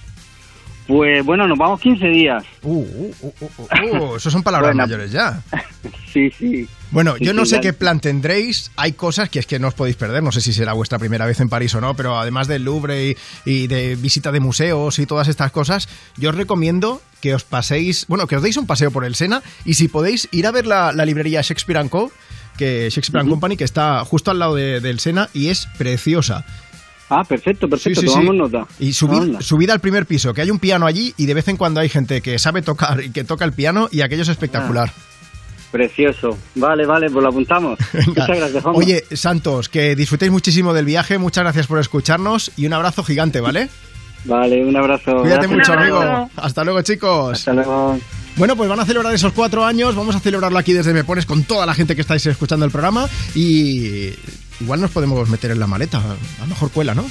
[0.87, 2.43] Pues bueno, nos vamos 15 días.
[2.63, 4.83] Uh, uh, uh, uh, uh, eso son palabras Bueno.
[4.87, 5.41] mayores ya.
[6.13, 6.69] Sí, sí.
[6.91, 8.73] Bueno, Sí, yo no sí, sé qué plan tendréis.
[8.75, 10.25] Hay cosas que es que no os podéis perder.
[10.25, 13.11] No sé si será vuestra primera vez en París o no, pero además del Louvre
[13.11, 17.45] y, y de visita de museos y todas estas cosas, yo os recomiendo que os
[17.45, 20.51] paséis, bueno, que os deis un paseo por el Sena y si podéis ir a
[20.51, 22.11] ver la, la librería Shakespeare Co.,
[22.57, 26.45] que Shakespeare and Company, que está justo al lado de- del Sena y es preciosa.
[27.13, 28.39] Ah, perfecto, perfecto, Sí, sí, tomamos sí.
[28.57, 28.67] nota.
[28.79, 31.81] Y subid, al primer piso, que hay un piano allí y de vez en cuando
[31.81, 34.93] hay gente que sabe tocar y que toca el piano y aquello es espectacular.
[35.73, 36.37] Precioso.
[36.57, 37.79] Vale, vale, pues lo apuntamos.
[38.07, 38.79] Muchas gracias, Juanma.
[38.79, 43.41] Oye, Santos, que disfrutéis muchísimo del viaje, muchas gracias por escucharnos y un abrazo gigante,
[43.41, 43.69] ¿vale?
[44.25, 45.17] Vale, un abrazo.
[45.23, 45.51] Cuídate Gracias.
[45.51, 46.31] mucho, amigo.
[46.37, 47.39] Hasta luego, chicos.
[47.39, 47.99] Hasta luego.
[48.37, 49.95] Bueno, pues van a celebrar esos cuatro años.
[49.95, 52.73] Vamos a celebrarlo aquí desde Me Pones con toda la gente que estáis escuchando el
[52.73, 53.09] programa.
[53.35, 54.15] Y
[54.61, 55.99] igual nos podemos meter en la maleta.
[55.99, 57.05] A lo mejor cuela, ¿no?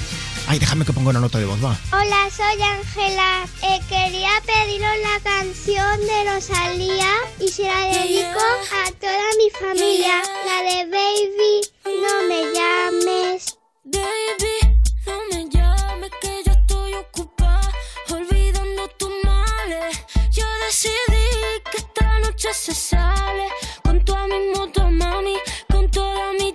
[0.48, 1.76] Ay, déjame que ponga una nota de voz, va.
[1.92, 3.46] Hola, soy Ángela.
[3.62, 10.22] Eh, quería pediros la canción de Rosalía y se la dedico a toda mi familia.
[10.46, 13.56] La de Baby, no me llames.
[13.84, 17.70] Baby, no me llames que yo estoy ocupada
[18.10, 19.98] olvidando tus males.
[20.40, 21.28] Yo decidí
[21.70, 23.46] que esta noche se sale.
[23.84, 25.36] Con toda mi moto, mami,
[25.70, 26.54] con todas mis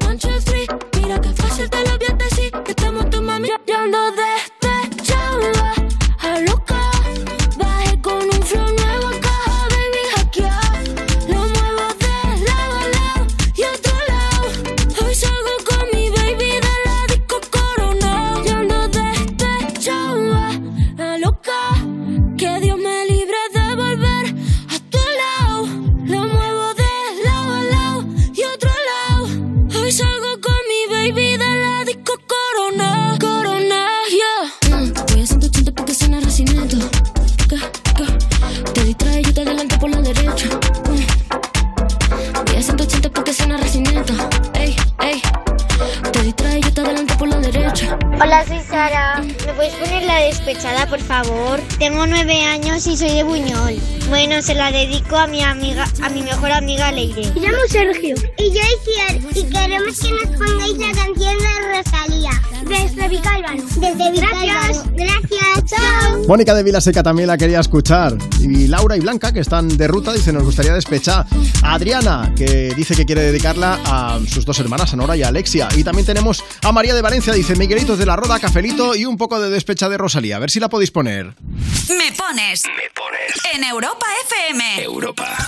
[48.23, 49.19] Hola, soy Sara.
[49.47, 51.59] ¿Me puedes poner la despechada, por favor?
[51.79, 53.79] Tengo nueve años y soy de Buñol.
[54.09, 57.31] Bueno, se la dedico a mi amiga, a mi mejor amiga Leire.
[57.33, 58.13] Me llamo Sergio.
[58.37, 59.21] Y yo Isier.
[59.33, 62.31] Y queremos que nos pongáis la canción de Rosalía.
[62.71, 63.63] Desde Vicálvaro.
[63.63, 64.83] Desde Vicálvaro.
[64.95, 65.65] Gracias.
[65.65, 66.23] Chao.
[66.27, 68.17] Mónica de Vilaseca también la quería escuchar.
[68.39, 71.25] Y Laura y Blanca, que están de ruta, dice nos gustaría despechar.
[71.63, 75.27] A Adriana, que dice que quiere dedicarla a sus dos hermanas, a Nora y a
[75.27, 75.67] Alexia.
[75.75, 79.17] Y también tenemos a María de Valencia, dice Miguelitos de la Roda, Cafelito y un
[79.17, 80.37] poco de despecha de Rosalía.
[80.37, 81.25] A ver si la podéis poner.
[81.25, 82.61] Me pones.
[82.65, 83.41] Me pones.
[83.53, 84.83] En Europa FM.
[84.83, 85.47] Europa.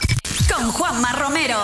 [0.54, 1.58] Con Juanma Romero.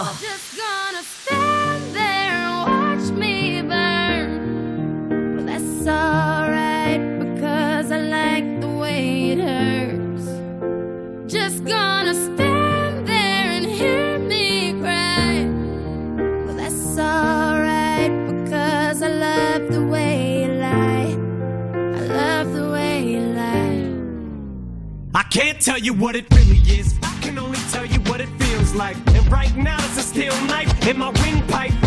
[5.89, 10.25] Alright because I like the way it hurts.
[11.31, 15.45] Just gonna stand there and hear me cry.
[16.45, 21.17] Well, that's alright because I love the way you lie.
[21.97, 23.87] I love the way you lie.
[25.15, 26.97] I can't tell you what it really is.
[27.03, 28.95] I can only tell you what it feels like.
[29.15, 31.78] And right now it's a steel knife in my windpipe.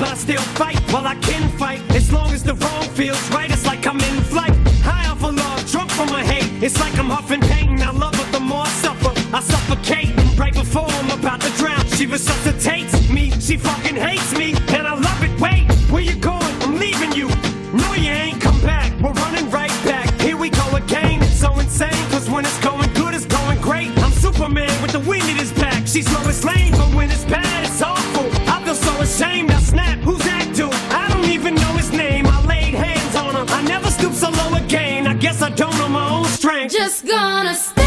[0.00, 0.80] But I still fight.
[0.90, 3.50] Well, I can fight as long as the wrong feels right.
[3.50, 6.50] It's like I'm in flight, high off of love, drunk from my hate.
[6.62, 7.82] It's like I'm huffing pain.
[7.82, 9.12] I love her the more I suffer.
[9.36, 11.84] I suffocate right before I'm about to drown.
[11.88, 13.30] She resuscitates me.
[13.40, 15.38] She fucking hates me, and I love it.
[15.38, 16.54] Wait, where you going?
[16.64, 17.28] I'm leaving you.
[17.74, 18.98] No, you ain't come back.
[19.02, 20.08] We're running right back.
[20.18, 21.20] Here we go again.
[21.22, 22.04] It's so insane.
[22.10, 23.90] Cause when it's going good, it's going great.
[23.98, 25.86] I'm Superman with the wind in his back.
[25.86, 26.29] She's Lois
[36.68, 37.79] Just gonna stand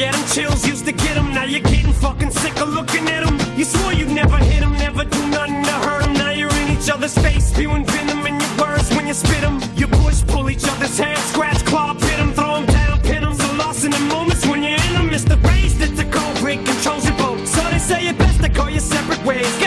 [0.00, 1.28] get them chills, used to get them.
[1.34, 3.36] Now you're getting fucking sick of looking at them.
[3.58, 6.14] You swore you'd never hit them, never do nothing to hurt them.
[6.14, 9.60] Now you're in each other's face, spewing venom in your words when you spit them.
[9.76, 13.34] You push, pull each other's hair, scratch, claw, pit them, throw them down, pin them.
[13.34, 15.10] So lost in the moments when you're in them.
[15.12, 17.46] It's the race that's the cold break controls your boat.
[17.46, 19.59] So they say it best to go your separate ways.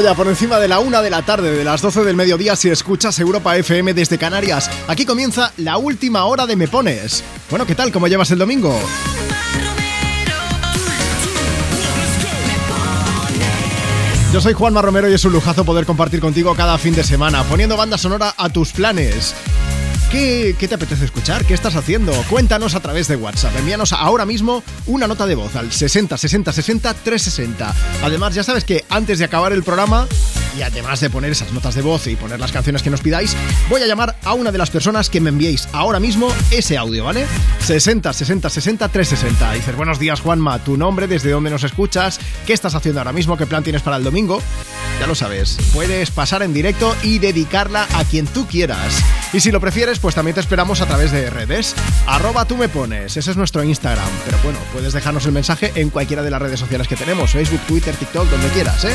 [0.00, 2.68] Ya por encima de la una de la tarde, de las 12 del mediodía, si
[2.68, 4.70] escuchas Europa FM desde Canarias.
[4.88, 7.24] Aquí comienza la última hora de Me Pones.
[7.50, 7.92] Bueno, ¿qué tal?
[7.92, 8.78] ¿Cómo llevas el domingo?
[14.32, 17.42] Yo soy Juanma Romero y es un lujazo poder compartir contigo cada fin de semana,
[17.44, 19.34] poniendo banda sonora a tus planes.
[20.16, 21.44] ¿Qué, te apetece escuchar?
[21.44, 22.10] ¿Qué estás haciendo?
[22.30, 23.54] Cuéntanos a través de WhatsApp.
[23.58, 27.74] Envíanos ahora mismo una nota de voz al 60 60 60 360.
[28.02, 30.08] Además, ya sabes que antes de acabar el programa,
[30.56, 33.36] y además de poner esas notas de voz y poner las canciones que nos pidáis,
[33.68, 37.04] voy a llamar a una de las personas que me enviéis ahora mismo ese audio,
[37.04, 37.26] ¿vale?
[37.66, 39.52] 60 60 60 360.
[39.52, 43.36] Dices, buenos días Juanma, tu nombre, desde dónde nos escuchas, qué estás haciendo ahora mismo,
[43.36, 44.40] qué plan tienes para el domingo.
[45.00, 49.02] Ya lo sabes, puedes pasar en directo y dedicarla a quien tú quieras.
[49.32, 51.74] Y si lo prefieres, pues también te esperamos a través de redes.
[52.06, 54.08] Arroba tú me pones, ese es nuestro Instagram.
[54.24, 57.60] Pero bueno, puedes dejarnos el mensaje en cualquiera de las redes sociales que tenemos, Facebook,
[57.68, 58.94] Twitter, TikTok, donde quieras, ¿eh?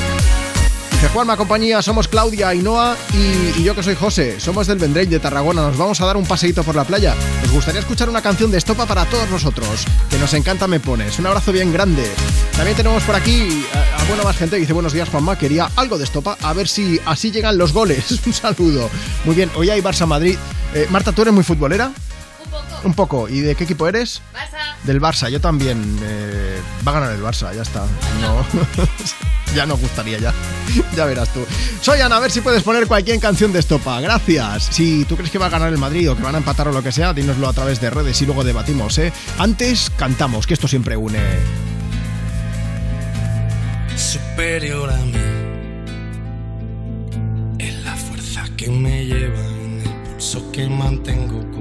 [1.02, 4.40] Dice Juanma, compañía, somos Claudia, Ainhoa y, y yo que soy José.
[4.40, 5.64] Somos del Vendrell de Tarragona.
[5.64, 7.16] Nos vamos a dar un paseíto por la playa.
[7.42, 9.68] Nos gustaría escuchar una canción de estopa para todos nosotros.
[10.12, 11.18] Que nos encanta Me Pones.
[11.18, 12.08] Un abrazo bien grande.
[12.56, 15.40] También tenemos por aquí a, a bueno más gente dice buenos días Juanma.
[15.40, 18.22] Quería algo de estopa a ver si así llegan los goles.
[18.28, 18.88] un saludo.
[19.26, 20.38] Muy bien, hoy hay Barça Madrid.
[20.76, 21.92] Eh, Marta, ¿tú eres muy futbolera?
[22.84, 23.30] Un poco.
[23.30, 24.22] ¿Y de qué equipo eres?
[24.34, 24.76] Barça.
[24.84, 26.00] Del Barça, yo también.
[26.02, 27.86] Eh, va a ganar el Barça, ya está.
[28.22, 28.46] No.
[29.56, 30.34] ya nos gustaría ya.
[30.96, 31.46] ya verás tú.
[31.82, 34.00] Soy Ana, a ver si puedes poner cualquier canción de estopa.
[34.02, 34.70] Gracias.
[34.72, 36.72] Si tú crees que va a ganar el Madrid o que van a empatar o
[36.72, 39.14] lo que sea, dínoslo a través de redes y luego debatimos, ¿eh?
[39.38, 41.20] Antes cantamos, que esto siempre une.
[43.96, 45.14] superior a mí.
[47.60, 51.61] Es la fuerza que me lleva en el pulso que mantengo con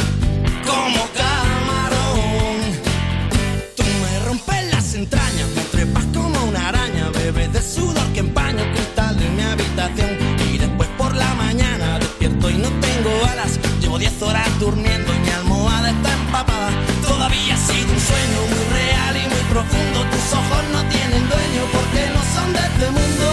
[14.01, 16.71] 10 horas durmiendo y mi almohada está empapada.
[17.07, 19.99] Todavía ha sido un sueño muy real y muy profundo.
[20.09, 23.25] Tus ojos no tienen dueño porque no son de este mundo.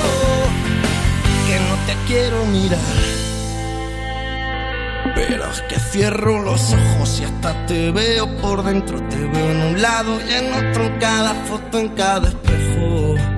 [1.46, 2.78] Que no te quiero mirar.
[5.14, 9.00] Pero es que cierro los ojos y hasta te veo por dentro.
[9.08, 13.37] Te veo en un lado y en otro, en cada foto, en cada espejo.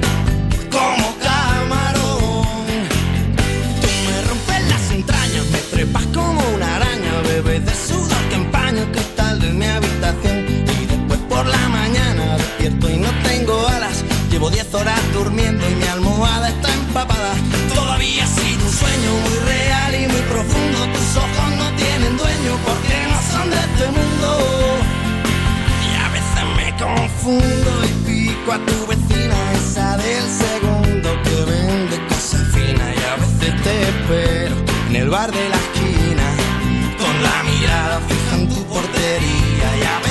[15.13, 17.33] durmiendo y mi almohada está empapada.
[17.75, 20.77] Todavía ha sido un sueño muy real y muy profundo.
[20.93, 24.27] Tus ojos no tienen dueño porque no son de este mundo.
[25.83, 32.07] Y a veces me confundo y pico a tu vecina, esa del segundo que vende
[32.07, 32.95] cosas finas.
[32.95, 34.55] Y a veces te espero
[34.87, 36.27] en el bar de la esquina,
[36.97, 39.67] con la mirada fija en tu portería.
[39.79, 40.10] Y a veces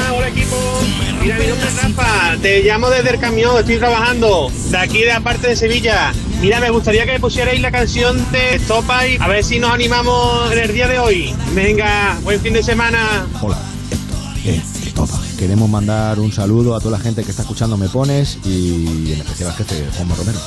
[1.31, 5.07] Mira, mi nombre es Rafa, te llamo desde el camión, estoy trabajando, de aquí de
[5.07, 6.11] la parte de Sevilla.
[6.41, 10.51] Mira, me gustaría que me pusierais la canción de Topay, a ver si nos animamos
[10.51, 11.33] en el día de hoy.
[11.53, 13.25] Venga, buen fin de semana.
[13.41, 13.57] Hola,
[14.43, 14.61] eh,
[14.93, 15.21] Topa.
[15.39, 19.21] Queremos mandar un saludo a toda la gente que está escuchando Me Pones y en
[19.21, 20.39] especial al jefe Juanma Romero.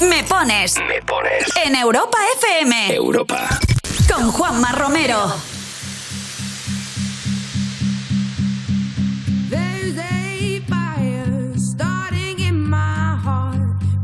[0.00, 0.76] Me pones.
[0.86, 1.44] Me pones.
[1.64, 2.94] En Europa FM.
[2.94, 3.58] Europa.
[4.08, 5.30] Con Juanma Romero.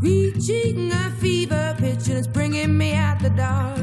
[0.03, 3.74] Reaching a fever pitch, and it's bringing me out the dark.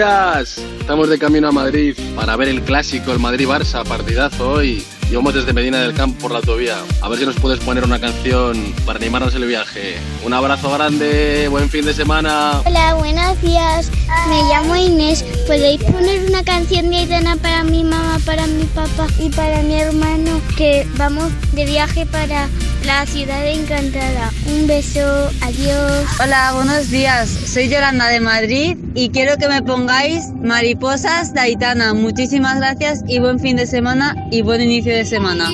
[0.00, 0.58] Asturias.
[0.80, 4.84] Estamos de camino a Madrid para ver el clásico, el Madrid-Barça, partidazo hoy.
[5.10, 6.76] Y vamos desde Medina del Campo por la autovía.
[7.00, 9.96] A ver si nos puedes poner una canción para animarnos el viaje.
[10.24, 12.60] Un abrazo grande, buen fin de semana.
[12.66, 13.90] Hola, buenos días.
[14.28, 15.24] Me llamo Inés.
[15.46, 19.80] ¿Podéis poner una canción de Aitana para mi mamá, para mi papá y para mi
[19.80, 20.40] hermano?
[20.56, 22.48] Que vamos de viaje para
[22.84, 24.30] la ciudad encantada.
[24.46, 26.06] Un beso, adiós.
[26.22, 27.30] Hola, buenos días.
[27.46, 31.94] Soy Yolanda de Madrid y quiero que me pongáis mariposas de Aitana.
[31.94, 35.48] Muchísimas gracias y buen fin de semana y buen inicio de semana.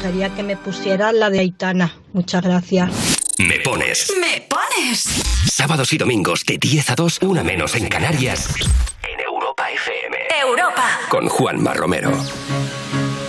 [0.00, 1.92] gustaría que me pusieras la de Aitana.
[2.14, 2.90] Muchas gracias.
[3.36, 4.10] Me pones.
[4.18, 5.02] Me pones.
[5.46, 8.48] Sábados y domingos de 10 a 2, una menos en Canarias.
[9.02, 10.16] En Europa FM.
[10.40, 10.84] Europa.
[11.10, 12.12] Con Juanma Romero.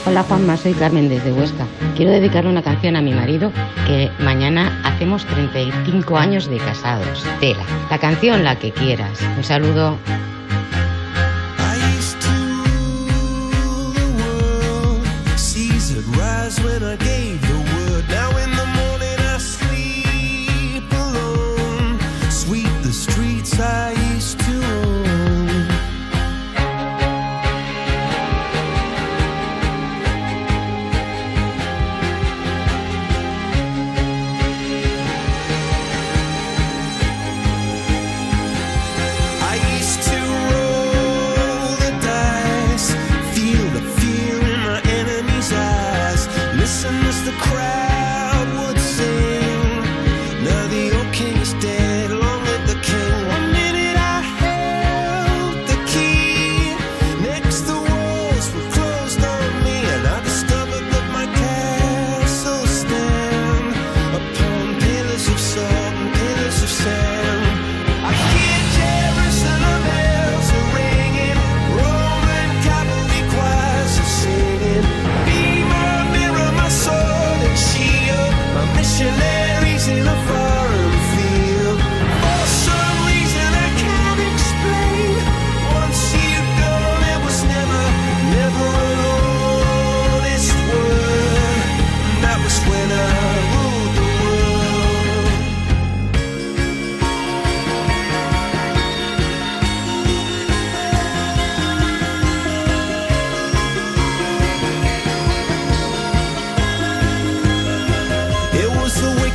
[0.06, 1.68] Hola Juanma, soy Carmen desde Huesca.
[1.98, 3.52] Quiero dedicarle una canción a mi marido
[3.86, 7.26] que mañana hacemos 35 años de casados.
[7.42, 7.66] Tela.
[7.90, 9.20] La canción la que quieras.
[9.36, 9.98] Un saludo.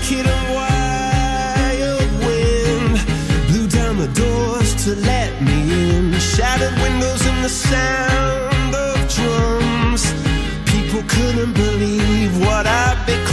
[0.09, 2.95] Hit a wild wind
[3.49, 5.59] blew down the doors to let me
[5.97, 6.13] in.
[6.21, 10.05] Shattered windows and the sound of drums.
[10.73, 13.26] People couldn't believe what I'd become.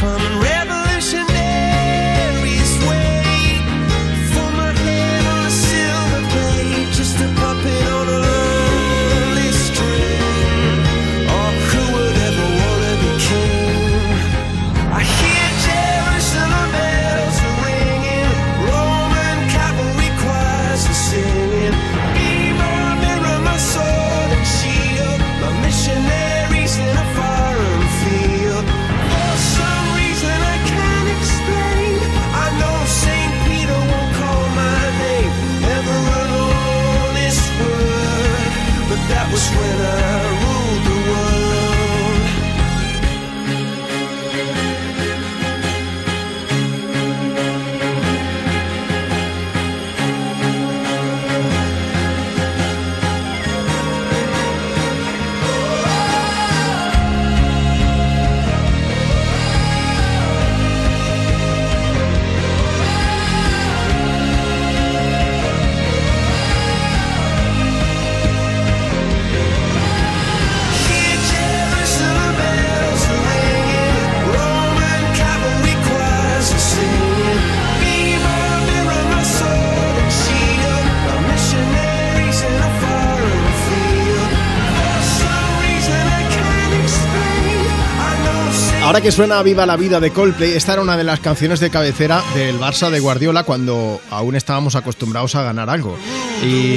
[88.94, 91.72] Ahora que suena Viva la Vida de Coldplay, esta era una de las canciones de
[91.72, 95.98] cabecera del Barça de Guardiola cuando aún estábamos acostumbrados a ganar algo.
[96.44, 96.76] Y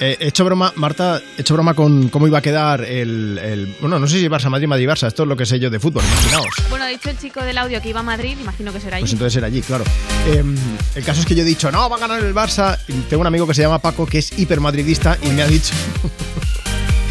[0.00, 3.76] eh, he hecho broma, Marta, he hecho broma con cómo iba a quedar el, el-
[3.80, 5.80] bueno, no sé si Barça, Madrid, Madrid, Barça, esto es lo que sé yo de
[5.80, 6.54] fútbol, imaginaos.
[6.70, 9.02] Bueno, ha dicho el chico del audio que iba a Madrid, imagino que será allí.
[9.02, 9.82] Pues entonces era allí, claro.
[10.28, 10.44] Eh,
[10.94, 12.78] el caso es que yo he dicho, no, va a ganar el Barça.
[12.86, 15.74] Y tengo un amigo que se llama Paco, que es hipermadridista, y me ha dicho...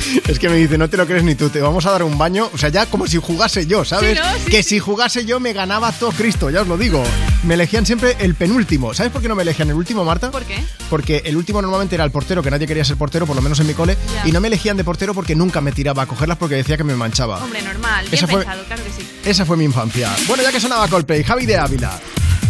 [0.27, 2.17] Es que me dice, no te lo crees ni tú, te vamos a dar un
[2.17, 2.49] baño.
[2.53, 4.17] O sea, ya como si jugase yo, ¿sabes?
[4.17, 4.35] Sí, ¿no?
[4.45, 4.69] Sí, que sí.
[4.69, 7.03] si jugase yo me ganaba todo Cristo, ya os lo digo.
[7.43, 8.93] Me elegían siempre el penúltimo.
[8.93, 10.31] ¿Sabes por qué no me elegían el último, Marta?
[10.31, 10.63] ¿Por qué?
[10.89, 13.59] Porque el último normalmente era el portero, que nadie quería ser portero, por lo menos
[13.59, 13.97] en mi cole.
[14.25, 16.83] Y no me elegían de portero porque nunca me tiraba a cogerlas porque decía que
[16.83, 17.43] me manchaba.
[17.43, 18.03] Hombre, normal.
[18.05, 19.07] Bien Esa fue- pensado, claro que sí.
[19.25, 20.11] Esa fue mi infancia.
[20.27, 21.99] Bueno, ya que sonaba Coldplay, Javi de Ávila.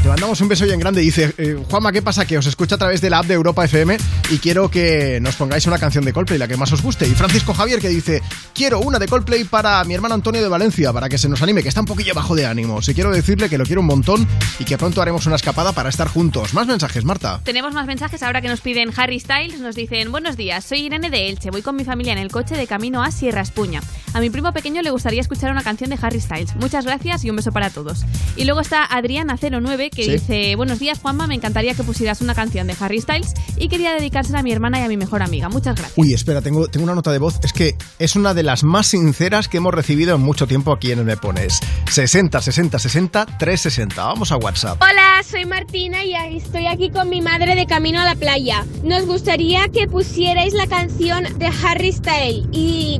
[0.06, 1.01] Te mandamos un beso bien grande.
[1.01, 2.27] Dice, eh, Juanma, ¿qué pasa?
[2.27, 3.98] Que os escucho a través de la app de Europa FM
[4.30, 7.08] y quiero que nos pongáis una canción de Coldplay, la que más os guste.
[7.08, 8.22] Y Francisco Javier que dice,
[8.53, 11.64] quiero una de Coldplay para mi hermano Antonio de Valencia, para que se nos anime,
[11.64, 12.88] que está un poquillo bajo de ánimos.
[12.88, 14.27] Y quiero decirle que lo quiero un montón
[14.59, 16.53] y que pronto haremos una escapada para estar juntos.
[16.53, 17.42] Más mensajes, Marta.
[17.43, 19.59] Tenemos más mensajes ahora que nos piden Harry Styles.
[19.59, 22.56] Nos dicen, buenos días, soy Irene de Elche, voy con mi familia en el coche
[22.56, 23.82] de camino a Sierra Espuña.
[24.14, 26.56] A mi primo pequeño le gustaría escuchar una canción de Harry Styles.
[26.58, 28.06] Muchas gracias y un beso para todos.
[28.35, 30.11] Y luego está Adriana09 que Sí.
[30.11, 33.93] dice, buenos días Juanma, me encantaría que pusieras una canción de Harry Styles y quería
[33.93, 35.49] dedicársela a mi hermana y a mi mejor amiga.
[35.49, 35.98] Muchas gracias.
[35.98, 37.40] Uy, espera, tengo, tengo una nota de voz.
[37.43, 40.91] Es que es una de las más sinceras que hemos recibido en mucho tiempo aquí
[40.91, 41.59] en el Me Pones.
[41.90, 44.03] 60 60 60 360.
[44.03, 44.82] Vamos a WhatsApp.
[44.82, 48.65] Hola, soy Martina y estoy aquí con mi madre de camino a la playa.
[48.83, 52.99] Nos gustaría que pusierais la canción de Harry Styles y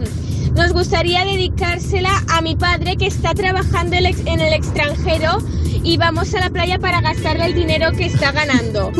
[0.56, 5.40] nos gustaría dedicársela a mi padre que está trabajando en el extranjero
[5.84, 8.92] y vamos a la playa para gastarle el dinero que está ganando.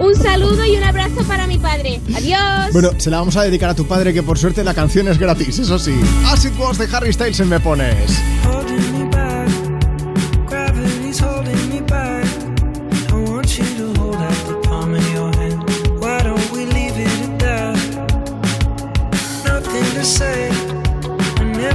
[0.00, 2.00] Un saludo y un abrazo para mi padre.
[2.16, 2.72] Adiós.
[2.72, 5.18] Bueno, se la vamos a dedicar a tu padre, que por suerte la canción es
[5.18, 5.94] gratis, eso sí.
[6.26, 8.18] As It Was de Harry Styles en Me Pones.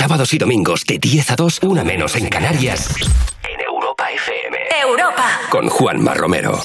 [0.00, 2.88] Sábados y domingos de 10 a 2, una menos en Canarias.
[3.44, 4.56] En Europa FM.
[4.82, 5.28] Europa.
[5.50, 6.58] Con Juanma Romero.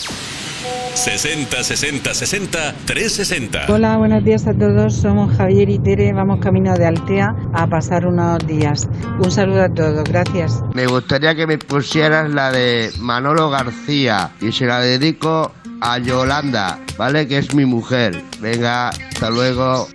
[0.94, 3.66] 60 60 60 360.
[3.68, 4.96] Hola, buenos días a todos.
[4.96, 6.14] Somos Javier y Tere.
[6.14, 8.88] Vamos camino de Altea a pasar unos días.
[9.20, 10.06] Un saludo a todos.
[10.06, 10.62] Gracias.
[10.74, 16.80] Me gustaría que me pusieras la de Manolo García y se la dedico a Yolanda,
[16.98, 17.28] ¿vale?
[17.28, 18.24] Que es mi mujer.
[18.40, 19.90] Venga, hasta luego.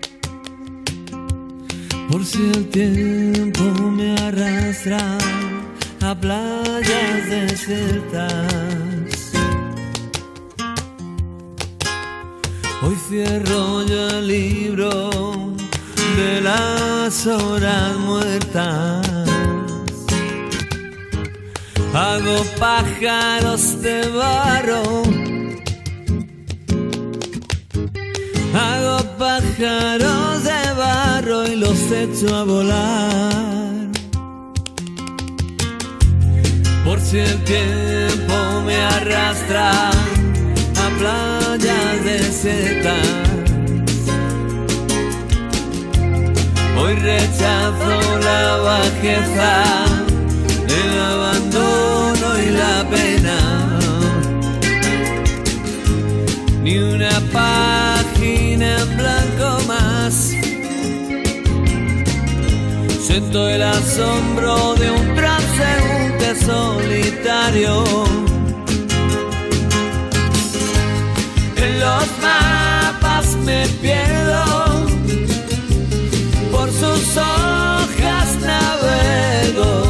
[2.11, 4.99] Por si el tiempo me arrastra
[6.03, 8.51] a playas desiertas.
[12.83, 15.11] Hoy cierro yo el libro
[16.17, 19.07] de las horas muertas.
[21.95, 24.83] Hago pájaros de barro.
[28.53, 30.70] Hago pájaros de
[31.23, 33.89] y los echo a volar.
[36.83, 43.07] Por si el tiempo me arrastra a playas desiertas.
[46.79, 49.85] Hoy rechazo la bajeza,
[50.69, 53.79] el abandono y la pena.
[56.63, 57.80] Ni una página
[63.11, 67.85] Siento el asombro de un transeúnte solitario.
[71.57, 74.87] En los mapas me pierdo,
[76.53, 79.90] por sus hojas navego.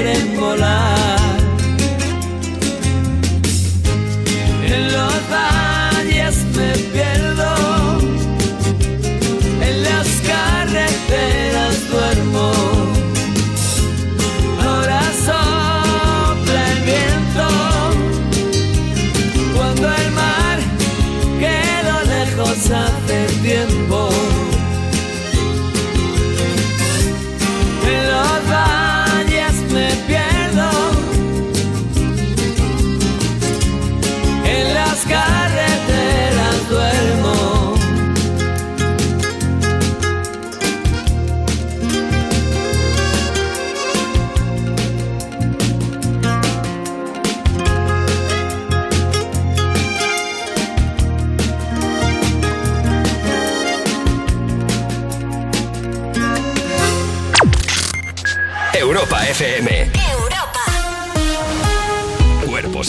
[0.00, 0.99] quieren volar.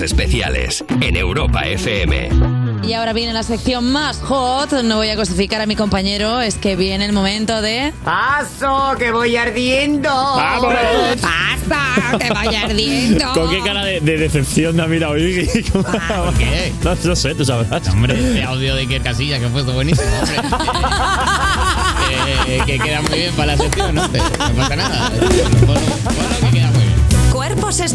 [0.01, 2.29] Especiales en Europa FM.
[2.83, 4.71] Y ahora viene la sección más hot.
[4.83, 7.93] No voy a cosificar a mi compañero, es que viene el momento de.
[8.03, 10.09] ¡Paso, que voy ardiendo!
[10.09, 10.73] ¡Vamos!
[11.21, 13.31] ¡Pasa, que voy ardiendo!
[13.33, 15.61] ¿Con qué cara de, de decepción me ha mirado Iggy?
[15.71, 15.85] ¿Por
[16.37, 16.73] qué?
[16.83, 17.87] No, no sé, tú sabrás.
[17.89, 20.35] Hombre, este audio de Iker Casilla que fue buenísimo, hombre.
[22.47, 24.05] Eh, que queda muy bien para la sección, ¿no?
[24.07, 25.11] No pasa nada.
[25.11, 26.40] Cuerpos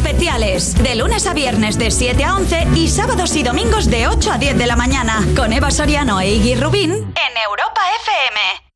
[0.07, 0.75] especiales.
[0.83, 4.39] De lunes a viernes de 7 a 11 y sábados y domingos de 8 a
[4.39, 5.27] 10 de la mañana.
[5.35, 8.67] Con Eva Soriano e Iggy Rubín en Europa FM.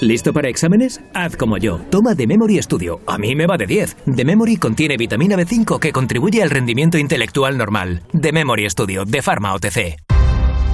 [0.00, 1.00] ¿Listo para exámenes?
[1.14, 1.78] Haz como yo.
[1.90, 3.00] Toma The Memory Studio.
[3.06, 3.96] A mí me va de 10.
[4.14, 8.02] The Memory contiene vitamina B5 que contribuye al rendimiento intelectual normal.
[8.20, 9.96] The Memory Studio de Pharma OTC.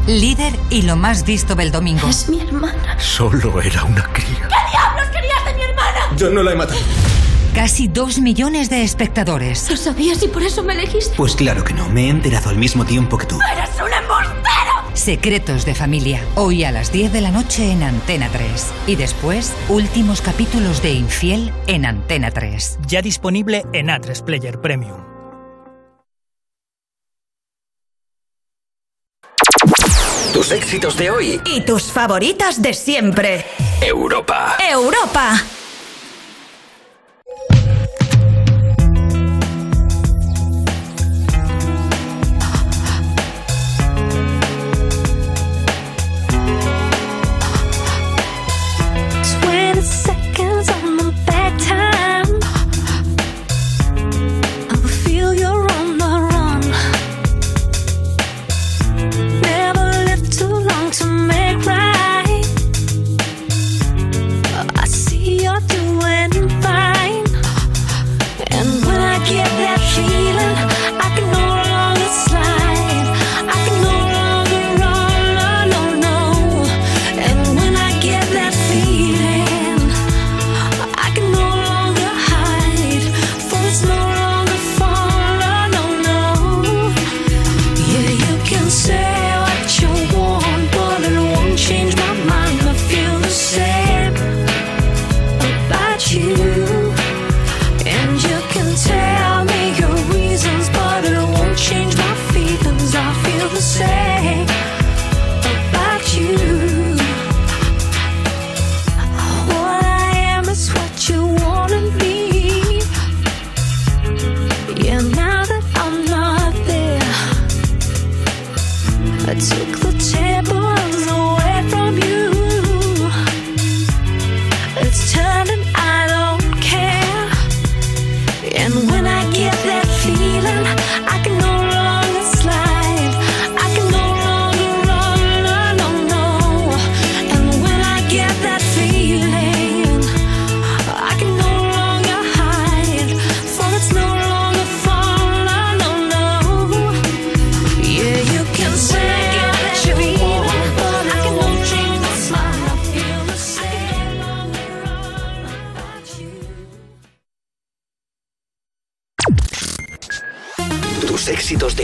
[0.08, 2.08] Líder y lo más visto del domingo.
[2.08, 2.98] Es mi hermana.
[2.98, 4.48] Solo era una cría.
[4.48, 6.16] ¿Qué diablos querías de mi hermana?
[6.16, 6.80] Yo no la he matado.
[7.54, 9.68] Casi dos millones de espectadores.
[9.70, 11.14] ¿Lo sabías y por eso me elegiste?
[11.16, 13.38] Pues claro que no, me he enterado al mismo tiempo que tú.
[13.52, 14.94] ¡Eres un embustero!
[14.94, 18.72] Secretos de familia, hoy a las 10 de la noche en Antena 3.
[18.86, 22.78] Y después, últimos capítulos de Infiel en Antena 3.
[22.86, 25.02] Ya disponible en A3 Player Premium.
[30.32, 31.40] Tus éxitos de hoy.
[31.44, 33.44] Y tus favoritas de siempre.
[33.82, 34.56] Europa.
[34.58, 35.38] Europa.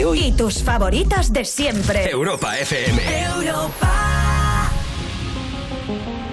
[0.08, 0.18] Hoy.
[0.20, 2.10] Y tus favoritas de siempre.
[2.10, 3.00] Europa FM.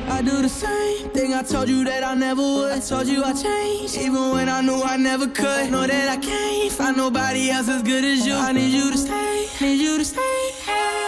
[0.08, 2.72] I do the same thing I told you that I never would.
[2.72, 5.72] I told you I changed, even when I knew I never could.
[5.72, 8.36] Know that I can't find nobody else as good as you.
[8.36, 10.22] I need you to stay, need you to stay.
[10.68, 11.05] I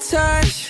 [0.00, 0.69] touch.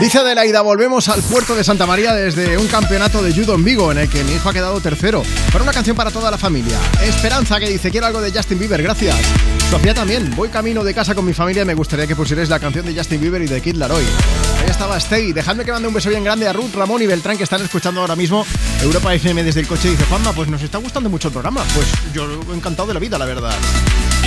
[0.00, 3.92] Dice Adelaida, volvemos al puerto de Santa María desde un campeonato de judo en Vigo
[3.92, 5.22] en el que mi hijo ha quedado tercero.
[5.52, 6.76] Para una canción para toda la familia.
[7.00, 9.14] Esperanza que dice, quiero algo de Justin Bieber, gracias.
[9.70, 12.58] Sofía también, voy camino de casa con mi familia y me gustaría que pusierais la
[12.58, 14.02] canción de Justin Bieber y de Kid Laroi.
[14.60, 15.32] Ahí estaba Stay.
[15.32, 18.00] Dejadme que mande un beso bien grande a Ruth, Ramón y Beltrán que están escuchando
[18.00, 18.44] ahora mismo
[18.82, 19.90] Europa FM desde el coche.
[19.90, 21.62] Dice, Juanma, pues nos está gustando mucho el programa.
[21.74, 23.54] Pues yo encantado de la vida, la verdad.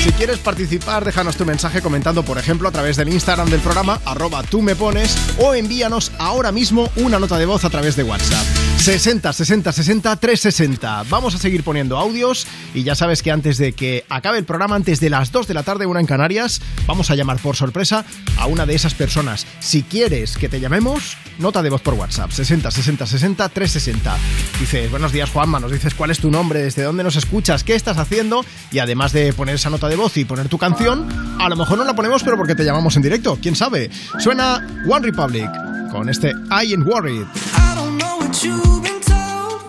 [0.05, 3.99] Si quieres participar, déjanos tu mensaje comentando, por ejemplo, a través del Instagram del programa,
[4.05, 8.03] arroba tú me pones, o envíanos ahora mismo una nota de voz a través de
[8.03, 8.74] WhatsApp.
[8.77, 11.03] 60 60 60 360.
[11.09, 14.75] Vamos a seguir poniendo audios y ya sabes que antes de que acabe el programa,
[14.75, 18.05] antes de las 2 de la tarde, una en Canarias, vamos a llamar por sorpresa
[18.37, 19.47] a una de esas personas.
[19.59, 24.17] Si quieres que te llamemos, nota de voz por WhatsApp 60 60 60 360.
[24.59, 27.73] Dices, buenos días Juanma, nos dices cuál es tu nombre, desde dónde nos escuchas, qué
[27.73, 31.07] estás haciendo y además de poner esa nota de voz y poner tu canción,
[31.39, 33.89] a lo mejor no la ponemos pero porque te llamamos en directo, quién sabe.
[34.19, 35.49] Suena One Republic
[35.95, 37.25] con este I Ain't Worried.
[37.73, 39.61] Don't know what you've been told,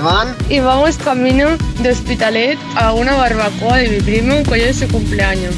[0.00, 0.34] Iván.
[0.48, 4.88] y vamos camino de Hospitalet a una barbacoa de mi primo que hoy es su
[4.88, 5.54] cumpleaños.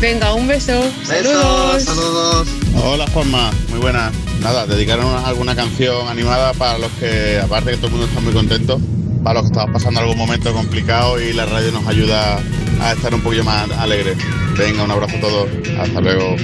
[0.00, 0.84] Venga, un beso.
[1.04, 1.82] Saludos.
[1.82, 2.48] saludos.
[2.76, 4.12] Hola Juanma, muy buenas.
[4.40, 8.32] Nada, dedicaron alguna canción animada para los que, aparte que todo el mundo está muy
[8.32, 8.80] contento,
[9.24, 12.38] para los que estamos pasando algún momento complicado y la radio nos ayuda
[12.80, 14.16] a estar un poquillo más alegres.
[14.56, 15.48] Venga, un abrazo a todos.
[15.80, 16.36] Hasta luego.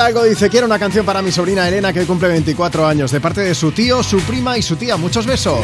[0.00, 3.42] Hidalgo dice, quiero una canción para mi sobrina Elena que cumple 24 años, de parte
[3.42, 4.96] de su tío, su prima y su tía.
[4.96, 5.60] Muchos besos.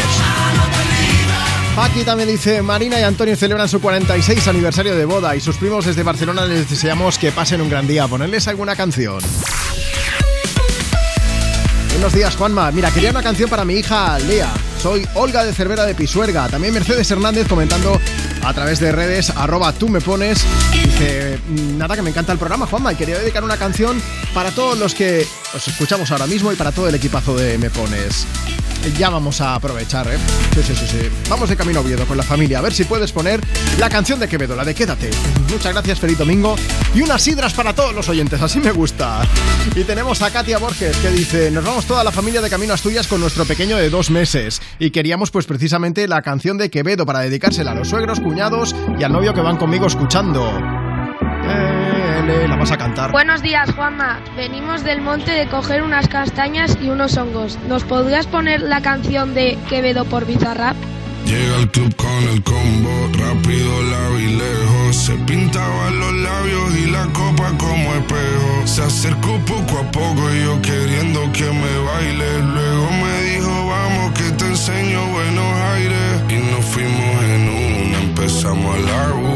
[1.75, 5.87] Paqui también dice, Marina y Antonio celebran su 46 aniversario de boda y sus primos
[5.87, 8.07] desde Barcelona les deseamos que pasen un gran día.
[8.09, 9.21] Ponerles alguna canción.
[11.93, 12.71] Buenos días, Juanma.
[12.73, 14.53] Mira, quería una canción para mi hija Lea.
[14.83, 16.47] Soy Olga de Cervera de Pisuerga.
[16.49, 17.99] También Mercedes Hernández comentando
[18.47, 20.45] a través de redes, arroba tú me pones.
[20.73, 21.41] Dice,
[21.77, 24.01] nada, que me encanta el programa, Juanma, y quería dedicar una canción
[24.33, 27.71] para todos los que os escuchamos ahora mismo y para todo el equipazo de Me
[27.71, 28.25] Pones.
[28.99, 30.19] Ya vamos a aprovechar, ¿eh?
[30.55, 31.09] Sí, sí, sí, sí.
[31.29, 32.59] Vamos de camino a Oviedo con la familia.
[32.59, 33.41] A ver si puedes poner
[33.79, 35.11] la canción de Quevedo, la de Quédate.
[35.51, 36.57] Muchas gracias, feliz domingo.
[36.95, 39.23] Y unas sidras para todos los oyentes, así me gusta.
[39.75, 42.75] Y tenemos a Katia Borges que dice, nos vamos toda la familia de Camino a
[42.75, 44.63] Asturias con nuestro pequeño de dos meses.
[44.79, 49.03] Y queríamos pues precisamente la canción de Quevedo para dedicársela a los suegros, cuñados y
[49.03, 50.86] al novio que van conmigo escuchando.
[52.19, 53.13] Eh, la vas a cantar.
[53.13, 54.21] Buenos días, Juanma.
[54.37, 57.59] Venimos del monte de coger unas castañas y unos hongos.
[57.69, 60.77] ¿Nos podrías poner la canción de Quevedo por Bizarrap?
[61.27, 64.97] Llega al club con el combo, rápido la vi lejos.
[64.97, 68.67] Se pintaban los labios y la copa como espejo.
[68.67, 72.43] Se acercó poco a poco y yo queriendo que me baile.
[72.43, 76.23] Luego me dijo, vamos que te enseño buenos aires.
[76.31, 79.36] Y nos fuimos en una, empezamos a la.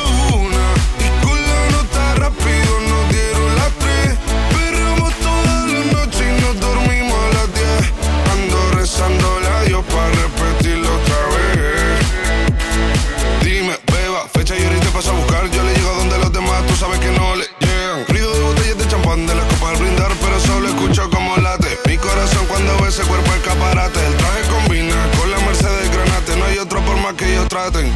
[23.73, 26.35] El traje combina con la Mercedes Granate.
[26.35, 27.95] No hay otro por más que ellos traten.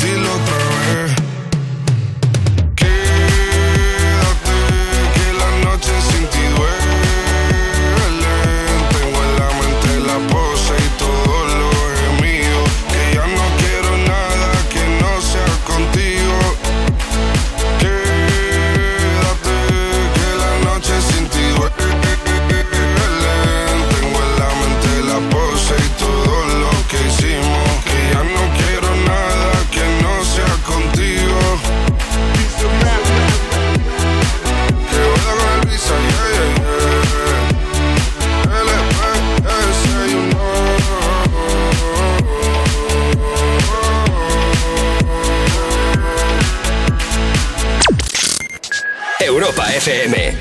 [49.41, 50.37] Europa FM.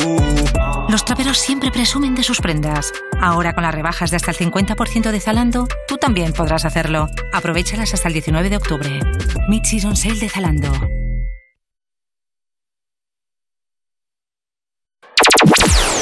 [0.90, 2.92] Los traperos siempre presumen de sus prendas.
[3.22, 7.08] Ahora con las rebajas de hasta el 50% de Zalando, tú también podrás hacerlo.
[7.32, 9.00] Aprovechalas hasta el 19 de octubre.
[9.48, 10.99] Mid Season Sale de Zalando.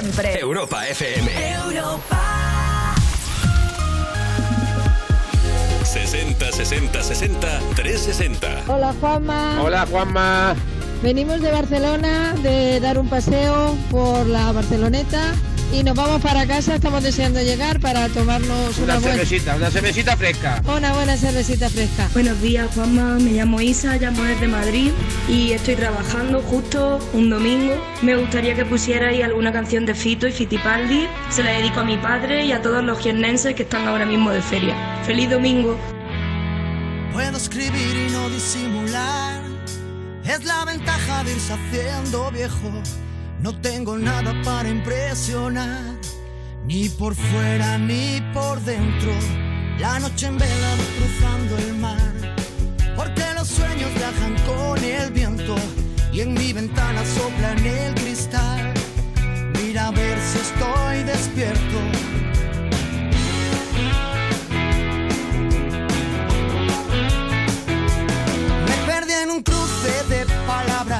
[0.00, 0.40] Siempre.
[0.40, 1.30] Europa FM.
[1.52, 2.20] Europa.
[5.84, 8.62] 60 60 60 360.
[8.68, 9.62] Hola Juanma.
[9.62, 10.54] Hola, Juanma.
[11.02, 15.34] Venimos de Barcelona de dar un paseo por la Barceloneta
[15.72, 16.74] y nos vamos para casa.
[16.74, 20.62] Estamos deseando llegar para tomarnos una, Una buena, cervecita, una cervecita fresca.
[20.66, 22.08] una buena cervecita fresca.
[22.12, 23.18] Buenos días, Juanma.
[23.18, 24.90] Me llamo Isa, llamo desde Madrid
[25.28, 27.74] y estoy trabajando justo un domingo.
[28.02, 31.06] Me gustaría que pusierais alguna canción de Fito y Fitipaldi.
[31.30, 34.30] Se la dedico a mi padre y a todos los jiennenses que están ahora mismo
[34.30, 34.74] de feria.
[35.04, 35.78] ¡Feliz domingo!
[37.12, 39.40] Puedo escribir y no disimular.
[40.24, 42.70] Es la ventaja de irse haciendo viejo.
[43.42, 45.82] No tengo nada para impresionar,
[46.66, 49.12] ni por fuera ni por dentro.
[49.78, 52.36] La noche en vela cruzando el mar,
[52.94, 55.54] porque los sueños viajan con el viento
[56.12, 58.74] y en mi ventana sopla el cristal.
[59.54, 61.78] Mira a ver si estoy despierto.
[68.68, 70.99] Me perdí en un cruce de palabras,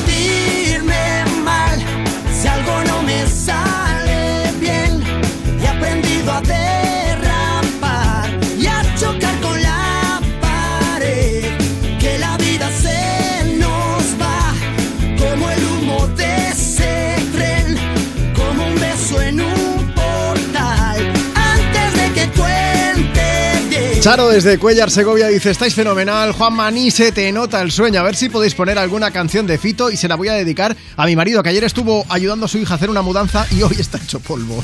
[24.01, 28.03] Charo desde Cuellar Segovia dice, estáis fenomenal, Juan Maní se te nota el sueño, a
[28.03, 31.05] ver si podéis poner alguna canción de Fito y se la voy a dedicar a
[31.05, 33.75] mi marido que ayer estuvo ayudando a su hija a hacer una mudanza y hoy
[33.77, 34.63] está hecho polvo.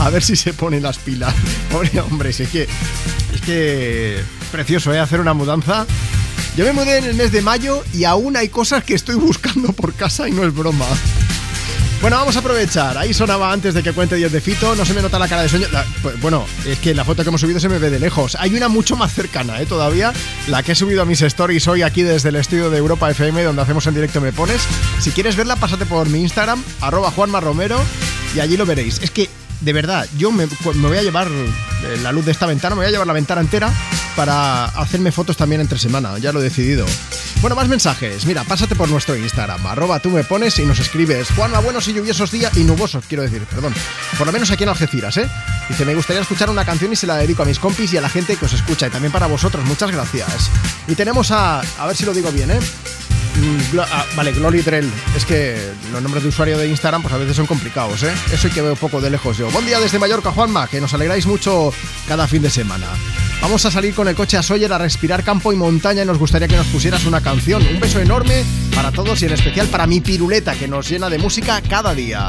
[0.00, 1.34] A ver si se pone las pilas.
[1.72, 2.68] Pobre hombre, si es que
[3.34, 4.98] es que precioso, ¿eh?
[4.98, 5.86] Hacer una mudanza.
[6.54, 9.72] Yo me mudé en el mes de mayo y aún hay cosas que estoy buscando
[9.72, 10.86] por casa y no es broma.
[12.02, 12.98] Bueno, vamos a aprovechar.
[12.98, 14.74] Ahí sonaba antes de que cuente 10 de Fito.
[14.74, 15.68] No se me nota la cara de sueño.
[16.02, 18.36] Pues, bueno, es que la foto que hemos subido se me ve de lejos.
[18.40, 19.66] Hay una mucho más cercana, ¿eh?
[19.66, 20.12] Todavía.
[20.48, 23.44] La que he subido a mis stories hoy aquí desde el estudio de Europa FM,
[23.44, 24.62] donde hacemos en directo Me Pones.
[24.98, 27.80] Si quieres verla, pásate por mi Instagram, arroba Juanma Romero,
[28.34, 28.98] y allí lo veréis.
[29.00, 29.30] Es que,
[29.62, 32.88] de verdad, yo me, voy a llevar eh, la luz de esta ventana, me voy
[32.88, 33.72] a llevar la ventana entera
[34.16, 36.18] para hacerme fotos también entre semana.
[36.18, 36.84] Ya lo he decidido.
[37.40, 38.26] Bueno, más mensajes.
[38.26, 41.28] Mira, pásate por nuestro Instagram, arroba tú me pones y nos escribes.
[41.30, 43.74] Juanma, buenos y lluviosos días y nubosos, quiero decir, perdón.
[44.16, 45.28] Por lo menos aquí en Algeciras, ¿eh?
[45.68, 48.00] Dice, me gustaría escuchar una canción y se la dedico a mis compis y a
[48.00, 49.64] la gente que os escucha y también para vosotros.
[49.64, 50.50] Muchas gracias.
[50.86, 52.60] Y tenemos a, a ver si lo digo bien, ¿eh?
[53.90, 54.90] Ah, vale, Glory Drell.
[55.16, 55.56] Es que
[55.92, 58.12] los nombres de usuario de Instagram pues a veces son complicados, ¿eh?
[58.32, 59.50] Eso y que veo poco de lejos yo.
[59.50, 61.72] Buen día desde Mallorca, Juanma, que nos alegráis mucho
[62.06, 62.86] cada fin de semana.
[63.40, 66.18] Vamos a salir con el coche a Sawyer a respirar campo y montaña y nos
[66.18, 67.66] gustaría que nos pusieras una canción.
[67.66, 68.44] Un beso enorme
[68.74, 72.28] para todos y en especial para mi piruleta que nos llena de música cada día.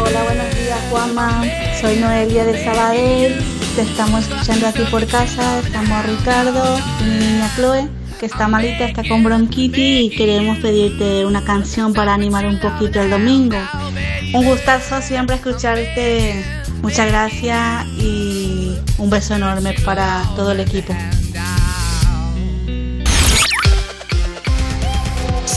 [0.00, 1.42] Hola, buenos días Juanma,
[1.80, 7.88] soy Noelia de Sabadell te estamos escuchando aquí por casa, estamos Ricardo y niña Chloe,
[8.18, 13.00] que está malita, está con bronquitis y queremos pedirte una canción para animar un poquito
[13.00, 13.56] el domingo.
[14.34, 16.44] Un gustazo siempre escucharte.
[16.82, 20.92] Muchas gracias y un beso enorme para todo el equipo.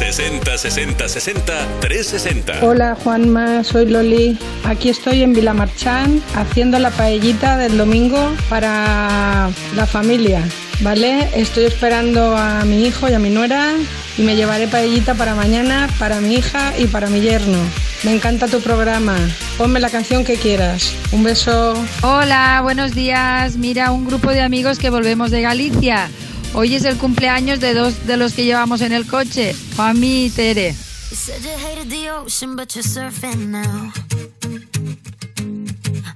[0.01, 2.65] 60 60 60 360.
[2.65, 4.35] Hola Juanma, soy Loli.
[4.65, 10.43] Aquí estoy en Vilamarchán haciendo la paellita del domingo para la familia.
[10.81, 11.29] ¿Vale?
[11.35, 13.73] Estoy esperando a mi hijo y a mi nuera
[14.17, 17.59] y me llevaré paellita para mañana, para mi hija y para mi yerno.
[18.03, 19.15] Me encanta tu programa.
[19.59, 20.95] Ponme la canción que quieras.
[21.11, 21.75] Un beso.
[22.01, 23.55] Hola, buenos días.
[23.57, 26.09] Mira, un grupo de amigos que volvemos de Galicia.
[26.53, 30.29] Hoy es el cumpleaños de dos de los que llevamos en el coche, Juanmi y
[30.29, 30.75] Tere.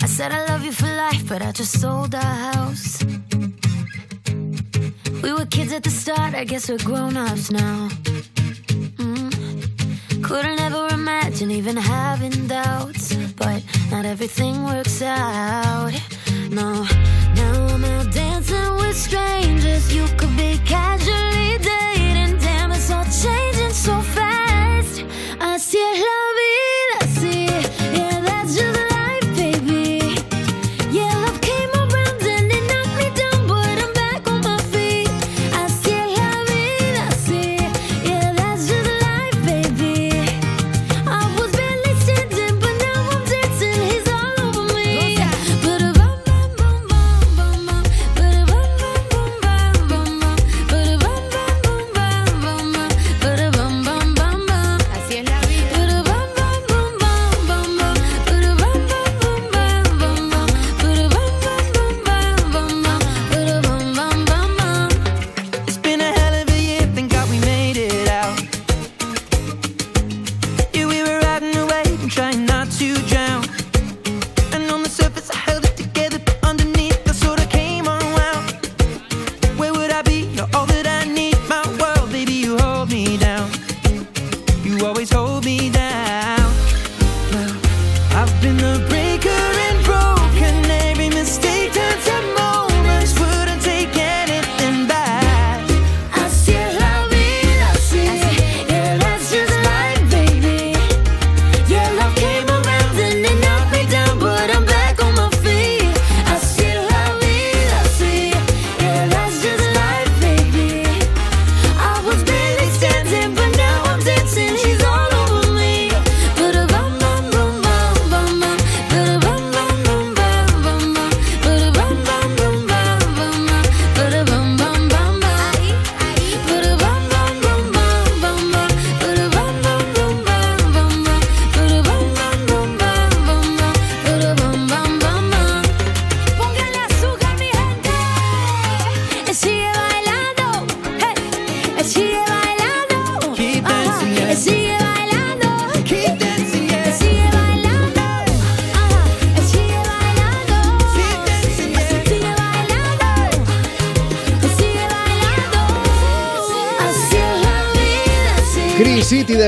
[0.08, 0.32] Said.
[0.32, 3.04] I love you for life, but I just sold our house.
[5.22, 7.90] We were kids at the start, I guess we're grown ups now.
[8.98, 10.24] Mm.
[10.24, 15.92] Couldn't ever imagine even having doubts, but not everything works out.
[16.50, 16.86] No,
[17.36, 18.14] now I'm out
[18.46, 19.94] dancing with strangers.
[19.94, 25.04] You could be casually dating, damn, it's all changing so fast.
[25.40, 27.48] Así es la vida, sí,
[27.98, 28.85] yeah, that's just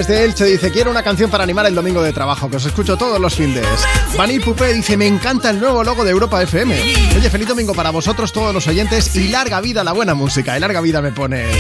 [0.07, 2.95] desde Elche dice, quiero una canción para animar el domingo de trabajo, que os escucho
[2.95, 3.65] todos los findes.
[4.17, 6.79] Vanille Pupé dice, me encanta el nuevo logo de Europa FM.
[7.17, 10.61] Oye, feliz domingo para vosotros, todos los oyentes, y larga vida la buena música, y
[10.61, 11.57] larga vida me pones.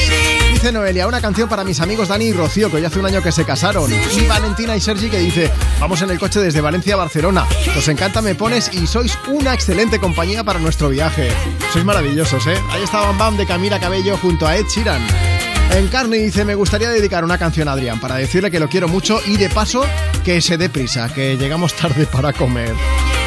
[0.53, 3.21] Dice Noelia, una canción para mis amigos Dani y Rocío, que hoy hace un año
[3.21, 3.91] que se casaron.
[3.91, 5.51] Y Valentina y Sergi que dice,
[5.81, 7.45] vamos en el coche desde Valencia a Barcelona.
[7.77, 11.31] Os encanta me pones y sois una excelente compañía para nuestro viaje.
[11.73, 12.57] Sois maravillosos, ¿eh?
[12.71, 15.26] Ahí está Bam Bam de Camila Cabello junto a Ed Sheeran.
[15.75, 19.19] Encarni dice, me gustaría dedicar una canción a Adrián para decirle que lo quiero mucho
[19.25, 19.85] y de paso
[20.23, 22.73] que se dé prisa, que llegamos tarde para comer.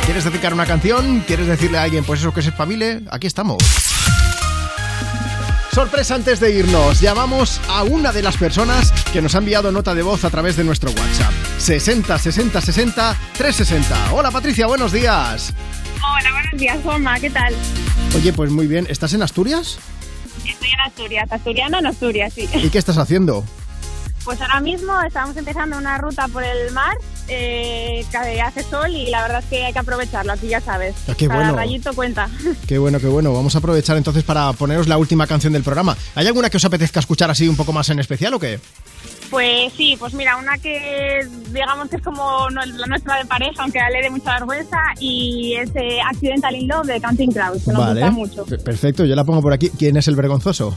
[0.05, 1.21] ¿Quieres dedicar una canción?
[1.27, 3.03] ¿Quieres decirle a alguien, pues eso que se espabile?
[3.11, 3.59] Aquí estamos.
[5.73, 9.95] Sorpresa antes de irnos, llamamos a una de las personas que nos ha enviado nota
[9.95, 11.33] de voz a través de nuestro WhatsApp.
[11.59, 14.13] 60 60 60 360.
[14.13, 15.53] Hola Patricia, buenos días.
[16.03, 17.55] Hola, buenos días, Juanma, ¿qué tal?
[18.17, 19.79] Oye, pues muy bien, ¿estás en Asturias?
[21.01, 22.47] Asturias, asturiana en Asturias, sí.
[22.63, 23.43] ¿Y qué estás haciendo?
[24.23, 26.95] Pues ahora mismo estamos empezando una ruta por el mar,
[27.27, 30.95] eh, que hace sol y la verdad es que hay que aprovecharlo, aquí ya sabes.
[31.09, 31.57] Ah, qué Cada bueno.
[31.57, 32.29] rayito cuenta.
[32.69, 33.33] Qué bueno, qué bueno.
[33.33, 35.97] Vamos a aprovechar entonces para poneros la última canción del programa.
[36.15, 38.61] ¿Hay alguna que os apetezca escuchar así un poco más en especial o qué?
[39.31, 41.21] Pues sí, pues mira, una que
[41.53, 45.71] digamos que es como la nuestra de pareja, aunque le dé mucha vergüenza, y es
[45.77, 48.01] eh, Accidental in Love de Counting Crows, que nos vale.
[48.01, 48.45] gusta mucho.
[48.65, 49.71] Perfecto, yo la pongo por aquí.
[49.71, 50.77] ¿Quién es el vergonzoso?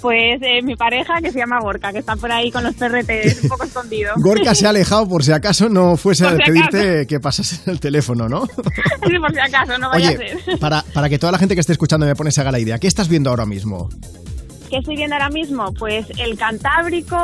[0.00, 3.42] Pues eh, mi pareja, que se llama Gorka, que está por ahí con los perretes
[3.42, 4.12] un poco escondido.
[4.18, 7.70] Gorka se ha alejado por si acaso no fuese a Por si pedirte que pasase
[7.70, 8.46] el teléfono, ¿no?
[9.06, 10.58] Sí, por si acaso, no vaya a Oye, ser.
[10.58, 12.78] para, para que toda la gente que esté escuchando me pone se haga la idea,
[12.78, 13.88] ¿qué estás viendo ahora mismo?
[14.70, 15.72] ¿Qué estoy viendo ahora mismo?
[15.78, 17.16] Pues el Cantábrico,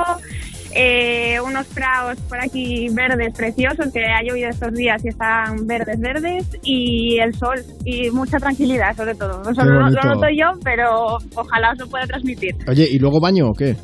[0.73, 5.99] eh, unos prados por aquí verdes preciosos, que ha llovido estos días y están verdes,
[5.99, 9.43] verdes, y el sol, y mucha tranquilidad sobre todo.
[9.43, 12.55] Qué lo, noto yo, pero ojalá os lo pueda transmitir.
[12.69, 13.75] Oye, ¿y luego baño o qué?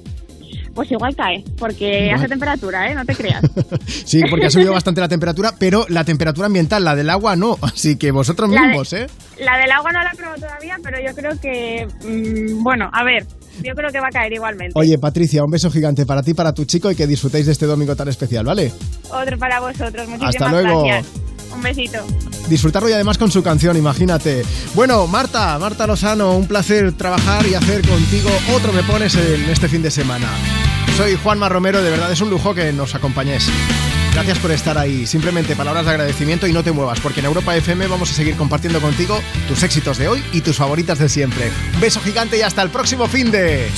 [0.75, 2.95] Pues igual cae, porque hace temperatura, ¿eh?
[2.95, 3.41] No te creas.
[3.87, 7.57] Sí, porque ha subido bastante la temperatura, pero la temperatura ambiental, la del agua, no.
[7.63, 9.07] Así que vosotros La de- mismos, ¿eh?
[9.41, 13.03] La del agua no la he probado todavía, pero yo creo que, mm, bueno, a
[13.05, 13.25] ver,
[13.63, 14.73] yo creo que va a caer igualmente.
[14.75, 17.67] Oye, Patricia, un beso gigante para ti, para tu chico y que disfrutéis de este
[17.67, 18.73] domingo tan especial, ¿vale?
[19.11, 20.85] Otro para vosotros, muchísimas Hasta luego.
[20.85, 21.07] gracias.
[21.55, 21.99] Un besito.
[22.49, 24.43] Disfrutarlo y además con su canción, imagínate.
[24.75, 29.69] Bueno, Marta, Marta Lozano, un placer trabajar y hacer contigo otro Me Pones en este
[29.69, 30.29] fin de semana.
[30.97, 33.49] Soy Juanma Romero, de verdad es un lujo que nos acompañes.
[34.17, 35.07] Gracias por estar ahí.
[35.07, 38.35] Simplemente palabras de agradecimiento y no te muevas, porque en Europa FM vamos a seguir
[38.35, 41.53] compartiendo contigo tus éxitos de hoy y tus favoritas de siempre.
[41.75, 43.69] Un beso gigante y hasta el próximo fin de.